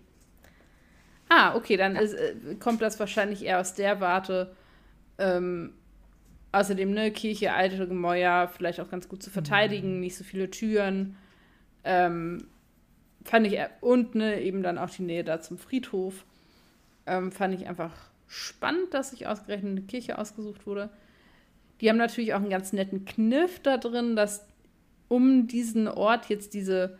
Ah, 1.29 1.55
okay, 1.55 1.77
dann 1.77 1.95
ja. 1.95 2.01
ist, 2.01 2.13
äh, 2.13 2.35
kommt 2.59 2.81
das 2.81 2.99
wahrscheinlich 2.99 3.43
eher 3.43 3.59
aus 3.59 3.75
der 3.75 4.01
Warte. 4.01 4.55
Ähm, 5.17 5.73
außerdem, 6.51 6.91
ne, 6.91 7.11
Kirche, 7.11 7.53
alte 7.53 7.87
Gemäuer, 7.87 8.47
vielleicht 8.47 8.79
auch 8.79 8.89
ganz 8.89 9.07
gut 9.07 9.21
zu 9.21 9.29
verteidigen, 9.29 9.95
mhm. 9.95 9.99
nicht 9.99 10.17
so 10.17 10.23
viele 10.23 10.49
Türen. 10.49 11.17
Ähm, 11.83 12.47
fand 13.23 13.45
ich, 13.47 13.59
und 13.81 14.15
ne, 14.15 14.41
eben 14.41 14.63
dann 14.63 14.77
auch 14.77 14.89
die 14.89 15.03
Nähe 15.03 15.23
da 15.23 15.39
zum 15.39 15.57
Friedhof. 15.57 16.25
Ähm, 17.05 17.31
fand 17.31 17.53
ich 17.53 17.67
einfach 17.67 17.93
spannend, 18.27 18.93
dass 18.93 19.11
sich 19.11 19.27
ausgerechnet 19.27 19.71
eine 19.71 19.81
Kirche 19.81 20.17
ausgesucht 20.17 20.65
wurde. 20.65 20.89
Die 21.81 21.89
haben 21.89 21.97
natürlich 21.97 22.33
auch 22.33 22.39
einen 22.39 22.49
ganz 22.49 22.73
netten 22.73 23.05
Kniff 23.05 23.59
da 23.59 23.77
drin, 23.77 24.15
dass 24.15 24.45
um 25.07 25.47
diesen 25.47 25.87
Ort 25.87 26.29
jetzt 26.29 26.53
diese 26.53 26.97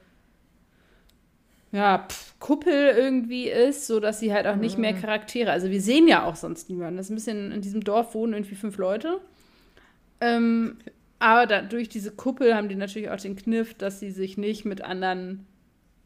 ja, 1.72 2.08
pf, 2.10 2.40
Kuppel 2.40 2.96
irgendwie 2.96 3.48
ist, 3.48 3.88
so 3.88 4.00
dass 4.00 4.20
sie 4.20 4.34
halt 4.34 4.48
auch 4.48 4.56
nicht 4.56 4.78
mehr 4.78 4.94
mhm. 4.94 5.02
Charaktere. 5.02 5.52
Also 5.52 5.70
wir 5.70 5.82
sehen 5.82 6.08
ja 6.08 6.24
auch 6.24 6.36
sonst 6.36 6.70
niemanden. 6.70 6.98
Das 6.98 7.08
ist 7.08 7.12
ein 7.12 7.16
bisschen 7.16 7.52
in 7.52 7.62
diesem 7.62 7.84
Dorf 7.84 8.16
wohnen 8.16 8.34
irgendwie 8.34 8.56
fünf 8.56 8.78
Leute. 8.78 9.20
Ähm, 10.22 10.78
aber 11.20 11.46
da, 11.46 11.62
durch 11.62 11.90
diese 11.90 12.12
Kuppel 12.12 12.56
haben 12.56 12.70
die 12.70 12.76
natürlich 12.76 13.10
auch 13.10 13.20
den 13.20 13.36
Kniff, 13.36 13.74
dass 13.74 14.00
sie 14.00 14.12
sich 14.12 14.38
nicht 14.38 14.66
mit 14.66 14.82
anderen 14.82 15.46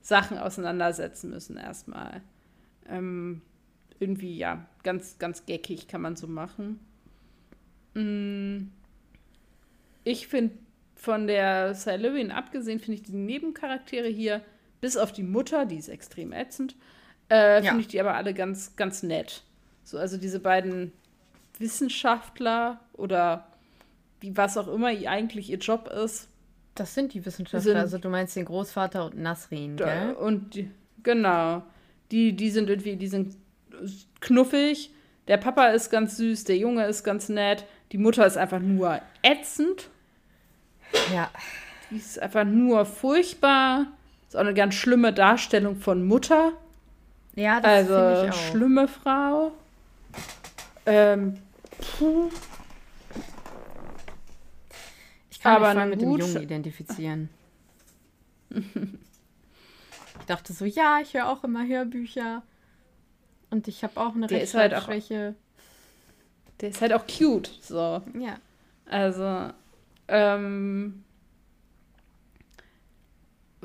Sachen 0.01 0.37
auseinandersetzen 0.37 1.29
müssen 1.29 1.55
erstmal. 1.55 2.21
Ähm, 2.89 3.41
irgendwie, 3.99 4.37
ja, 4.37 4.67
ganz, 4.83 5.17
ganz 5.19 5.45
geckig 5.45 5.87
kann 5.87 6.01
man 6.01 6.15
so 6.15 6.27
machen. 6.27 6.79
Mm. 7.93 8.69
Ich 10.03 10.27
finde, 10.27 10.55
von 10.95 11.27
der 11.27 11.73
Sylvian 11.75 12.31
abgesehen, 12.31 12.79
finde 12.79 12.95
ich 12.95 13.03
die 13.03 13.15
Nebencharaktere 13.15 14.07
hier, 14.07 14.41
bis 14.83 14.97
auf 14.97 15.13
die 15.13 15.23
Mutter, 15.23 15.65
die 15.65 15.77
ist 15.77 15.87
extrem 15.87 16.33
ätzend, 16.33 16.75
äh, 17.29 17.61
finde 17.61 17.67
ja. 17.67 17.79
ich 17.79 17.87
die 17.87 18.01
aber 18.01 18.15
alle 18.15 18.33
ganz, 18.33 18.75
ganz 18.75 19.01
nett. 19.01 19.43
So, 19.85 19.97
also 19.97 20.17
diese 20.17 20.41
beiden 20.41 20.91
Wissenschaftler 21.57 22.81
oder 22.91 23.47
wie 24.19 24.35
was 24.35 24.57
auch 24.57 24.67
immer 24.67 24.87
eigentlich 24.87 25.49
ihr 25.49 25.57
Job 25.57 25.87
ist. 25.87 26.27
Das 26.75 26.93
sind 26.93 27.13
die 27.13 27.25
Wissenschaftler, 27.25 27.61
sind, 27.61 27.77
also 27.77 27.97
du 27.97 28.09
meinst 28.09 28.35
den 28.35 28.43
Großvater 28.43 29.05
und 29.05 29.17
Nasrin, 29.17 29.77
gell? 29.77 30.15
Und 30.19 30.53
die, 30.53 30.69
genau. 31.01 31.63
Die, 32.11 32.35
die 32.35 32.49
sind 32.49 32.69
irgendwie, 32.69 32.97
die 32.97 33.07
sind 33.07 33.37
knuffig. 34.19 34.91
Der 35.29 35.37
Papa 35.37 35.67
ist 35.67 35.91
ganz 35.91 36.17
süß, 36.17 36.43
der 36.43 36.57
Junge 36.57 36.87
ist 36.87 37.05
ganz 37.05 37.29
nett. 37.29 37.63
Die 37.93 37.97
Mutter 37.97 38.27
ist 38.27 38.35
einfach 38.35 38.59
nur 38.59 38.99
ätzend. 39.21 39.89
Ja. 41.13 41.31
Die 41.89 41.95
ist 41.95 42.19
einfach 42.19 42.43
nur 42.43 42.85
furchtbar. 42.85 43.87
Ist 44.33 44.37
auch 44.37 44.45
eine 44.45 44.55
ganz 44.55 44.73
schlimme 44.73 45.13
Darstellung 45.13 45.75
von 45.75 46.07
Mutter. 46.07 46.53
Ja, 47.35 47.61
das 47.61 47.91
also 47.91 48.25
ich 48.25 48.31
auch. 48.31 48.49
schlimme 48.49 48.87
Frau. 48.87 49.51
Ähm, 50.87 51.37
puh. 51.77 52.31
Ich 55.29 55.39
kann 55.39 55.57
aber 55.57 55.67
mich 55.67 55.77
voll 55.77 55.89
mit 55.91 56.01
dem 56.01 56.17
Jungen 56.17 56.41
identifizieren. 56.41 57.29
ich 58.49 60.25
dachte 60.25 60.51
so, 60.51 60.65
ja, 60.65 60.97
ich 60.99 61.13
höre 61.13 61.29
auch 61.29 61.43
immer 61.43 61.67
Hörbücher. 61.67 62.41
Und 63.51 63.67
ich 63.67 63.83
habe 63.83 64.01
auch 64.01 64.15
eine 64.15 64.25
der 64.25 64.39
Rechtschreibschwäche. 64.41 65.19
Halt 65.25 65.35
der 66.59 66.69
ist 66.69 66.81
halt 66.81 66.93
auch 66.93 67.05
cute, 67.05 67.51
so. 67.61 68.01
Ja. 68.19 68.37
Also, 68.87 69.51
ähm, 70.07 71.03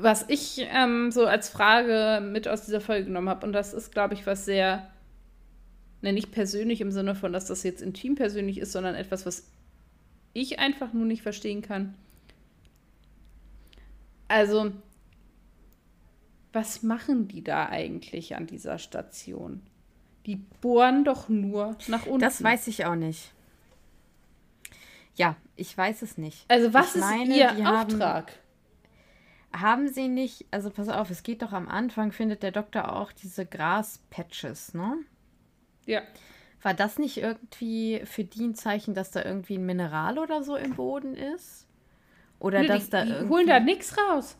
was 0.01 0.25
ich 0.27 0.65
ähm, 0.71 1.11
so 1.11 1.25
als 1.25 1.49
Frage 1.49 2.21
mit 2.25 2.47
aus 2.47 2.65
dieser 2.65 2.81
Folge 2.81 3.05
genommen 3.05 3.29
habe, 3.29 3.45
und 3.45 3.53
das 3.53 3.73
ist, 3.73 3.91
glaube 3.91 4.13
ich, 4.13 4.25
was 4.25 4.45
sehr, 4.45 4.89
ne, 6.01 6.13
nicht 6.13 6.31
persönlich 6.31 6.81
im 6.81 6.91
Sinne 6.91 7.15
von, 7.15 7.33
dass 7.33 7.45
das 7.45 7.63
jetzt 7.63 7.81
intim 7.81 8.15
persönlich 8.15 8.57
ist, 8.57 8.71
sondern 8.71 8.95
etwas, 8.95 9.25
was 9.25 9.51
ich 10.33 10.59
einfach 10.59 10.93
nur 10.93 11.05
nicht 11.05 11.21
verstehen 11.21 11.61
kann. 11.61 11.95
Also, 14.27 14.71
was 16.53 16.83
machen 16.83 17.27
die 17.27 17.43
da 17.43 17.67
eigentlich 17.67 18.35
an 18.35 18.47
dieser 18.47 18.77
Station? 18.77 19.61
Die 20.25 20.35
bohren 20.35 21.03
doch 21.03 21.29
nur 21.29 21.75
nach 21.87 22.05
unten. 22.05 22.19
Das 22.19 22.43
weiß 22.43 22.67
ich 22.67 22.85
auch 22.85 22.95
nicht. 22.95 23.31
Ja, 25.15 25.35
ich 25.55 25.77
weiß 25.77 26.01
es 26.01 26.17
nicht. 26.17 26.45
Also 26.47 26.73
was 26.73 26.95
ich 26.95 26.95
ist 26.95 27.01
meine, 27.01 27.35
ihr 27.35 27.51
Auftrag? 27.51 28.27
Haben, 28.31 28.38
haben 29.51 29.87
sie 29.87 30.07
nicht, 30.07 30.45
also 30.51 30.69
pass 30.69 30.89
auf, 30.89 31.09
es 31.09 31.23
geht 31.23 31.41
doch 31.41 31.53
am 31.53 31.67
Anfang, 31.67 32.11
findet 32.11 32.43
der 32.43 32.51
Doktor 32.51 32.95
auch 32.95 33.11
diese 33.11 33.45
Graspatches, 33.45 34.73
ne? 34.73 34.97
Ja. 35.85 36.01
War 36.61 36.73
das 36.73 36.99
nicht 36.99 37.17
irgendwie 37.17 38.01
für 38.05 38.23
die 38.23 38.45
ein 38.45 38.55
Zeichen, 38.55 38.93
dass 38.93 39.11
da 39.11 39.23
irgendwie 39.23 39.57
ein 39.57 39.65
Mineral 39.65 40.19
oder 40.19 40.43
so 40.43 40.55
im 40.55 40.75
Boden 40.75 41.15
ist? 41.15 41.67
Oder 42.39 42.61
nee, 42.61 42.67
dass 42.67 42.85
die, 42.85 42.91
da 42.91 43.05
die 43.05 43.29
holen 43.29 43.47
da 43.47 43.59
nichts 43.59 43.97
raus. 43.97 44.37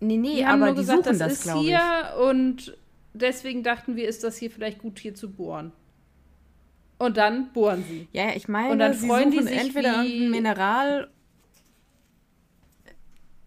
Nee, 0.00 0.16
nee, 0.16 0.36
die 0.36 0.44
aber 0.44 0.70
die 0.70 0.76
gesagt, 0.76 1.04
suchen 1.04 1.18
das, 1.18 1.42
das 1.42 1.46
ist 1.46 1.52
hier 1.54 1.80
und 2.28 2.76
deswegen 3.12 3.62
dachten 3.62 3.96
wir, 3.96 4.08
ist 4.08 4.24
das 4.24 4.36
hier 4.36 4.50
vielleicht 4.50 4.78
gut, 4.78 4.98
hier 4.98 5.14
zu 5.14 5.30
bohren. 5.30 5.72
Und 6.98 7.16
dann 7.16 7.52
bohren 7.52 7.84
sie. 7.88 8.08
Ja, 8.12 8.34
ich 8.34 8.46
meine, 8.46 8.72
und 8.72 8.78
dann 8.78 8.92
sie 8.92 9.06
freuen 9.06 9.30
die 9.30 9.42
sich 9.42 9.56
entweder 9.56 10.02
wie... 10.02 10.12
irgendein 10.12 10.30
Mineral. 10.30 11.10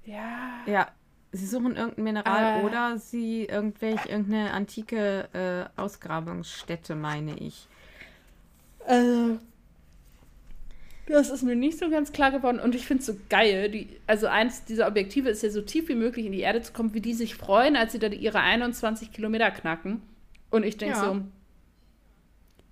Ja. 0.06 0.64
Ja, 0.66 0.92
sie 1.34 1.48
suchen 1.48 1.76
irgendein 1.76 2.04
Mineral 2.04 2.62
äh. 2.62 2.66
oder 2.66 2.98
sie 2.98 3.46
irgendwelche, 3.46 4.08
irgendeine 4.08 4.52
antike 4.52 5.28
äh, 5.34 5.80
Ausgrabungsstätte, 5.80 6.96
meine 6.96 7.38
ich. 7.38 7.68
Also, 8.86 9.40
das 11.08 11.30
ist 11.30 11.44
mir 11.44 11.56
nicht 11.56 11.80
so 11.80 11.90
ganz 11.90 12.14
klar 12.14 12.32
geworden 12.32 12.60
und 12.60 12.76
ich 12.76 12.86
finde 12.86 13.02
es 13.02 13.08
so 13.08 13.16
geil. 13.30 13.70
Die, 13.70 13.90
also 14.08 14.28
eins 14.28 14.64
dieser 14.64 14.88
Objektive 14.88 15.30
ist 15.30 15.44
ja 15.44 15.50
so 15.50 15.62
tief 15.62 15.90
wie 15.90 15.96
möglich 15.96 16.26
in 16.26 16.32
die 16.32 16.40
Erde 16.40 16.62
zu 16.62 16.72
kommen, 16.72 16.94
wie 16.94 17.02
die 17.02 17.14
sich 17.14 17.36
freuen, 17.36 17.76
als 17.76 17.92
sie 17.92 18.00
da 18.00 18.08
ihre 18.08 18.40
21 18.40 19.12
Kilometer 19.12 19.52
knacken. 19.52 20.02
Und 20.50 20.64
ich 20.64 20.78
denke 20.78 20.98
ja. 20.98 21.04
so, 21.04 21.22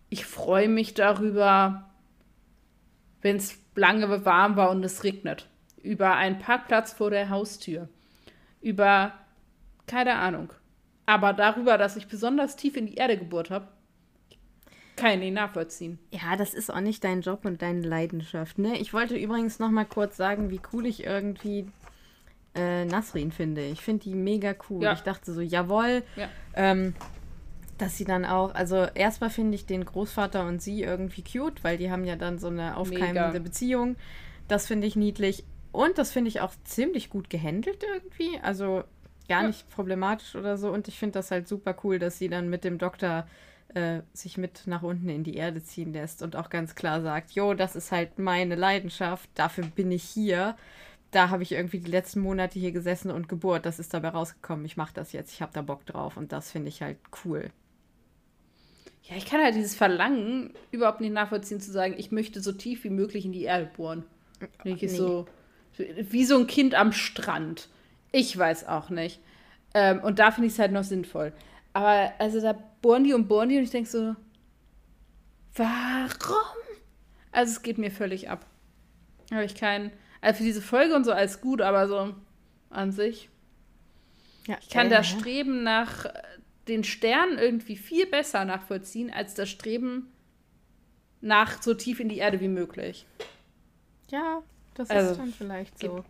ich 0.10 0.26
freue 0.26 0.70
mich 0.70 0.94
darüber, 0.94 1.90
wenn 3.22 3.38
es 3.38 3.58
lange 3.76 4.24
warm 4.24 4.56
war 4.56 4.70
und 4.70 4.84
es 4.84 5.04
regnet. 5.04 5.48
Über 5.82 6.16
einen 6.16 6.38
Parkplatz 6.38 6.94
vor 6.94 7.10
der 7.10 7.30
Haustür. 7.30 7.90
Über, 8.62 9.14
keine 9.88 10.16
Ahnung. 10.16 10.54
Aber 11.06 11.34
darüber, 11.34 11.78
dass 11.78 11.98
ich 11.98 12.08
besonders 12.08 12.56
tief 12.56 12.78
in 12.78 12.86
die 12.86 12.96
Erde 12.96 13.18
gebohrt 13.18 13.50
habe, 13.50 13.68
kann 14.96 15.22
ich 15.22 15.34
nachvollziehen. 15.34 15.98
Ja, 16.12 16.36
das 16.36 16.54
ist 16.54 16.72
auch 16.72 16.80
nicht 16.80 17.04
dein 17.04 17.22
Job 17.22 17.46
und 17.46 17.62
deine 17.62 17.82
Leidenschaft, 17.82 18.60
ne? 18.60 18.78
Ich 18.78 18.94
wollte 18.94 19.16
übrigens 19.18 19.58
noch 19.58 19.72
mal 19.72 19.86
kurz 19.86 20.16
sagen, 20.16 20.52
wie 20.52 20.62
cool 20.74 20.86
ich 20.86 21.06
irgendwie 21.06 21.66
äh, 22.54 22.86
Nasrin 22.86 23.32
finde. 23.32 23.64
Ich 23.66 23.82
finde 23.82 24.04
die 24.04 24.14
mega 24.14 24.54
cool. 24.70 24.84
Ja. 24.84 24.94
Ich 24.94 25.02
dachte 25.02 25.34
so, 25.34 25.42
jawohl. 25.42 26.04
Ja. 26.16 26.30
Ähm, 26.54 26.94
dass 27.78 27.98
sie 27.98 28.06
dann 28.06 28.26
auch, 28.26 28.54
also 28.54 28.86
erstmal 28.94 29.32
finde 29.32 29.56
ich 29.56 29.66
den 29.66 29.84
Großvater 29.84 30.46
und 30.46 30.62
sie 30.62 30.84
irgendwie 30.84 31.24
cute, 31.24 31.64
weil 31.64 31.78
die 31.78 31.90
haben 31.90 32.06
ja 32.06 32.16
dann 32.16 32.38
so 32.38 32.48
eine 32.48 32.78
aufkeimende 32.78 33.30
mega. 33.30 33.40
Beziehung. 33.40 33.96
Das 34.48 34.68
finde 34.68 34.86
ich 34.86 34.96
niedlich. 34.96 35.44
Und 35.72 35.98
das 35.98 36.12
finde 36.12 36.30
ich 36.30 36.42
auch 36.42 36.54
ziemlich 36.64 37.10
gut 37.10 37.30
gehandelt 37.30 37.84
irgendwie. 37.84 38.40
Also 38.42 38.84
gar 39.28 39.48
nicht 39.48 39.70
problematisch 39.70 40.36
oder 40.36 40.58
so. 40.58 40.70
Und 40.72 40.88
ich 40.88 41.00
finde 41.00 41.14
das 41.14 41.32
halt 41.32 41.48
super 41.48 41.76
cool, 41.84 42.00
dass 42.00 42.18
sie 42.18 42.28
dann 42.28 42.50
mit 42.50 42.64
dem 42.64 42.78
Doktor 42.78 43.26
äh, 43.74 44.02
sich 44.14 44.38
mit 44.38 44.64
nach 44.66 44.84
unten 44.84 45.08
in 45.08 45.24
die 45.24 45.36
Erde 45.36 45.64
ziehen 45.64 45.94
lässt 45.94 46.22
und 46.22 46.36
auch 46.36 46.50
ganz 46.50 46.76
klar 46.76 47.02
sagt, 47.02 47.32
jo, 47.32 47.54
das 47.54 47.76
ist 47.76 47.92
halt 47.92 48.20
meine 48.20 48.56
Leidenschaft, 48.56 49.30
dafür 49.36 49.66
bin 49.66 49.92
ich 49.92 50.04
hier. 50.04 50.58
Da 51.12 51.30
habe 51.30 51.44
ich 51.44 51.54
irgendwie 51.54 51.80
die 51.80 51.92
letzten 51.92 52.22
Monate 52.22 52.60
hier 52.60 52.72
gesessen 52.72 53.12
und 53.12 53.28
gebohrt. 53.28 53.66
Das 53.66 53.80
ist 53.80 53.94
dabei 53.94 54.10
rausgekommen. 54.10 54.66
Ich 54.66 54.78
mache 54.78 54.94
das 54.94 55.12
jetzt. 55.12 55.34
Ich 55.34 55.42
habe 55.42 55.52
da 55.54 55.62
Bock 55.62 55.86
drauf. 55.86 56.16
Und 56.16 56.32
das 56.32 56.52
finde 56.52 56.70
ich 56.70 56.82
halt 56.82 56.98
cool. 57.26 57.50
Ja, 59.04 59.18
ich 59.18 59.26
kann 59.26 59.42
halt 59.42 59.56
dieses 59.56 59.76
Verlangen 59.76 60.54
überhaupt 60.72 61.02
nicht 61.02 61.12
nachvollziehen, 61.12 61.60
zu 61.60 61.70
sagen, 61.70 61.96
ich 61.98 62.12
möchte 62.12 62.42
so 62.42 62.54
tief 62.54 62.86
wie 62.86 62.90
möglich 62.90 63.26
in 63.26 63.34
die 63.34 63.44
Erde 63.44 63.70
bohren. 63.76 64.06
Nee. 64.64 64.88
so, 64.88 65.28
wie 65.78 66.26
so 66.26 66.38
ein 66.38 66.48
Kind 66.48 66.76
am 66.76 66.92
Strand. 66.92 67.70
Ich 68.12 68.38
weiß 68.38 68.68
auch 68.68 68.90
nicht. 68.90 69.20
Ähm, 69.74 70.00
und 70.02 70.20
da 70.20 70.32
finde 70.32 70.48
ich 70.48 70.54
es 70.54 70.60
halt 70.60 70.72
noch 70.72 70.84
sinnvoll. 70.84 71.34
Aber 71.74 72.12
also 72.20 72.42
da 72.42 72.54
bohren 72.82 73.04
die 73.04 73.14
und 73.14 73.28
bohren 73.28 73.50
die 73.50 73.58
und 73.58 73.64
ich 73.64 73.72
denke 73.72 73.90
so, 73.90 74.16
warum? 75.56 76.62
Also 77.32 77.52
es 77.52 77.62
geht 77.62 77.78
mir 77.78 77.92
völlig 77.92 78.30
ab. 78.30 78.46
Habe 79.32 79.46
ich 79.46 79.56
keinen. 79.56 79.92
Also 80.20 80.40
für 80.40 80.44
diese 80.44 80.62
Folge 80.62 80.96
und 80.96 81.06
so 81.06 81.14
alles 81.14 81.42
gut, 81.42 81.62
aber 81.62 81.88
so 81.88 82.14
an 82.70 82.92
sich. 82.92 83.30
Ja, 84.48 84.58
ich 84.62 84.70
kann 84.70 84.88
äh, 84.88 84.90
das 84.90 85.08
Streben 85.08 85.64
nach 85.64 86.06
den 86.68 86.84
Sternen 86.84 87.38
irgendwie 87.38 87.76
viel 87.76 88.06
besser 88.06 88.46
nachvollziehen, 88.46 89.12
als 89.12 89.34
das 89.34 89.50
Streben 89.50 90.12
nach 91.22 91.62
so 91.62 91.74
tief 91.74 92.00
in 92.00 92.10
die 92.10 92.18
Erde 92.18 92.40
wie 92.40 92.48
möglich. 92.48 93.06
Ja, 94.10 94.44
das 94.74 94.90
also, 94.90 95.12
ist 95.12 95.18
dann 95.20 95.34
vielleicht 95.34 95.80
so. 95.80 96.04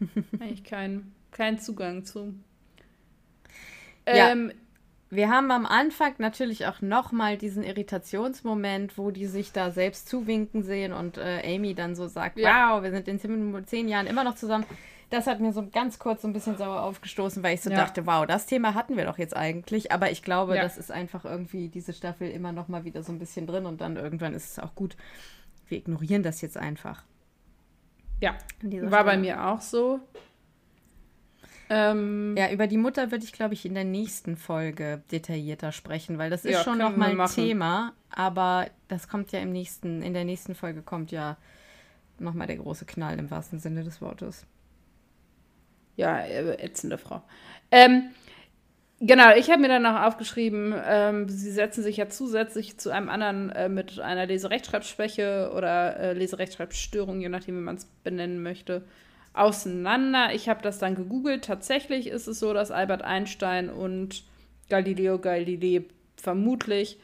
Eigentlich 0.40 0.64
keinen 0.64 1.14
kein 1.30 1.58
Zugang 1.58 2.04
zu. 2.04 2.34
Ja. 4.06 4.30
Ähm, 4.30 4.52
wir 5.10 5.28
haben 5.28 5.50
am 5.50 5.66
Anfang 5.66 6.14
natürlich 6.18 6.66
auch 6.66 6.80
nochmal 6.80 7.36
diesen 7.36 7.64
Irritationsmoment, 7.64 8.96
wo 8.96 9.10
die 9.10 9.26
sich 9.26 9.52
da 9.52 9.72
selbst 9.72 10.08
zuwinken 10.08 10.62
sehen 10.62 10.92
und 10.92 11.18
äh, 11.18 11.42
Amy 11.44 11.74
dann 11.74 11.96
so 11.96 12.06
sagt, 12.06 12.38
ja. 12.38 12.76
wow, 12.76 12.82
wir 12.82 12.92
sind 12.92 13.08
in 13.08 13.18
zehn, 13.18 13.66
zehn, 13.66 13.88
Jahren 13.88 14.06
immer 14.06 14.22
noch 14.22 14.36
zusammen. 14.36 14.64
Das 15.10 15.26
hat 15.26 15.40
mir 15.40 15.52
so 15.52 15.66
ganz 15.66 15.98
kurz 15.98 16.22
so 16.22 16.28
ein 16.28 16.32
bisschen 16.32 16.56
sauer 16.56 16.82
aufgestoßen, 16.82 17.42
weil 17.42 17.54
ich 17.54 17.62
so 17.62 17.70
ja. 17.70 17.76
dachte, 17.76 18.06
wow, 18.06 18.24
das 18.24 18.46
Thema 18.46 18.74
hatten 18.74 18.96
wir 18.96 19.04
doch 19.04 19.18
jetzt 19.18 19.36
eigentlich. 19.36 19.90
Aber 19.90 20.12
ich 20.12 20.22
glaube, 20.22 20.54
ja. 20.54 20.62
das 20.62 20.78
ist 20.78 20.92
einfach 20.92 21.24
irgendwie 21.24 21.68
diese 21.68 21.92
Staffel 21.92 22.30
immer 22.30 22.52
noch 22.52 22.68
mal 22.68 22.84
wieder 22.84 23.02
so 23.02 23.10
ein 23.10 23.18
bisschen 23.18 23.48
drin 23.48 23.66
und 23.66 23.80
dann 23.80 23.96
irgendwann 23.96 24.34
ist 24.34 24.52
es 24.52 24.58
auch 24.60 24.76
gut. 24.76 24.96
wir 25.66 25.78
ignorieren 25.78 26.22
das 26.22 26.40
jetzt 26.40 26.56
einfach. 26.56 27.02
Ja, 28.20 28.36
war 28.62 29.04
bei 29.04 29.16
mir 29.16 29.46
auch 29.46 29.60
so. 29.60 30.00
Ähm, 31.72 32.34
ja, 32.36 32.50
über 32.50 32.66
die 32.66 32.76
Mutter 32.76 33.12
würde 33.12 33.24
ich, 33.24 33.32
glaube 33.32 33.54
ich, 33.54 33.64
in 33.64 33.74
der 33.74 33.84
nächsten 33.84 34.36
Folge 34.36 35.02
detaillierter 35.12 35.70
sprechen, 35.70 36.18
weil 36.18 36.28
das 36.28 36.44
ist 36.44 36.52
ja, 36.52 36.64
schon 36.64 36.78
nochmal 36.78 37.18
ein 37.18 37.28
Thema, 37.28 37.92
aber 38.10 38.66
das 38.88 39.06
kommt 39.06 39.30
ja 39.30 39.38
im 39.38 39.52
nächsten, 39.52 40.02
in 40.02 40.12
der 40.12 40.24
nächsten 40.24 40.56
Folge 40.56 40.82
kommt 40.82 41.12
ja 41.12 41.36
nochmal 42.18 42.48
der 42.48 42.56
große 42.56 42.86
Knall 42.86 43.18
im 43.20 43.30
wahrsten 43.30 43.60
Sinne 43.60 43.84
des 43.84 44.00
Wortes. 44.00 44.46
Ja, 45.96 46.18
äh, 46.18 46.54
ätzende 46.60 46.98
Frau. 46.98 47.22
Ähm, 47.70 48.10
genau, 49.00 49.34
ich 49.36 49.50
habe 49.50 49.60
mir 49.60 49.68
dann 49.68 49.86
auch 49.86 50.02
aufgeschrieben, 50.02 50.74
ähm, 50.84 51.28
sie 51.28 51.50
setzen 51.50 51.82
sich 51.82 51.96
ja 51.96 52.08
zusätzlich 52.08 52.78
zu 52.78 52.90
einem 52.90 53.08
anderen 53.08 53.50
äh, 53.50 53.68
mit 53.68 53.98
einer 53.98 54.26
Leserechtschreibschwäche 54.26 55.52
oder 55.54 55.96
äh, 55.96 56.12
Leserechtschreibstörung, 56.12 57.20
je 57.20 57.28
nachdem, 57.28 57.56
wie 57.56 57.62
man 57.62 57.76
es 57.76 57.86
benennen 58.04 58.42
möchte, 58.42 58.84
auseinander. 59.32 60.34
Ich 60.34 60.48
habe 60.48 60.62
das 60.62 60.78
dann 60.78 60.94
gegoogelt. 60.94 61.44
Tatsächlich 61.44 62.06
ist 62.08 62.26
es 62.26 62.38
so, 62.38 62.52
dass 62.52 62.70
Albert 62.70 63.02
Einstein 63.02 63.70
und 63.70 64.24
Galileo 64.68 65.18
Galilei 65.18 65.84
vermutlich 66.16 66.98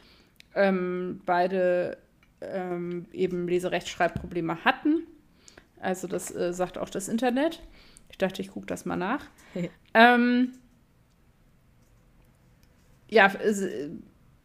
ähm, 0.54 1.20
beide 1.24 1.98
ähm, 2.40 3.06
eben 3.12 3.48
Leserechtschreibprobleme 3.48 4.64
hatten. 4.64 5.06
Also 5.80 6.08
das 6.08 6.34
äh, 6.34 6.52
sagt 6.52 6.78
auch 6.78 6.88
das 6.88 7.08
Internet. 7.08 7.62
Ich 8.10 8.18
dachte, 8.18 8.42
ich 8.42 8.50
gucke 8.50 8.66
das 8.66 8.84
mal 8.84 8.96
nach. 8.96 9.24
ähm, 9.94 10.52
ja, 13.08 13.30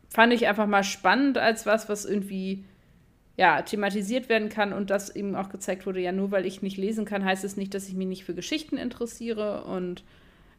fand 0.09 0.33
ich 0.33 0.47
einfach 0.47 0.67
mal 0.67 0.83
spannend 0.83 1.37
als 1.37 1.65
was, 1.65 1.89
was 1.89 2.05
irgendwie 2.05 2.65
ja, 3.37 3.61
thematisiert 3.61 4.29
werden 4.29 4.49
kann 4.49 4.73
und 4.73 4.89
das 4.89 5.15
eben 5.15 5.35
auch 5.35 5.49
gezeigt 5.49 5.85
wurde, 5.85 6.01
ja, 6.01 6.11
nur 6.11 6.31
weil 6.31 6.45
ich 6.45 6.61
nicht 6.61 6.77
lesen 6.77 7.05
kann, 7.05 7.25
heißt 7.25 7.43
es 7.43 7.57
nicht, 7.57 7.73
dass 7.73 7.87
ich 7.87 7.95
mich 7.95 8.07
nicht 8.07 8.25
für 8.25 8.35
Geschichten 8.35 8.77
interessiere. 8.77 9.63
Und 9.63 10.03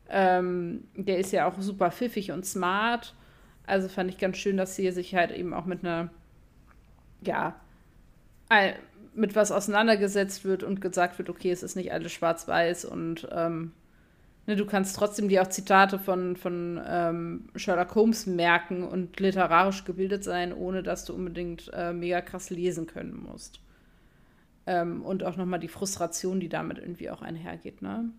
ähm, 0.08 0.84
der 0.94 1.18
ist 1.18 1.32
ja 1.32 1.46
auch 1.46 1.60
super 1.60 1.90
pfiffig 1.90 2.32
und 2.32 2.44
smart. 2.44 3.14
Also 3.66 3.88
fand 3.88 4.10
ich 4.10 4.18
ganz 4.18 4.36
schön, 4.38 4.56
dass 4.56 4.74
hier 4.74 4.92
sich 4.92 5.14
halt 5.14 5.30
eben 5.30 5.54
auch 5.54 5.66
mit 5.66 5.84
einer, 5.84 6.10
ja, 7.24 7.54
mit 9.14 9.36
was 9.36 9.52
auseinandergesetzt 9.52 10.44
wird 10.44 10.62
und 10.62 10.80
gesagt 10.80 11.18
wird, 11.18 11.30
okay, 11.30 11.50
es 11.50 11.62
ist 11.62 11.76
nicht 11.76 11.92
alles 11.92 12.12
schwarz-weiß 12.12 12.84
und 12.84 13.28
ähm, 13.30 13.72
Ne, 14.46 14.56
du 14.56 14.66
kannst 14.66 14.96
trotzdem 14.96 15.28
dir 15.28 15.42
auch 15.42 15.48
Zitate 15.48 16.00
von, 16.00 16.36
von 16.36 16.80
ähm, 16.84 17.48
Sherlock 17.54 17.94
Holmes 17.94 18.26
merken 18.26 18.82
und 18.82 19.20
literarisch 19.20 19.84
gebildet 19.84 20.24
sein, 20.24 20.52
ohne 20.52 20.82
dass 20.82 21.04
du 21.04 21.14
unbedingt 21.14 21.70
äh, 21.72 21.92
mega 21.92 22.20
krass 22.20 22.50
lesen 22.50 22.88
können 22.88 23.22
musst. 23.22 23.60
Ähm, 24.66 25.02
und 25.02 25.22
auch 25.22 25.36
nochmal 25.36 25.60
die 25.60 25.68
Frustration, 25.68 26.40
die 26.40 26.48
damit 26.48 26.78
irgendwie 26.78 27.10
auch 27.10 27.22
einhergeht, 27.22 27.82
ne? 27.82 28.10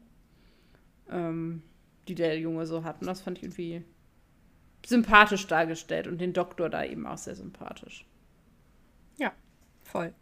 Ähm, 1.10 1.62
die 2.08 2.16
der 2.16 2.40
Junge 2.40 2.66
so 2.66 2.86
hat. 2.86 3.02
Und 3.02 3.08
das 3.08 3.22
fand 3.22 3.38
ich 3.38 3.44
irgendwie 3.44 3.84
sympathisch 4.86 5.48
dargestellt 5.48 6.08
und 6.08 6.20
den 6.20 6.34
Doktor 6.34 6.70
da 6.70 6.84
eben 6.84 7.06
auch 7.06 7.18
sehr 7.18 7.36
sympathisch. 7.36 8.06
Ja, 9.18 9.34
voll. 9.84 10.14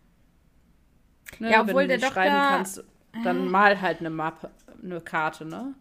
Ne, 1.40 1.52
ja, 1.52 1.62
obwohl 1.62 1.76
wenn 1.76 1.82
du 1.82 1.88
der 1.88 1.98
Doktor 1.98 2.14
schreiben 2.14 2.36
kannst, 2.36 2.84
dann 3.24 3.50
mal 3.50 3.82
halt 3.82 4.00
eine 4.00 4.10
Mappe, 4.10 4.50
eine 4.82 5.02
Karte, 5.02 5.46
ne? 5.46 5.76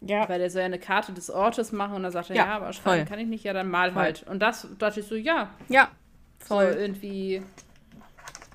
Ja. 0.00 0.28
Weil 0.28 0.38
der 0.38 0.50
soll 0.50 0.60
ja 0.60 0.66
eine 0.66 0.78
Karte 0.78 1.12
des 1.12 1.30
Ortes 1.30 1.72
machen 1.72 1.96
und 1.96 2.02
dann 2.02 2.12
sagt 2.12 2.30
er, 2.30 2.36
ja, 2.36 2.46
ja 2.46 2.56
aber 2.56 2.72
schreiben 2.72 3.06
voll. 3.06 3.08
kann 3.08 3.18
ich 3.18 3.26
nicht, 3.26 3.44
ja, 3.44 3.52
dann 3.52 3.70
mal 3.70 3.92
voll. 3.92 4.02
halt. 4.02 4.24
Und 4.28 4.40
das 4.40 4.68
dachte 4.78 5.00
ich 5.00 5.06
so, 5.06 5.14
ja. 5.14 5.50
Ja, 5.68 5.90
voll. 6.38 6.72
So 6.72 6.78
irgendwie 6.78 7.42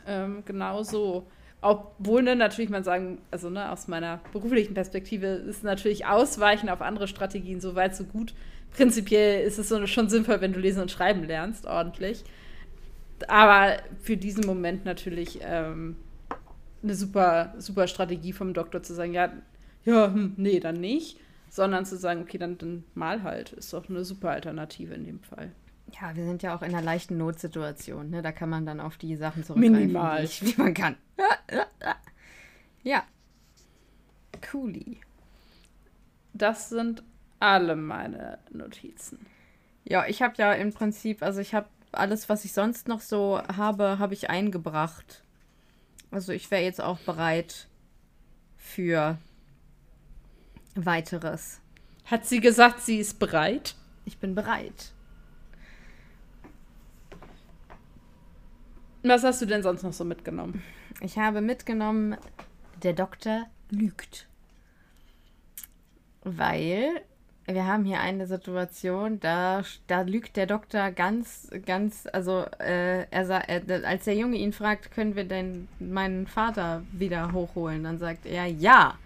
ähm, 0.08 0.44
genau 0.46 0.84
so. 0.84 1.28
Obwohl 1.62 2.24
ne, 2.24 2.36
natürlich 2.36 2.72
man 2.72 2.84
sagen, 2.84 3.20
also 3.30 3.50
ne, 3.50 3.72
aus 3.72 3.88
meiner 3.88 4.20
beruflichen 4.34 4.74
Perspektive 4.74 5.28
ist 5.28 5.64
natürlich 5.64 6.06
Ausweichen 6.06 6.70
auf 6.70 6.82
andere 6.82 7.08
Strategien 7.08 7.60
so 7.60 7.76
weit 7.76 7.96
so 7.96 8.04
gut. 8.04 8.34
Prinzipiell 8.72 9.44
ist 9.46 9.60
es 9.60 9.70
so 9.70 9.86
schon 9.86 10.10
sinnvoll, 10.10 10.42
wenn 10.42 10.54
du 10.54 10.60
lesen 10.60 10.82
und 10.82 10.92
schreiben 10.92 11.24
lernst, 11.24 11.66
ordentlich. 11.66 12.24
Aber 13.28 13.78
für 14.02 14.18
diesen 14.18 14.46
Moment 14.46 14.86
natürlich 14.86 15.40
ähm, 15.44 15.98
eine 16.82 16.96
super, 16.96 17.54
super 17.58 17.88
Strategie 17.88 18.34
vom 18.34 18.54
Doktor 18.54 18.82
zu 18.82 18.94
sagen, 18.94 19.14
ja, 19.14 19.32
ja, 19.86 20.08
hm, 20.08 20.34
nee, 20.38 20.60
dann 20.60 20.80
nicht 20.80 21.18
sondern 21.52 21.86
zu 21.86 21.98
sagen, 21.98 22.22
okay, 22.22 22.38
dann, 22.38 22.58
dann 22.58 22.86
mal 22.96 23.24
halt, 23.24 23.52
ist 23.52 23.74
doch 23.74 23.90
eine 23.90 24.06
super 24.06 24.32
Alternative 24.32 24.94
in 24.94 25.04
dem 25.04 25.20
Fall. 25.20 25.52
Ja, 26.00 26.16
wir 26.16 26.24
sind 26.24 26.42
ja 26.44 26.56
auch 26.56 26.62
in 26.62 26.70
einer 26.70 26.82
leichten 26.82 27.18
Notsituation, 27.18 28.10
ne? 28.10 28.22
Da 28.22 28.32
kann 28.32 28.50
man 28.50 28.66
dann 28.66 28.80
auf 28.80 28.98
die 28.98 29.18
Sachen 29.18 29.44
zurückgreifen, 29.44 29.74
Minimal. 29.74 30.24
Wie, 30.24 30.48
wie 30.48 30.62
man 30.62 30.74
kann. 30.74 30.96
ja. 32.84 33.04
Cooli. 34.50 35.02
Das 36.34 36.70
sind 36.70 37.04
alle 37.42 37.76
meine 37.76 38.40
Notizen. 38.52 39.26
Ja, 39.84 40.06
ich 40.08 40.22
habe 40.22 40.36
ja 40.38 40.54
im 40.54 40.72
Prinzip, 40.72 41.22
also 41.22 41.42
ich 41.42 41.54
habe 41.54 41.68
alles, 41.92 42.30
was 42.30 42.46
ich 42.46 42.54
sonst 42.54 42.88
noch 42.88 43.02
so 43.02 43.42
habe, 43.54 44.00
habe 44.00 44.14
ich 44.14 44.30
eingebracht. 44.30 45.26
Also 46.12 46.32
ich 46.32 46.50
wäre 46.50 46.64
jetzt 46.64 46.80
auch 46.80 47.00
bereit 47.00 47.68
für 48.56 49.18
weiteres. 50.76 51.60
Hat 52.06 52.26
sie 52.26 52.40
gesagt, 52.40 52.82
sie 52.82 52.98
ist 52.98 53.20
bereit? 53.20 53.76
Ich 54.06 54.18
bin 54.18 54.36
bereit. 54.36 54.92
Was 59.04 59.24
hast 59.24 59.42
du 59.42 59.46
denn 59.46 59.64
sonst 59.64 59.84
noch 59.84 59.94
so 59.94 60.06
mitgenommen? 60.06 60.62
Ich 61.02 61.18
habe 61.18 61.42
mitgenommen, 61.42 62.18
der 62.84 62.94
Doktor 62.94 63.48
lügt. 63.70 64.28
Weil 66.24 67.02
wir 67.46 67.66
haben 67.66 67.86
hier 67.86 68.00
eine 68.00 68.28
Situation, 68.28 69.20
da, 69.20 69.64
da 69.88 70.02
lügt 70.02 70.38
der 70.38 70.46
Doktor 70.46 70.92
ganz, 70.92 71.50
ganz, 71.66 72.08
also 72.14 72.46
äh, 72.60 73.06
er, 73.10 73.30
er, 73.30 73.88
als 73.88 74.06
der 74.06 74.16
Junge 74.16 74.38
ihn 74.38 74.54
fragt, 74.54 74.92
können 74.92 75.16
wir 75.16 75.24
denn 75.24 75.68
meinen 75.80 76.28
Vater 76.28 76.84
wieder 76.92 77.32
hochholen, 77.32 77.84
dann 77.84 77.98
sagt 77.98 78.26
er 78.26 78.46
ja. 78.46 78.98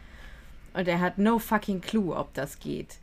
Und 0.75 0.87
er 0.89 0.99
hat 0.99 1.17
no 1.17 1.39
fucking 1.39 1.79
clue, 1.79 2.13
ob 2.13 2.33
das 2.33 2.59
geht. 2.59 2.97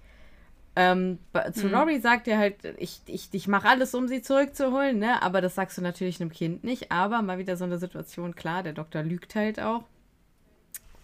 Ähm, 0.77 1.19
zu 1.53 1.67
mhm. 1.67 1.75
Rory 1.75 2.01
sagt 2.01 2.29
er 2.29 2.39
halt, 2.39 2.57
ich, 2.79 3.01
ich, 3.07 3.29
ich 3.33 3.49
mache 3.49 3.69
alles, 3.69 3.95
um 3.95 4.09
sie 4.09 4.21
zurückzuholen, 4.21 4.99
ne? 4.99 5.23
Aber 5.23 5.41
das 5.41 5.55
sagst 5.55 5.79
du 5.79 5.83
natürlich 5.83 6.21
einem 6.21 6.31
Kind 6.31 6.65
nicht. 6.65 6.93
Aber 6.93 7.23
mal 7.23 7.39
wieder 7.39 7.57
so 7.57 7.65
eine 7.65 7.79
Situation, 7.79 8.35
klar, 8.35 8.63
der 8.63 8.75
Doktor 8.75 9.03
lügt 9.03 9.35
halt 9.35 9.59
auch. 9.59 9.85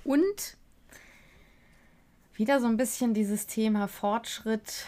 Und 0.05 0.57
wieder 2.35 2.61
so 2.61 2.67
ein 2.67 2.77
bisschen 2.77 3.15
dieses 3.15 3.47
Thema 3.47 3.89
Fortschritt, 3.89 4.87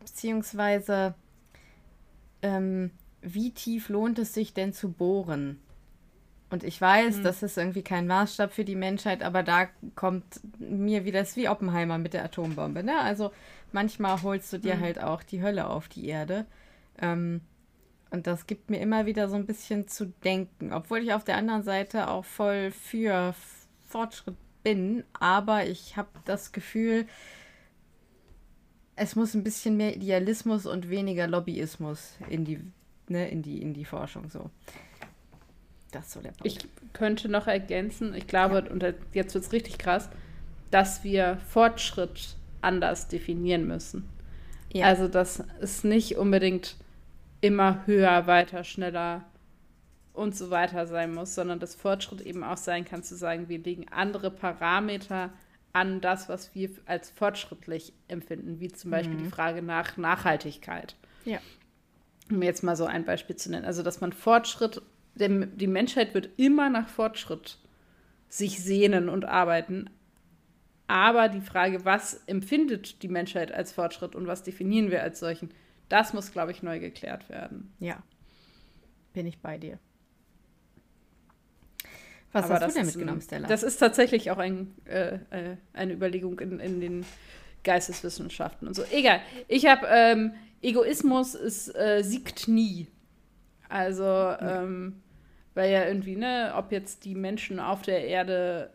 beziehungsweise 0.00 1.14
ähm, 2.42 2.92
wie 3.20 3.50
tief 3.50 3.88
lohnt 3.88 4.18
es 4.18 4.32
sich 4.32 4.54
denn 4.54 4.72
zu 4.72 4.90
bohren? 4.90 5.60
Und 6.50 6.64
ich 6.64 6.80
weiß, 6.80 7.18
mhm. 7.18 7.22
das 7.24 7.42
ist 7.42 7.58
irgendwie 7.58 7.82
kein 7.82 8.06
Maßstab 8.06 8.52
für 8.52 8.64
die 8.64 8.74
Menschheit, 8.74 9.22
aber 9.22 9.42
da 9.42 9.66
kommt 9.94 10.40
mir 10.58 11.04
wieder, 11.04 11.20
das 11.20 11.30
ist 11.30 11.36
wie 11.36 11.48
Oppenheimer 11.48 11.98
mit 11.98 12.14
der 12.14 12.24
Atombombe. 12.24 12.82
Ne? 12.82 12.98
Also 12.98 13.32
manchmal 13.72 14.22
holst 14.22 14.52
du 14.52 14.58
dir 14.58 14.76
mhm. 14.76 14.80
halt 14.80 15.02
auch 15.02 15.22
die 15.22 15.42
Hölle 15.42 15.68
auf 15.68 15.88
die 15.88 16.06
Erde. 16.06 16.46
Ähm, 17.00 17.42
und 18.10 18.26
das 18.26 18.46
gibt 18.46 18.70
mir 18.70 18.80
immer 18.80 19.04
wieder 19.04 19.28
so 19.28 19.36
ein 19.36 19.46
bisschen 19.46 19.88
zu 19.88 20.06
denken, 20.24 20.72
obwohl 20.72 21.00
ich 21.00 21.12
auf 21.12 21.24
der 21.24 21.36
anderen 21.36 21.62
Seite 21.62 22.08
auch 22.08 22.24
voll 22.24 22.70
für 22.70 23.34
Fortschritt 23.86 24.36
bin. 24.62 25.04
Aber 25.20 25.66
ich 25.66 25.98
habe 25.98 26.08
das 26.24 26.52
Gefühl, 26.52 27.06
es 28.96 29.14
muss 29.14 29.34
ein 29.34 29.44
bisschen 29.44 29.76
mehr 29.76 29.94
Idealismus 29.94 30.64
und 30.64 30.88
weniger 30.88 31.26
Lobbyismus 31.26 32.16
in 32.30 32.46
die, 32.46 32.60
ne, 33.08 33.28
in 33.28 33.42
die, 33.42 33.60
in 33.60 33.74
die 33.74 33.84
Forschung 33.84 34.30
so. 34.30 34.50
Das 35.90 36.06
ist 36.06 36.12
so 36.12 36.20
der 36.20 36.30
Punkt. 36.30 36.46
Ich 36.46 36.58
könnte 36.92 37.28
noch 37.28 37.46
ergänzen, 37.46 38.14
ich 38.14 38.26
glaube, 38.26 38.64
ja. 38.64 38.70
und 38.70 38.82
jetzt 38.82 39.34
wird 39.34 39.44
es 39.44 39.52
richtig 39.52 39.78
krass, 39.78 40.08
dass 40.70 41.02
wir 41.04 41.38
Fortschritt 41.48 42.36
anders 42.60 43.08
definieren 43.08 43.66
müssen. 43.66 44.08
Ja. 44.72 44.86
Also, 44.86 45.08
dass 45.08 45.42
es 45.60 45.84
nicht 45.84 46.16
unbedingt 46.16 46.76
immer 47.40 47.86
höher, 47.86 48.26
weiter, 48.26 48.64
schneller 48.64 49.24
und 50.12 50.36
so 50.36 50.50
weiter 50.50 50.86
sein 50.86 51.14
muss, 51.14 51.34
sondern 51.34 51.60
dass 51.60 51.74
Fortschritt 51.74 52.20
eben 52.20 52.42
auch 52.42 52.56
sein 52.56 52.84
kann, 52.84 53.02
zu 53.02 53.16
sagen, 53.16 53.48
wir 53.48 53.58
legen 53.58 53.86
andere 53.90 54.30
Parameter 54.30 55.30
an 55.72 56.00
das, 56.00 56.28
was 56.28 56.54
wir 56.54 56.70
als 56.86 57.10
fortschrittlich 57.10 57.92
empfinden, 58.08 58.58
wie 58.58 58.68
zum 58.68 58.90
Beispiel 58.90 59.14
mhm. 59.14 59.24
die 59.24 59.30
Frage 59.30 59.62
nach 59.62 59.96
Nachhaltigkeit. 59.96 60.96
Ja. 61.24 61.38
Um 62.30 62.42
jetzt 62.42 62.62
mal 62.62 62.76
so 62.76 62.84
ein 62.84 63.04
Beispiel 63.04 63.36
zu 63.36 63.50
nennen. 63.50 63.64
Also, 63.64 63.82
dass 63.82 64.00
man 64.00 64.12
Fortschritt 64.12 64.82
der, 65.18 65.28
die 65.28 65.66
Menschheit 65.66 66.14
wird 66.14 66.30
immer 66.36 66.70
nach 66.70 66.88
Fortschritt 66.88 67.58
sich 68.28 68.62
sehnen 68.62 69.08
und 69.08 69.24
arbeiten. 69.24 69.90
Aber 70.86 71.28
die 71.28 71.40
Frage, 71.40 71.84
was 71.84 72.22
empfindet 72.26 73.02
die 73.02 73.08
Menschheit 73.08 73.52
als 73.52 73.72
Fortschritt 73.72 74.14
und 74.14 74.26
was 74.26 74.42
definieren 74.42 74.90
wir 74.90 75.02
als 75.02 75.20
solchen, 75.20 75.50
das 75.88 76.12
muss, 76.12 76.32
glaube 76.32 76.52
ich, 76.52 76.62
neu 76.62 76.80
geklärt 76.80 77.28
werden. 77.28 77.72
Ja. 77.78 78.02
Bin 79.12 79.26
ich 79.26 79.38
bei 79.38 79.58
dir. 79.58 79.78
Was 82.32 82.44
Aber 82.44 82.60
hast 82.60 82.74
du 82.74 82.78
denn 82.78 82.86
mitgenommen, 82.86 83.20
Stella? 83.22 83.48
Das 83.48 83.62
ist 83.62 83.78
tatsächlich 83.78 84.30
auch 84.30 84.38
ein, 84.38 84.74
äh, 84.84 85.14
äh, 85.30 85.56
eine 85.72 85.94
Überlegung 85.94 86.40
in, 86.40 86.60
in 86.60 86.80
den 86.80 87.06
Geisteswissenschaften 87.64 88.68
und 88.68 88.74
so. 88.74 88.82
Egal. 88.90 89.20
Ich 89.46 89.66
habe 89.66 89.86
ähm, 89.90 90.32
Egoismus 90.60 91.34
ist, 91.34 91.74
äh, 91.74 92.02
siegt 92.02 92.48
nie. 92.48 92.88
Also, 93.68 94.04
ähm, 94.04 95.02
weil 95.58 95.72
ja 95.72 95.88
irgendwie, 95.88 96.14
ne, 96.14 96.52
ob 96.54 96.70
jetzt 96.70 97.04
die 97.04 97.16
Menschen 97.16 97.58
auf 97.58 97.82
der 97.82 98.06
Erde 98.06 98.70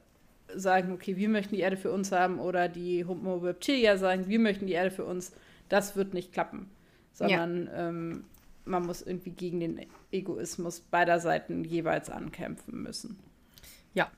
sagen, 0.53 0.91
okay, 0.91 1.15
wir 1.15 1.29
möchten 1.29 1.55
die 1.55 1.61
Erde 1.61 1.77
für 1.77 1.93
uns 1.93 2.11
haben, 2.11 2.39
oder 2.39 2.67
die 2.67 3.05
Homo 3.05 3.37
Reptilia 3.37 3.95
sagen, 3.95 4.27
wir 4.27 4.37
möchten 4.37 4.67
die 4.67 4.73
Erde 4.73 4.91
für 4.91 5.05
uns, 5.05 5.31
das 5.69 5.95
wird 5.95 6.13
nicht 6.13 6.33
klappen. 6.33 6.69
Sondern 7.13 7.67
ja. 7.67 7.87
ähm, 7.87 8.25
man 8.65 8.85
muss 8.85 9.01
irgendwie 9.01 9.29
gegen 9.29 9.61
den 9.61 9.85
Egoismus 10.11 10.81
beider 10.81 11.21
Seiten 11.21 11.63
jeweils 11.63 12.09
ankämpfen 12.09 12.83
müssen. 12.83 13.17
Ja. 13.93 14.11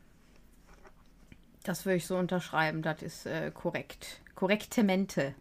Das 1.61 1.86
würde 1.86 1.97
ich 1.97 2.07
so 2.07 2.18
unterschreiben, 2.18 2.82
das 2.82 3.03
ist 3.03 3.28
äh, 3.28 3.51
korrekt. 3.51 4.22
Korrektemente. 4.34 5.36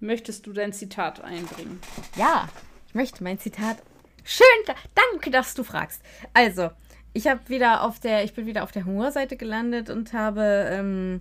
Möchtest 0.00 0.48
du 0.48 0.52
dein 0.52 0.72
Zitat 0.72 1.20
einbringen? 1.20 1.78
Ja, 2.16 2.48
möchte 2.94 3.22
mein 3.22 3.38
Zitat. 3.38 3.78
Schön, 4.24 4.46
da, 4.66 4.74
danke, 4.94 5.30
dass 5.30 5.54
du 5.54 5.64
fragst. 5.64 6.02
Also, 6.32 6.70
ich 7.12 7.26
habe 7.26 7.48
wieder 7.48 7.82
auf 7.82 8.00
der, 8.00 8.24
ich 8.24 8.34
bin 8.34 8.46
wieder 8.46 8.62
auf 8.62 8.72
der 8.72 8.84
Humorseite 8.84 9.36
gelandet 9.36 9.90
und 9.90 10.12
habe, 10.12 10.68
ähm, 10.70 11.20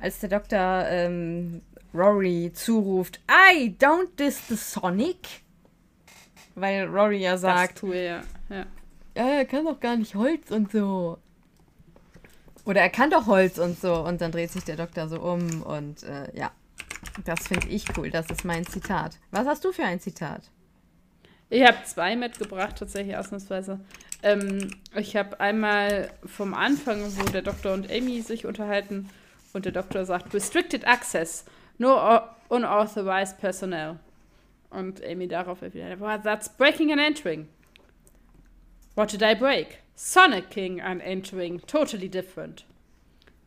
als 0.00 0.18
der 0.18 0.28
Doktor 0.28 0.86
ähm, 0.88 1.62
Rory 1.94 2.50
zuruft, 2.52 3.20
I 3.30 3.76
don't 3.80 4.16
diss 4.18 4.48
the 4.48 4.56
Sonic, 4.56 5.42
weil 6.54 6.86
Rory 6.86 7.18
ja 7.18 7.38
sagt, 7.38 7.74
das 7.74 7.80
tue 7.80 8.04
ja. 8.04 8.22
ja. 8.48 8.66
Ja, 9.16 9.28
er 9.28 9.44
kann 9.44 9.64
doch 9.64 9.78
gar 9.78 9.96
nicht 9.96 10.16
Holz 10.16 10.50
und 10.50 10.72
so. 10.72 11.18
Oder 12.64 12.80
er 12.80 12.90
kann 12.90 13.10
doch 13.10 13.26
Holz 13.26 13.58
und 13.58 13.80
so. 13.80 13.94
Und 14.04 14.20
dann 14.20 14.32
dreht 14.32 14.50
sich 14.50 14.64
der 14.64 14.76
Doktor 14.76 15.08
so 15.08 15.20
um 15.20 15.62
und 15.62 16.02
äh, 16.02 16.36
ja. 16.36 16.50
Das 17.24 17.46
finde 17.46 17.68
ich 17.68 17.96
cool. 17.96 18.10
Das 18.10 18.28
ist 18.30 18.44
mein 18.44 18.66
Zitat. 18.66 19.18
Was 19.30 19.46
hast 19.46 19.64
du 19.64 19.72
für 19.72 19.84
ein 19.84 20.00
Zitat? 20.00 20.50
Ich 21.54 21.64
habe 21.64 21.84
zwei 21.84 22.16
mitgebracht, 22.16 22.74
tatsächlich 22.80 23.16
ausnahmsweise. 23.16 23.78
Ähm, 24.24 24.72
ich 24.96 25.14
habe 25.14 25.38
einmal 25.38 26.10
vom 26.26 26.52
Anfang, 26.52 27.00
wo 27.16 27.22
der 27.30 27.42
Doktor 27.42 27.74
und 27.74 27.88
Amy 27.92 28.22
sich 28.22 28.44
unterhalten 28.44 29.08
und 29.52 29.64
der 29.64 29.70
Doktor 29.70 30.04
sagt, 30.04 30.34
Restricted 30.34 30.84
Access, 30.84 31.44
no 31.78 31.96
unauthorized 32.48 33.38
personnel. 33.38 34.00
Und 34.70 35.00
Amy 35.04 35.28
darauf 35.28 35.62
well, 35.62 36.20
that's 36.24 36.48
breaking 36.48 36.90
and 36.90 37.00
entering. 37.00 37.46
What 38.96 39.12
did 39.12 39.22
I 39.22 39.36
break? 39.36 39.78
Sonic 39.94 40.50
King 40.50 40.80
and 40.80 41.00
entering, 41.00 41.60
totally 41.68 42.08
different. 42.08 42.64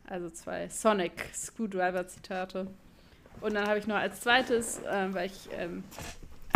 Also 0.10 0.30
zwei 0.30 0.70
Sonic 0.70 1.26
Screwdriver-Zitate. 1.34 2.68
Und 3.42 3.54
dann 3.54 3.68
habe 3.68 3.80
ich 3.80 3.86
noch 3.86 3.98
als 3.98 4.22
zweites, 4.22 4.80
äh, 4.84 5.14
weil 5.14 5.26
ich 5.26 5.50
ähm, 5.52 5.84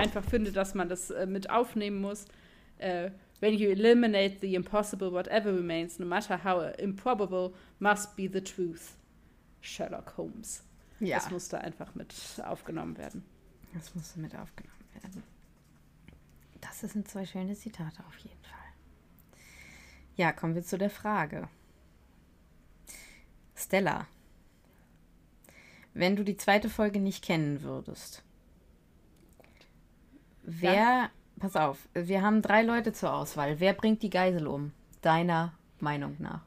einfach 0.02 0.24
finde, 0.24 0.52
dass 0.52 0.74
man 0.74 0.90
das 0.90 1.10
äh, 1.10 1.26
mit 1.26 1.50
aufnehmen 1.50 2.02
muss. 2.02 2.26
Äh, 2.78 3.12
When 3.42 3.56
you 3.56 3.72
eliminate 3.72 4.40
the 4.40 4.54
impossible, 4.54 5.12
whatever 5.12 5.52
remains, 5.52 5.98
no 5.98 6.06
matter 6.06 6.38
how 6.38 6.72
improbable, 6.78 7.56
must 7.80 8.16
be 8.16 8.30
the 8.32 8.40
truth. 8.40 8.96
Sherlock 9.62 10.16
Holmes. 10.16 10.64
Ja. 11.00 11.18
Das 11.18 11.32
musste 11.32 11.60
einfach 11.60 11.96
mit 11.96 12.14
aufgenommen 12.46 12.98
werden. 13.00 13.26
Das 13.74 13.96
musste 13.96 14.20
mit 14.20 14.36
aufgenommen 14.36 14.86
werden. 15.02 15.24
Das 16.62 16.82
sind 16.82 17.08
zwei 17.08 17.26
schöne 17.26 17.56
Zitate 17.56 18.04
auf 18.08 18.18
jeden 18.18 18.44
Fall. 18.44 18.60
Ja, 20.16 20.32
kommen 20.32 20.54
wir 20.54 20.64
zu 20.64 20.78
der 20.78 20.92
Frage. 20.92 21.50
Stella, 23.56 24.08
wenn 25.96 26.16
du 26.16 26.24
die 26.24 26.38
zweite 26.38 26.70
Folge 26.70 27.00
nicht 27.00 27.24
kennen 27.24 27.64
würdest, 27.64 28.24
wer, 30.44 30.74
ja. 30.74 31.10
pass 31.40 31.56
auf, 31.56 31.88
wir 31.94 32.22
haben 32.22 32.42
drei 32.42 32.64
Leute 32.64 32.94
zur 32.94 33.14
Auswahl. 33.14 33.60
Wer 33.60 33.74
bringt 33.74 34.02
die 34.04 34.10
Geisel 34.10 34.48
um? 34.48 34.72
Deiner 35.02 35.54
Meinung 35.80 36.16
nach? 36.20 36.42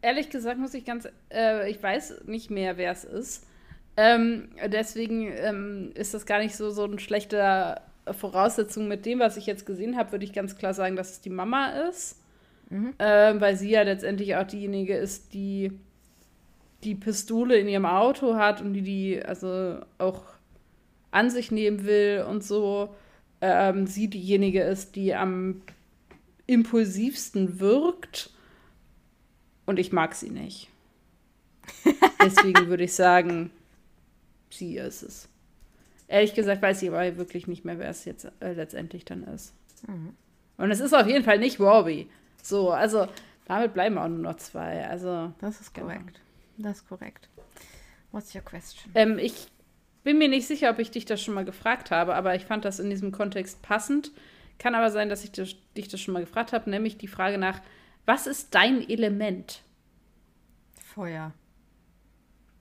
Ehrlich 0.00 0.30
gesagt 0.30 0.58
muss 0.58 0.74
ich 0.74 0.84
ganz, 0.84 1.08
äh, 1.32 1.70
ich 1.70 1.82
weiß 1.82 2.22
nicht 2.26 2.50
mehr, 2.50 2.76
wer 2.76 2.92
es 2.92 3.04
ist. 3.04 3.46
Ähm, 3.96 4.48
deswegen 4.66 5.30
ähm, 5.32 5.92
ist 5.94 6.14
das 6.14 6.26
gar 6.26 6.38
nicht 6.38 6.56
so, 6.56 6.70
so 6.70 6.84
ein 6.84 6.98
schlechter 6.98 7.82
Voraussetzung 8.10 8.88
mit 8.88 9.06
dem, 9.06 9.20
was 9.20 9.36
ich 9.36 9.46
jetzt 9.46 9.66
gesehen 9.66 9.96
habe, 9.96 10.12
würde 10.12 10.24
ich 10.24 10.32
ganz 10.32 10.56
klar 10.56 10.74
sagen, 10.74 10.96
dass 10.96 11.12
es 11.12 11.20
die 11.20 11.30
Mama 11.30 11.68
ist. 11.88 12.20
Mhm. 12.70 12.94
Ähm, 12.98 13.40
weil 13.40 13.56
sie 13.56 13.70
ja 13.70 13.82
letztendlich 13.82 14.34
auch 14.36 14.46
diejenige 14.46 14.96
ist, 14.96 15.34
die 15.34 15.72
die 16.84 16.94
Pistole 16.94 17.58
in 17.58 17.68
ihrem 17.68 17.86
Auto 17.86 18.34
hat 18.34 18.60
und 18.60 18.72
die 18.72 18.82
die 18.82 19.24
also 19.24 19.78
auch 19.98 20.22
an 21.12 21.30
sich 21.30 21.52
nehmen 21.52 21.84
will 21.84 22.24
und 22.28 22.42
so, 22.42 22.92
ähm, 23.40 23.86
sie 23.86 24.08
diejenige 24.08 24.62
ist, 24.62 24.96
die 24.96 25.14
am 25.14 25.62
impulsivsten 26.46 27.60
wirkt 27.60 28.30
und 29.66 29.78
ich 29.78 29.92
mag 29.92 30.14
sie 30.14 30.30
nicht. 30.30 30.68
Deswegen 32.22 32.66
würde 32.66 32.84
ich 32.84 32.94
sagen, 32.94 33.50
sie 34.50 34.76
ist 34.76 35.02
es. 35.02 35.28
Ehrlich 36.08 36.34
gesagt 36.34 36.60
weiß 36.60 36.82
ich 36.82 36.88
aber 36.88 37.16
wirklich 37.16 37.46
nicht 37.46 37.64
mehr, 37.64 37.78
wer 37.78 37.88
es 37.88 38.04
jetzt 38.04 38.26
äh, 38.40 38.52
letztendlich 38.52 39.04
dann 39.04 39.22
ist. 39.24 39.54
Mhm. 39.86 40.14
Und 40.58 40.70
es 40.70 40.80
ist 40.80 40.92
auf 40.92 41.06
jeden 41.06 41.24
Fall 41.24 41.38
nicht 41.38 41.58
Robbie. 41.60 42.08
So, 42.42 42.70
also 42.70 43.06
damit 43.46 43.74
bleiben 43.74 43.98
auch 43.98 44.08
nur 44.08 44.18
noch 44.18 44.36
zwei. 44.36 44.86
Also, 44.86 45.32
das 45.40 45.60
ist 45.60 45.74
korrekt. 45.74 46.20
Genau. 46.56 46.68
Das 46.68 46.78
ist 46.78 46.88
korrekt. 46.88 47.28
What's 48.10 48.34
your 48.34 48.42
question? 48.42 48.92
Ähm, 48.94 49.18
ich 49.18 49.48
bin 50.02 50.18
mir 50.18 50.28
nicht 50.28 50.46
sicher, 50.46 50.70
ob 50.70 50.78
ich 50.78 50.90
dich 50.90 51.04
das 51.04 51.22
schon 51.22 51.34
mal 51.34 51.44
gefragt 51.44 51.90
habe, 51.90 52.14
aber 52.14 52.34
ich 52.34 52.44
fand 52.44 52.64
das 52.64 52.78
in 52.78 52.90
diesem 52.90 53.12
Kontext 53.12 53.62
passend. 53.62 54.10
Kann 54.58 54.74
aber 54.74 54.90
sein, 54.90 55.08
dass 55.08 55.24
ich 55.24 55.32
das, 55.32 55.54
dich 55.76 55.88
das 55.88 56.00
schon 56.00 56.14
mal 56.14 56.24
gefragt 56.24 56.52
habe, 56.52 56.70
nämlich 56.70 56.98
die 56.98 57.08
Frage 57.08 57.38
nach, 57.38 57.60
was 58.04 58.26
ist 58.26 58.54
dein 58.54 58.88
Element? 58.88 59.62
Feuer. 60.94 61.32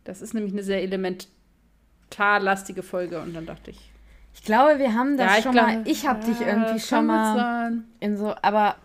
Das 0.03 0.21
ist 0.21 0.33
nämlich 0.33 0.53
eine 0.53 0.63
sehr 0.63 0.81
elementarlastige 0.81 2.83
Folge 2.83 3.19
und 3.19 3.33
dann 3.33 3.45
dachte 3.45 3.71
ich. 3.71 3.91
Ich 4.33 4.43
glaube, 4.43 4.79
wir 4.79 4.93
haben 4.93 5.17
das 5.17 5.37
ja, 5.37 5.41
schon 5.41 5.51
glaub, 5.51 5.67
mal. 5.67 5.81
Ich 5.85 6.07
habe 6.07 6.25
dich 6.25 6.41
irgendwie 6.41 6.79
schon 6.79 7.05
mal 7.05 7.73
in 7.99 8.17
so, 8.17 8.33
aber 8.41 8.75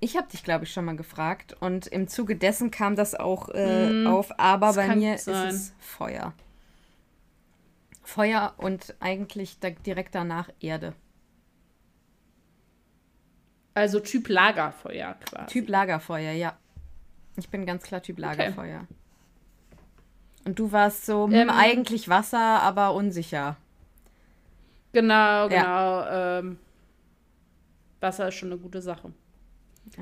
ich 0.00 0.16
habe 0.16 0.28
dich, 0.28 0.42
glaube 0.42 0.64
ich, 0.64 0.72
schon 0.72 0.84
mal 0.84 0.96
gefragt 0.96 1.56
und 1.60 1.86
im 1.86 2.08
Zuge 2.08 2.36
dessen 2.36 2.70
kam 2.70 2.96
das 2.96 3.14
auch 3.14 3.50
äh, 3.50 3.90
mm, 3.90 4.06
auf, 4.06 4.38
aber 4.38 4.72
bei 4.72 4.96
mir 4.96 5.18
sein. 5.18 5.48
ist 5.48 5.54
es 5.54 5.74
Feuer. 5.78 6.32
Feuer 8.12 8.54
und 8.58 8.94
eigentlich 9.00 9.58
da, 9.58 9.70
direkt 9.70 10.14
danach 10.14 10.50
Erde. 10.60 10.94
Also 13.74 14.00
Typ 14.00 14.28
Lagerfeuer 14.28 15.14
quasi. 15.14 15.46
Typ 15.46 15.68
Lagerfeuer, 15.68 16.32
ja. 16.32 16.56
Ich 17.36 17.48
bin 17.48 17.64
ganz 17.64 17.84
klar 17.84 18.02
Typ 18.02 18.18
Lagerfeuer. 18.18 18.82
Okay. 18.82 19.78
Und 20.44 20.58
du 20.58 20.72
warst 20.72 21.06
so 21.06 21.26
hm, 21.26 21.32
ähm, 21.32 21.50
eigentlich 21.50 22.08
Wasser, 22.08 22.38
aber 22.38 22.94
unsicher. 22.94 23.56
Genau, 24.92 25.48
genau. 25.48 25.56
Ja. 25.56 26.38
Ähm, 26.38 26.58
Wasser 28.00 28.28
ist 28.28 28.34
schon 28.34 28.52
eine 28.52 28.60
gute 28.60 28.82
Sache. 28.82 29.12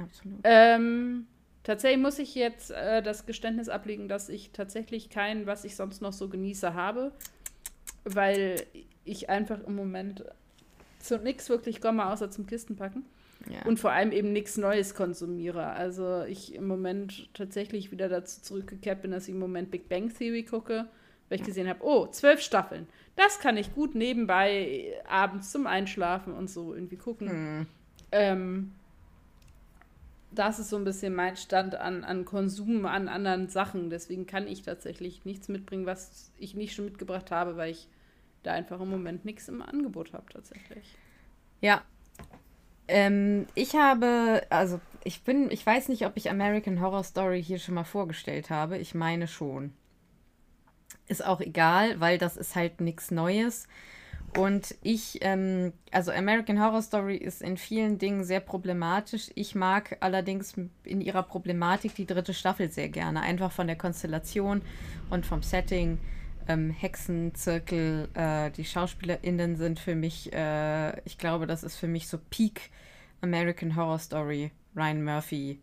Absolut. 0.02 0.40
Ähm, 0.42 1.26
tatsächlich 1.62 2.02
muss 2.02 2.18
ich 2.18 2.34
jetzt 2.34 2.72
äh, 2.72 3.02
das 3.02 3.26
Geständnis 3.26 3.68
ablegen, 3.68 4.08
dass 4.08 4.28
ich 4.28 4.50
tatsächlich 4.50 5.10
kein, 5.10 5.46
was 5.46 5.64
ich 5.64 5.76
sonst 5.76 6.02
noch 6.02 6.12
so 6.12 6.28
genieße, 6.28 6.74
habe, 6.74 7.12
weil 8.04 8.66
ich 9.04 9.28
einfach 9.28 9.60
im 9.66 9.74
Moment 9.74 10.24
zu 10.98 11.18
nichts 11.18 11.48
wirklich 11.48 11.80
komme, 11.80 12.06
außer 12.06 12.30
zum 12.30 12.46
Kistenpacken. 12.46 13.04
Ja. 13.48 13.64
Und 13.64 13.80
vor 13.80 13.92
allem 13.92 14.12
eben 14.12 14.32
nichts 14.32 14.58
Neues 14.58 14.94
konsumiere. 14.94 15.66
Also 15.68 16.24
ich 16.24 16.54
im 16.54 16.66
Moment 16.66 17.32
tatsächlich 17.34 17.90
wieder 17.90 18.08
dazu 18.08 18.42
zurückgekehrt 18.42 19.00
bin, 19.00 19.12
dass 19.12 19.28
ich 19.28 19.34
im 19.34 19.40
Moment 19.40 19.70
Big 19.70 19.88
Bang 19.88 20.12
Theory 20.12 20.44
gucke, 20.44 20.86
weil 21.28 21.40
ich 21.40 21.46
gesehen 21.46 21.68
habe, 21.68 21.82
oh, 21.82 22.06
zwölf 22.08 22.40
Staffeln. 22.40 22.86
Das 23.16 23.38
kann 23.38 23.56
ich 23.56 23.74
gut 23.74 23.94
nebenbei 23.94 24.92
abends 25.08 25.50
zum 25.52 25.66
Einschlafen 25.66 26.34
und 26.34 26.50
so 26.50 26.74
irgendwie 26.74 26.96
gucken. 26.96 27.30
Hm. 27.30 27.66
Ähm, 28.12 28.72
das 30.32 30.58
ist 30.58 30.70
so 30.70 30.76
ein 30.76 30.84
bisschen 30.84 31.14
mein 31.14 31.36
Stand 31.36 31.74
an, 31.74 32.04
an 32.04 32.24
Konsum, 32.24 32.86
an 32.86 33.08
anderen 33.08 33.48
Sachen. 33.48 33.90
Deswegen 33.90 34.26
kann 34.26 34.46
ich 34.46 34.62
tatsächlich 34.62 35.24
nichts 35.24 35.48
mitbringen, 35.48 35.86
was 35.86 36.32
ich 36.38 36.54
nicht 36.54 36.74
schon 36.74 36.84
mitgebracht 36.84 37.30
habe, 37.30 37.56
weil 37.56 37.72
ich 37.72 37.88
da 38.42 38.52
einfach 38.52 38.80
im 38.80 38.90
Moment 38.90 39.24
nichts 39.24 39.48
im 39.48 39.62
Angebot 39.62 40.12
habe 40.12 40.32
tatsächlich. 40.32 40.96
Ja. 41.60 41.82
Ähm, 42.88 43.46
ich 43.54 43.74
habe, 43.74 44.42
also 44.50 44.80
ich 45.04 45.22
bin, 45.22 45.50
ich 45.50 45.64
weiß 45.64 45.88
nicht, 45.88 46.06
ob 46.06 46.16
ich 46.16 46.30
American 46.30 46.80
Horror 46.80 47.04
Story 47.04 47.42
hier 47.42 47.58
schon 47.58 47.74
mal 47.74 47.84
vorgestellt 47.84 48.50
habe. 48.50 48.78
Ich 48.78 48.94
meine 48.94 49.28
schon. 49.28 49.72
Ist 51.08 51.24
auch 51.24 51.40
egal, 51.40 51.98
weil 52.00 52.18
das 52.18 52.36
ist 52.36 52.54
halt 52.54 52.80
nichts 52.80 53.10
Neues. 53.10 53.66
Und 54.36 54.76
ich, 54.82 55.18
ähm, 55.22 55.72
also 55.90 56.12
American 56.12 56.60
Horror 56.60 56.82
Story 56.82 57.16
ist 57.16 57.42
in 57.42 57.56
vielen 57.56 57.98
Dingen 57.98 58.22
sehr 58.22 58.40
problematisch. 58.40 59.30
Ich 59.34 59.54
mag 59.54 59.96
allerdings 60.00 60.54
in 60.84 61.00
ihrer 61.00 61.24
Problematik 61.24 61.94
die 61.96 62.06
dritte 62.06 62.32
Staffel 62.32 62.70
sehr 62.70 62.88
gerne. 62.88 63.22
Einfach 63.22 63.50
von 63.50 63.66
der 63.66 63.76
Konstellation 63.76 64.62
und 65.10 65.26
vom 65.26 65.42
Setting. 65.42 65.98
Ähm, 66.48 66.70
Hexenzirkel, 66.70 68.08
äh, 68.14 68.50
die 68.52 68.64
SchauspielerInnen 68.64 69.56
sind 69.56 69.78
für 69.78 69.94
mich, 69.94 70.32
äh, 70.32 70.98
ich 71.04 71.18
glaube, 71.18 71.46
das 71.46 71.62
ist 71.62 71.76
für 71.76 71.86
mich 71.86 72.08
so 72.08 72.18
Peak 72.30 72.70
American 73.20 73.76
Horror 73.76 73.98
Story. 73.98 74.52
Ryan 74.74 75.04
Murphy, 75.04 75.60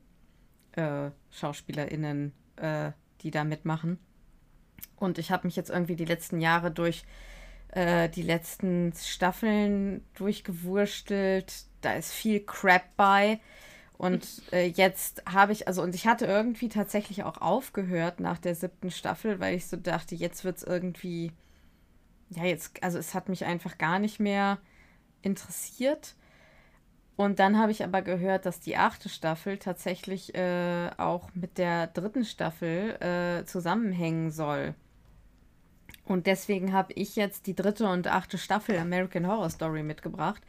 äh, 0.74 1.09
SchauspielerInnen, 1.32 2.34
äh, 2.57 2.91
die 3.22 3.32
da 3.32 3.43
mitmachen. 3.43 3.97
Und 4.97 5.18
ich 5.18 5.32
habe 5.32 5.47
mich 5.47 5.55
jetzt 5.55 5.70
irgendwie 5.70 5.95
die 5.95 6.05
letzten 6.05 6.41
Jahre 6.41 6.72
durch 6.72 7.05
äh, 7.72 8.09
die 8.09 8.22
letzten 8.22 8.93
Staffeln 8.93 10.05
durchgewurstelt. 10.15 11.65
Da 11.82 11.93
ist 11.93 12.11
viel 12.11 12.39
Crap 12.41 12.95
bei. 12.95 13.39
Und 13.97 14.28
äh, 14.51 14.68
jetzt 14.68 15.24
habe 15.28 15.51
ich, 15.53 15.68
also, 15.68 15.82
und 15.82 15.95
ich 15.95 16.05
hatte 16.05 16.26
irgendwie 16.26 16.70
tatsächlich 16.70 17.24
auch 17.24 17.41
aufgehört 17.41 18.20
nach 18.20 18.38
der 18.38 18.53
siebten 18.55 18.91
Staffel, 18.91 19.39
weil 19.39 19.55
ich 19.55 19.68
so 19.68 19.78
dachte, 19.78 20.15
jetzt 20.15 20.43
wird 20.43 20.57
es 20.57 20.63
irgendwie, 20.63 21.32
ja, 22.30 22.43
jetzt, 22.43 22.84
also 22.84 22.99
es 22.99 23.15
hat 23.15 23.28
mich 23.30 23.45
einfach 23.45 23.78
gar 23.78 23.99
nicht 23.99 24.20
mehr 24.20 24.59
interessiert. 25.24 26.15
Und 27.15 27.39
dann 27.39 27.57
habe 27.57 27.72
ich 27.72 27.84
aber 27.84 28.03
gehört, 28.03 28.45
dass 28.45 28.59
die 28.59 28.78
achte 28.78 29.09
Staffel 29.09 29.57
tatsächlich 29.57 30.36
äh, 30.36 30.91
auch 30.97 31.30
mit 31.34 31.57
der 31.57 31.88
dritten 31.88 32.24
Staffel 32.26 33.01
äh, 33.01 33.45
zusammenhängen 33.45 34.30
soll. 34.30 34.76
Und 36.06 36.26
deswegen 36.26 36.74
habe 36.74 36.94
ich 36.94 37.16
jetzt 37.16 37.48
die 37.48 37.56
dritte 37.56 37.88
und 37.90 38.08
achte 38.08 38.38
Staffel 38.38 38.78
American 38.78 39.28
Horror 39.28 39.50
Story 39.50 39.84
mitgebracht. 39.84 40.42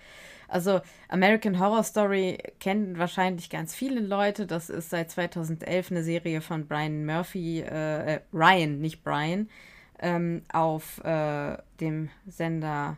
Also 0.49 0.80
American 1.09 1.59
Horror 1.59 1.82
Story 1.82 2.39
kennen 2.59 2.99
wahrscheinlich 2.99 3.51
ganz 3.51 3.74
viele 3.74 4.01
Leute. 4.01 4.47
Das 4.47 4.70
ist 4.70 4.91
seit 4.91 5.11
2011 5.11 5.91
eine 5.91 6.03
Serie 6.03 6.41
von 6.41 6.66
Brian 6.66 7.05
Murphy, 7.05 7.61
äh, 7.61 8.14
äh, 8.14 8.20
Ryan, 8.32 8.80
nicht 8.80 9.05
Brian, 9.05 9.51
ähm, 9.99 10.43
auf 10.53 11.05
äh, 11.05 11.59
dem 11.80 12.09
Sender 12.26 12.97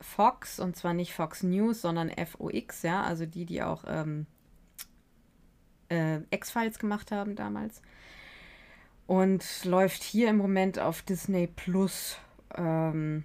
Fox 0.00 0.58
und 0.58 0.76
zwar 0.76 0.94
nicht 0.94 1.12
Fox 1.12 1.42
News, 1.42 1.82
sondern 1.82 2.10
FOX, 2.10 2.82
ja, 2.82 3.02
also 3.02 3.26
die, 3.26 3.44
die 3.44 3.62
auch 3.62 3.84
ähm, 3.86 4.26
äh, 5.90 6.20
X-Files 6.30 6.78
gemacht 6.78 7.12
haben 7.12 7.36
damals. 7.36 7.82
Und 9.10 9.64
läuft 9.64 10.04
hier 10.04 10.30
im 10.30 10.36
Moment 10.36 10.78
auf 10.78 11.02
Disney 11.02 11.48
Plus. 11.48 12.16
Ähm, 12.56 13.24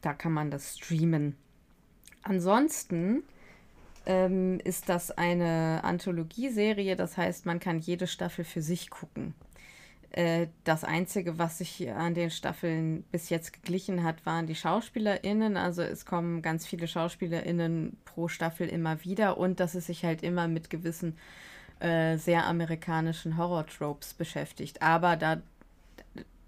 da 0.00 0.14
kann 0.14 0.32
man 0.32 0.50
das 0.50 0.78
streamen. 0.78 1.36
Ansonsten 2.24 3.22
ähm, 4.04 4.58
ist 4.64 4.88
das 4.88 5.12
eine 5.12 5.84
Anthologieserie, 5.84 6.96
das 6.96 7.16
heißt, 7.16 7.46
man 7.46 7.60
kann 7.60 7.78
jede 7.78 8.08
Staffel 8.08 8.44
für 8.44 8.62
sich 8.62 8.90
gucken. 8.90 9.34
Äh, 10.10 10.48
das 10.64 10.82
Einzige, 10.82 11.38
was 11.38 11.58
sich 11.58 11.88
an 11.88 12.14
den 12.14 12.32
Staffeln 12.32 13.04
bis 13.12 13.30
jetzt 13.30 13.52
geglichen 13.52 14.02
hat, 14.02 14.26
waren 14.26 14.48
die 14.48 14.56
SchauspielerInnen. 14.56 15.56
Also 15.56 15.82
es 15.82 16.04
kommen 16.04 16.42
ganz 16.42 16.66
viele 16.66 16.88
SchauspielerInnen 16.88 17.96
pro 18.04 18.26
Staffel 18.26 18.66
immer 18.66 19.04
wieder 19.04 19.38
und 19.38 19.60
dass 19.60 19.76
es 19.76 19.86
sich 19.86 20.04
halt 20.04 20.24
immer 20.24 20.48
mit 20.48 20.68
gewissen 20.68 21.16
äh, 21.82 22.16
sehr 22.16 22.46
amerikanischen 22.46 23.36
Horror-Tropes 23.36 24.14
beschäftigt. 24.14 24.82
Aber 24.82 25.16
da, 25.16 25.42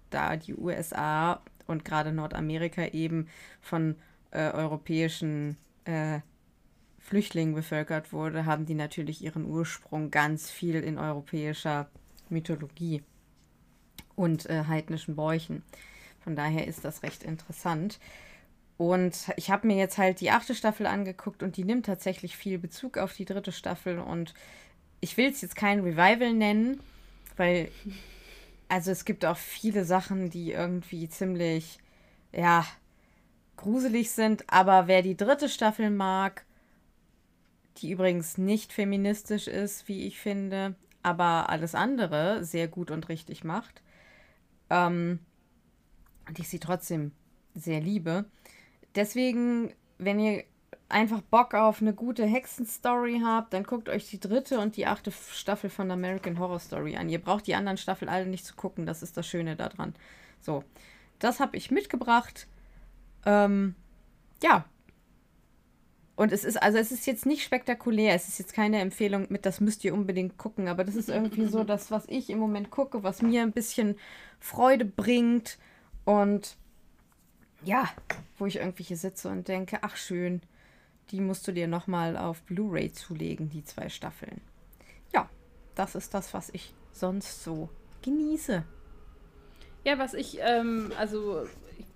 da 0.09 0.37
die 0.37 0.55
USA 0.55 1.41
und 1.67 1.83
gerade 1.83 2.11
Nordamerika 2.11 2.85
eben 2.87 3.27
von 3.61 3.95
äh, 4.31 4.51
europäischen 4.51 5.57
äh, 5.85 6.19
Flüchtlingen 6.99 7.53
bevölkert 7.53 8.13
wurde, 8.13 8.45
haben 8.45 8.65
die 8.65 8.75
natürlich 8.75 9.23
ihren 9.23 9.45
Ursprung 9.45 10.09
ganz 10.09 10.49
viel 10.49 10.75
in 10.75 10.97
europäischer 10.97 11.87
Mythologie 12.29 13.03
und 14.15 14.49
äh, 14.49 14.63
heidnischen 14.67 15.15
Bräuchen. 15.15 15.63
Von 16.23 16.35
daher 16.35 16.65
ist 16.65 16.85
das 16.85 17.03
recht 17.03 17.23
interessant. 17.23 17.99
Und 18.77 19.31
ich 19.37 19.51
habe 19.51 19.67
mir 19.67 19.77
jetzt 19.77 19.97
halt 19.97 20.19
die 20.19 20.31
achte 20.31 20.55
Staffel 20.55 20.85
angeguckt 20.85 21.43
und 21.43 21.57
die 21.57 21.63
nimmt 21.63 21.85
tatsächlich 21.85 22.35
viel 22.35 22.57
Bezug 22.57 22.97
auf 22.97 23.13
die 23.13 23.25
dritte 23.25 23.51
Staffel. 23.51 23.99
Und 23.99 24.33
ich 25.01 25.17
will 25.17 25.29
es 25.29 25.41
jetzt 25.41 25.55
kein 25.55 25.81
Revival 25.81 26.33
nennen, 26.33 26.79
weil, 27.37 27.71
also 28.69 28.91
es 28.91 29.05
gibt 29.05 29.25
auch 29.25 29.37
viele 29.37 29.85
Sachen, 29.85 30.29
die 30.29 30.51
irgendwie 30.51 31.09
ziemlich, 31.09 31.79
ja, 32.31 32.65
gruselig 33.57 34.11
sind. 34.11 34.43
Aber 34.47 34.87
wer 34.87 35.01
die 35.01 35.17
dritte 35.17 35.49
Staffel 35.49 35.89
mag, 35.89 36.45
die 37.77 37.91
übrigens 37.91 38.37
nicht 38.37 38.73
feministisch 38.73 39.47
ist, 39.47 39.87
wie 39.87 40.07
ich 40.07 40.19
finde, 40.19 40.75
aber 41.03 41.49
alles 41.49 41.75
andere 41.75 42.43
sehr 42.43 42.67
gut 42.67 42.89
und 42.89 43.09
richtig 43.09 43.43
macht, 43.43 43.81
ähm, 44.69 45.19
und 46.27 46.39
ich 46.39 46.49
sie 46.49 46.59
trotzdem 46.59 47.11
sehr 47.53 47.79
liebe. 47.79 48.25
Deswegen, 48.95 49.73
wenn 49.97 50.19
ihr 50.19 50.43
einfach 50.87 51.21
Bock 51.21 51.53
auf 51.53 51.81
eine 51.81 51.93
gute 51.93 52.25
Hexenstory 52.25 53.21
habt, 53.23 53.53
dann 53.53 53.63
guckt 53.63 53.89
euch 53.89 54.09
die 54.09 54.19
dritte 54.19 54.59
und 54.59 54.77
die 54.77 54.85
achte 54.85 55.11
Staffel 55.11 55.69
von 55.69 55.89
American 55.89 56.37
Horror 56.37 56.59
Story 56.59 56.95
an. 56.95 57.09
Ihr 57.09 57.19
braucht 57.19 57.47
die 57.47 57.55
anderen 57.55 57.77
Staffeln 57.77 58.09
alle 58.09 58.27
nicht 58.27 58.45
zu 58.45 58.55
gucken, 58.55 58.85
das 58.85 59.01
ist 59.01 59.17
das 59.17 59.25
Schöne 59.25 59.55
daran. 59.55 59.95
So, 60.41 60.63
das 61.19 61.39
habe 61.39 61.57
ich 61.57 61.71
mitgebracht. 61.71 62.47
Ähm, 63.25 63.75
ja, 64.43 64.65
und 66.15 66.31
es 66.31 66.45
ist, 66.45 66.61
also 66.61 66.77
es 66.77 66.91
ist 66.91 67.05
jetzt 67.07 67.25
nicht 67.25 67.43
spektakulär, 67.43 68.13
es 68.13 68.29
ist 68.29 68.39
jetzt 68.39 68.53
keine 68.53 68.79
Empfehlung 68.79 69.27
mit, 69.29 69.45
das 69.45 69.59
müsst 69.59 69.83
ihr 69.83 69.93
unbedingt 69.93 70.37
gucken, 70.37 70.69
aber 70.69 70.83
das 70.85 70.95
ist 70.95 71.09
irgendwie 71.09 71.45
so 71.45 71.63
das, 71.65 71.91
was 71.91 72.05
ich 72.07 72.29
im 72.29 72.39
Moment 72.39 72.71
gucke, 72.71 73.03
was 73.03 73.21
mir 73.21 73.41
ein 73.41 73.51
bisschen 73.51 73.97
Freude 74.39 74.85
bringt 74.85 75.57
und 76.05 76.55
ja, 77.63 77.89
wo 78.37 78.45
ich 78.45 78.57
irgendwie 78.57 78.83
hier 78.83 78.97
sitze 78.97 79.27
und 79.27 79.47
denke, 79.47 79.79
ach 79.81 79.97
schön, 79.97 80.41
die 81.11 81.21
musst 81.21 81.47
du 81.47 81.51
dir 81.51 81.67
nochmal 81.67 82.17
auf 82.17 82.41
Blu-ray 82.43 82.91
zulegen, 82.91 83.49
die 83.49 83.63
zwei 83.63 83.89
Staffeln. 83.89 84.41
Ja, 85.13 85.29
das 85.75 85.95
ist 85.95 86.13
das, 86.13 86.33
was 86.33 86.49
ich 86.51 86.73
sonst 86.91 87.43
so 87.43 87.69
genieße. 88.01 88.63
Ja, 89.83 89.99
was 89.99 90.13
ich, 90.13 90.39
ähm, 90.41 90.91
also 90.97 91.45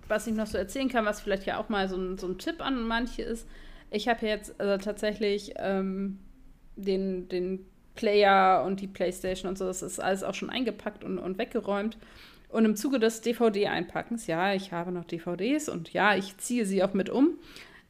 was 0.06 0.26
ich 0.26 0.34
noch 0.34 0.46
so 0.46 0.58
erzählen 0.58 0.88
kann, 0.88 1.04
was 1.04 1.20
vielleicht 1.20 1.46
ja 1.46 1.58
auch 1.58 1.68
mal 1.68 1.88
so 1.88 1.96
ein, 1.96 2.18
so 2.18 2.28
ein 2.28 2.38
Tipp 2.38 2.60
an 2.60 2.86
manche 2.86 3.22
ist, 3.22 3.46
ich 3.90 4.08
habe 4.08 4.26
jetzt 4.26 4.60
also 4.60 4.82
tatsächlich 4.82 5.54
ähm, 5.56 6.18
den, 6.76 7.28
den 7.28 7.66
Player 7.96 8.64
und 8.64 8.80
die 8.80 8.86
Playstation 8.86 9.48
und 9.48 9.58
so, 9.58 9.66
das 9.66 9.82
ist 9.82 10.00
alles 10.00 10.22
auch 10.22 10.34
schon 10.34 10.50
eingepackt 10.50 11.04
und, 11.04 11.18
und 11.18 11.38
weggeräumt. 11.38 11.98
Und 12.48 12.64
im 12.64 12.76
Zuge 12.76 12.98
des 12.98 13.20
DVD-Einpackens, 13.20 14.26
ja, 14.26 14.54
ich 14.54 14.72
habe 14.72 14.90
noch 14.90 15.04
DVDs 15.04 15.68
und 15.68 15.92
ja, 15.92 16.16
ich 16.16 16.36
ziehe 16.38 16.66
sie 16.66 16.82
auch 16.82 16.94
mit 16.94 17.10
um, 17.10 17.38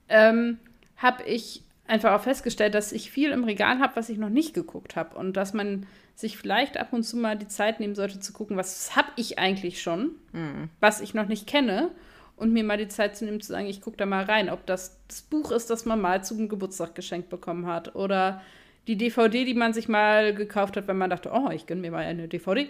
ähm, 0.09 0.59
habe 1.01 1.25
ich 1.25 1.63
einfach 1.87 2.13
auch 2.13 2.23
festgestellt, 2.23 2.75
dass 2.75 2.93
ich 2.93 3.11
viel 3.11 3.31
im 3.31 3.45
Regal 3.45 3.81
habe, 3.81 3.97
was 3.97 4.09
ich 4.09 4.19
noch 4.19 4.29
nicht 4.29 4.55
geguckt 4.55 4.95
habe. 4.95 5.19
Und 5.19 5.37
dass 5.37 5.53
man 5.53 5.87
sich 6.15 6.37
vielleicht 6.37 6.79
ab 6.79 6.93
und 6.93 7.03
zu 7.03 7.17
mal 7.17 7.37
die 7.37 7.49
Zeit 7.49 7.81
nehmen 7.81 7.95
sollte 7.95 8.21
zu 8.21 8.33
gucken, 8.33 8.57
was 8.57 8.95
habe 8.95 9.09
ich 9.17 9.39
eigentlich 9.39 9.83
schon, 9.83 10.13
mhm. 10.33 10.69
was 10.79 11.01
ich 11.01 11.15
noch 11.15 11.27
nicht 11.27 11.47
kenne 11.47 11.91
und 12.37 12.53
mir 12.53 12.63
mal 12.63 12.77
die 12.77 12.89
Zeit 12.89 13.17
zu 13.17 13.25
nehmen, 13.25 13.41
zu 13.41 13.53
sagen, 13.53 13.67
ich 13.67 13.81
gucke 13.81 13.97
da 13.97 14.07
mal 14.07 14.25
rein, 14.25 14.51
ob 14.51 14.67
das 14.67 14.99
das 15.09 15.23
Buch 15.23 15.51
ist, 15.51 15.71
das 15.71 15.85
man 15.85 16.01
mal 16.01 16.23
zum 16.23 16.49
Geburtstag 16.49 16.95
geschenkt 16.95 17.29
bekommen 17.29 17.67
hat 17.67 17.97
oder 17.97 18.41
die 18.87 18.97
DVD, 18.97 19.45
die 19.45 19.55
man 19.55 19.73
sich 19.73 19.89
mal 19.89 20.35
gekauft 20.35 20.77
hat, 20.77 20.87
wenn 20.87 20.97
man 20.97 21.11
dachte, 21.11 21.31
oh, 21.33 21.51
ich 21.51 21.67
gönne 21.67 21.81
mir 21.81 21.91
mal 21.91 22.05
eine 22.05 22.29
DVD 22.29 22.69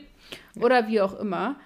ja. 0.54 0.62
oder 0.62 0.88
wie 0.88 1.00
auch 1.00 1.18
immer. 1.18 1.56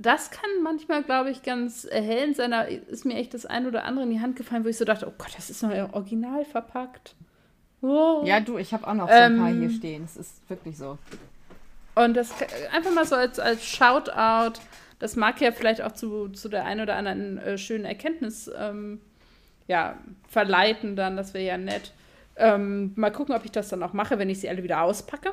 Das 0.00 0.30
kann 0.30 0.50
manchmal, 0.62 1.02
glaube 1.02 1.30
ich, 1.30 1.42
ganz 1.42 1.84
erhellend 1.84 2.36
sein. 2.36 2.52
Da 2.52 2.62
ist 2.62 3.04
mir 3.04 3.14
echt 3.14 3.34
das 3.34 3.46
ein 3.46 3.66
oder 3.66 3.84
andere 3.84 4.04
in 4.04 4.10
die 4.10 4.20
Hand 4.20 4.36
gefallen, 4.36 4.64
wo 4.64 4.68
ich 4.68 4.78
so 4.78 4.84
dachte, 4.84 5.06
oh 5.06 5.14
Gott, 5.18 5.32
das 5.36 5.50
ist 5.50 5.62
noch 5.62 5.70
original 5.92 6.44
verpackt. 6.44 7.14
Oh. 7.82 8.22
Ja, 8.24 8.40
du, 8.40 8.58
ich 8.58 8.72
habe 8.72 8.86
auch 8.86 8.94
noch 8.94 9.08
so 9.08 9.14
ein 9.14 9.32
ähm, 9.32 9.38
paar 9.38 9.52
hier 9.52 9.70
stehen. 9.70 10.04
Es 10.04 10.16
ist 10.16 10.48
wirklich 10.48 10.76
so. 10.76 10.98
Und 11.94 12.14
das 12.14 12.32
einfach 12.74 12.92
mal 12.92 13.04
so 13.04 13.16
als, 13.16 13.38
als 13.38 13.64
Shoutout 13.66 14.60
das 15.00 15.16
mag 15.16 15.40
ja 15.40 15.50
vielleicht 15.50 15.82
auch 15.82 15.92
zu, 15.92 16.28
zu 16.28 16.48
der 16.48 16.64
einen 16.66 16.82
oder 16.82 16.94
anderen 16.94 17.38
äh, 17.38 17.58
schönen 17.58 17.86
Erkenntnis 17.86 18.50
ähm, 18.56 19.00
ja, 19.66 19.96
verleiten 20.28 20.94
dann, 20.94 21.16
das 21.16 21.34
wäre 21.34 21.44
ja 21.44 21.58
nett. 21.58 21.92
Ähm, 22.36 22.92
mal 22.96 23.10
gucken, 23.10 23.34
ob 23.34 23.44
ich 23.44 23.50
das 23.50 23.70
dann 23.70 23.82
auch 23.82 23.92
mache, 23.92 24.18
wenn 24.18 24.30
ich 24.30 24.40
sie 24.40 24.48
alle 24.48 24.62
wieder 24.62 24.82
auspacke. 24.82 25.32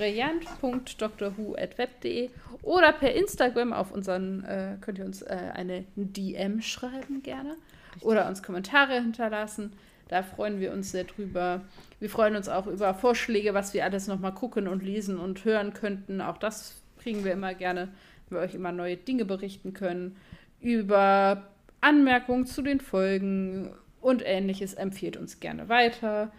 brillant.drhu.web.de 0.00 2.30
oder 2.62 2.92
per 2.92 3.14
Instagram 3.14 3.72
auf 3.74 3.92
unseren, 3.92 4.42
äh, 4.44 4.76
könnt 4.80 4.98
ihr 4.98 5.04
uns 5.04 5.20
äh, 5.20 5.36
eine 5.52 5.84
DM 5.94 6.62
schreiben 6.62 7.22
gerne 7.22 7.56
Richtig. 7.92 8.04
oder 8.04 8.28
uns 8.28 8.42
Kommentare 8.42 8.94
hinterlassen. 8.94 9.72
Da 10.08 10.22
freuen 10.22 10.60
wir 10.60 10.72
uns 10.72 10.90
sehr 10.90 11.04
drüber. 11.04 11.60
Wir 12.00 12.10
freuen 12.10 12.34
uns 12.34 12.48
auch 12.48 12.66
über 12.66 12.94
Vorschläge, 12.94 13.54
was 13.54 13.74
wir 13.74 13.84
alles 13.84 14.08
nochmal 14.08 14.34
gucken 14.34 14.66
und 14.66 14.82
lesen 14.82 15.18
und 15.18 15.44
hören 15.44 15.72
könnten. 15.72 16.20
Auch 16.20 16.36
das 16.36 16.82
kriegen 16.98 17.24
wir 17.24 17.32
immer 17.32 17.54
gerne, 17.54 17.88
wenn 18.28 18.38
wir 18.38 18.44
euch 18.44 18.54
immer 18.54 18.72
neue 18.72 18.96
Dinge 18.96 19.24
berichten 19.24 19.72
können. 19.72 20.16
Über 20.60 21.46
Anmerkungen 21.80 22.46
zu 22.46 22.62
den 22.62 22.80
Folgen 22.80 23.72
und 24.00 24.22
ähnliches 24.24 24.74
empfiehlt 24.74 25.16
uns 25.16 25.40
gerne 25.40 25.68
weiter 25.68 26.32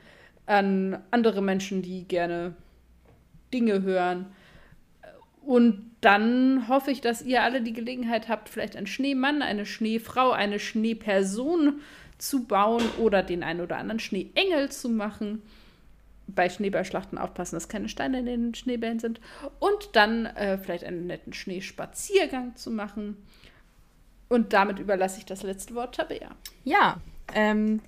an 0.45 0.99
andere 1.11 1.41
Menschen, 1.41 1.81
die 1.81 2.07
gerne 2.07 2.53
Dinge 3.53 3.81
hören. 3.83 4.27
Und 5.41 5.91
dann 6.01 6.67
hoffe 6.67 6.91
ich, 6.91 7.01
dass 7.01 7.21
ihr 7.21 7.43
alle 7.43 7.61
die 7.61 7.73
Gelegenheit 7.73 8.29
habt, 8.29 8.49
vielleicht 8.49 8.75
einen 8.75 8.87
Schneemann, 8.87 9.41
eine 9.41 9.65
Schneefrau, 9.65 10.31
eine 10.31 10.59
Schneeperson 10.59 11.81
zu 12.17 12.45
bauen 12.45 12.83
oder 12.99 13.23
den 13.23 13.43
einen 13.43 13.61
oder 13.61 13.77
anderen 13.77 13.99
Schneeengel 13.99 14.71
zu 14.71 14.89
machen. 14.89 15.41
Bei 16.27 16.47
Schneeballschlachten 16.47 17.17
aufpassen, 17.17 17.55
dass 17.55 17.67
keine 17.67 17.89
Steine 17.89 18.19
in 18.19 18.25
den 18.25 18.53
Schneebällen 18.53 18.99
sind. 18.99 19.19
Und 19.59 19.89
dann 19.93 20.27
äh, 20.27 20.57
vielleicht 20.57 20.83
einen 20.83 21.07
netten 21.07 21.33
Schneespaziergang 21.33 22.55
zu 22.55 22.71
machen. 22.71 23.17
Und 24.29 24.53
damit 24.53 24.79
überlasse 24.79 25.19
ich 25.19 25.25
das 25.25 25.43
letzte 25.43 25.75
Wort 25.75 25.95
Tabea. 25.95 26.29
Ja, 26.63 27.01
ähm, 27.33 27.81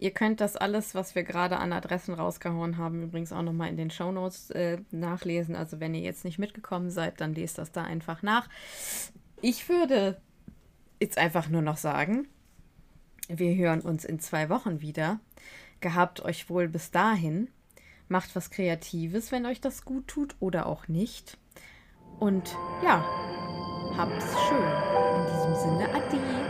Ihr 0.00 0.12
könnt 0.12 0.40
das 0.40 0.56
alles, 0.56 0.94
was 0.94 1.16
wir 1.16 1.24
gerade 1.24 1.56
an 1.56 1.72
Adressen 1.72 2.14
rausgehauen 2.14 2.78
haben, 2.78 3.02
übrigens 3.02 3.32
auch 3.32 3.42
nochmal 3.42 3.68
in 3.68 3.76
den 3.76 3.90
Shownotes 3.90 4.50
äh, 4.50 4.78
nachlesen. 4.92 5.56
Also 5.56 5.80
wenn 5.80 5.94
ihr 5.94 6.02
jetzt 6.02 6.24
nicht 6.24 6.38
mitgekommen 6.38 6.90
seid, 6.90 7.20
dann 7.20 7.34
lest 7.34 7.58
das 7.58 7.72
da 7.72 7.82
einfach 7.82 8.22
nach. 8.22 8.48
Ich 9.42 9.68
würde 9.68 10.20
jetzt 11.00 11.18
einfach 11.18 11.48
nur 11.48 11.62
noch 11.62 11.76
sagen, 11.76 12.28
wir 13.28 13.54
hören 13.56 13.80
uns 13.80 14.04
in 14.04 14.20
zwei 14.20 14.48
Wochen 14.48 14.80
wieder. 14.80 15.18
Gehabt 15.80 16.20
euch 16.20 16.48
wohl 16.48 16.68
bis 16.68 16.92
dahin. 16.92 17.48
Macht 18.08 18.34
was 18.36 18.50
Kreatives, 18.50 19.32
wenn 19.32 19.46
euch 19.46 19.60
das 19.60 19.84
gut 19.84 20.06
tut 20.06 20.36
oder 20.38 20.66
auch 20.66 20.88
nicht. 20.88 21.38
Und 22.20 22.56
ja, 22.82 23.04
habt's 23.96 24.26
schön. 24.48 24.58
In 24.58 25.26
diesem 25.26 25.54
Sinne, 25.54 25.94
ade. 25.94 26.47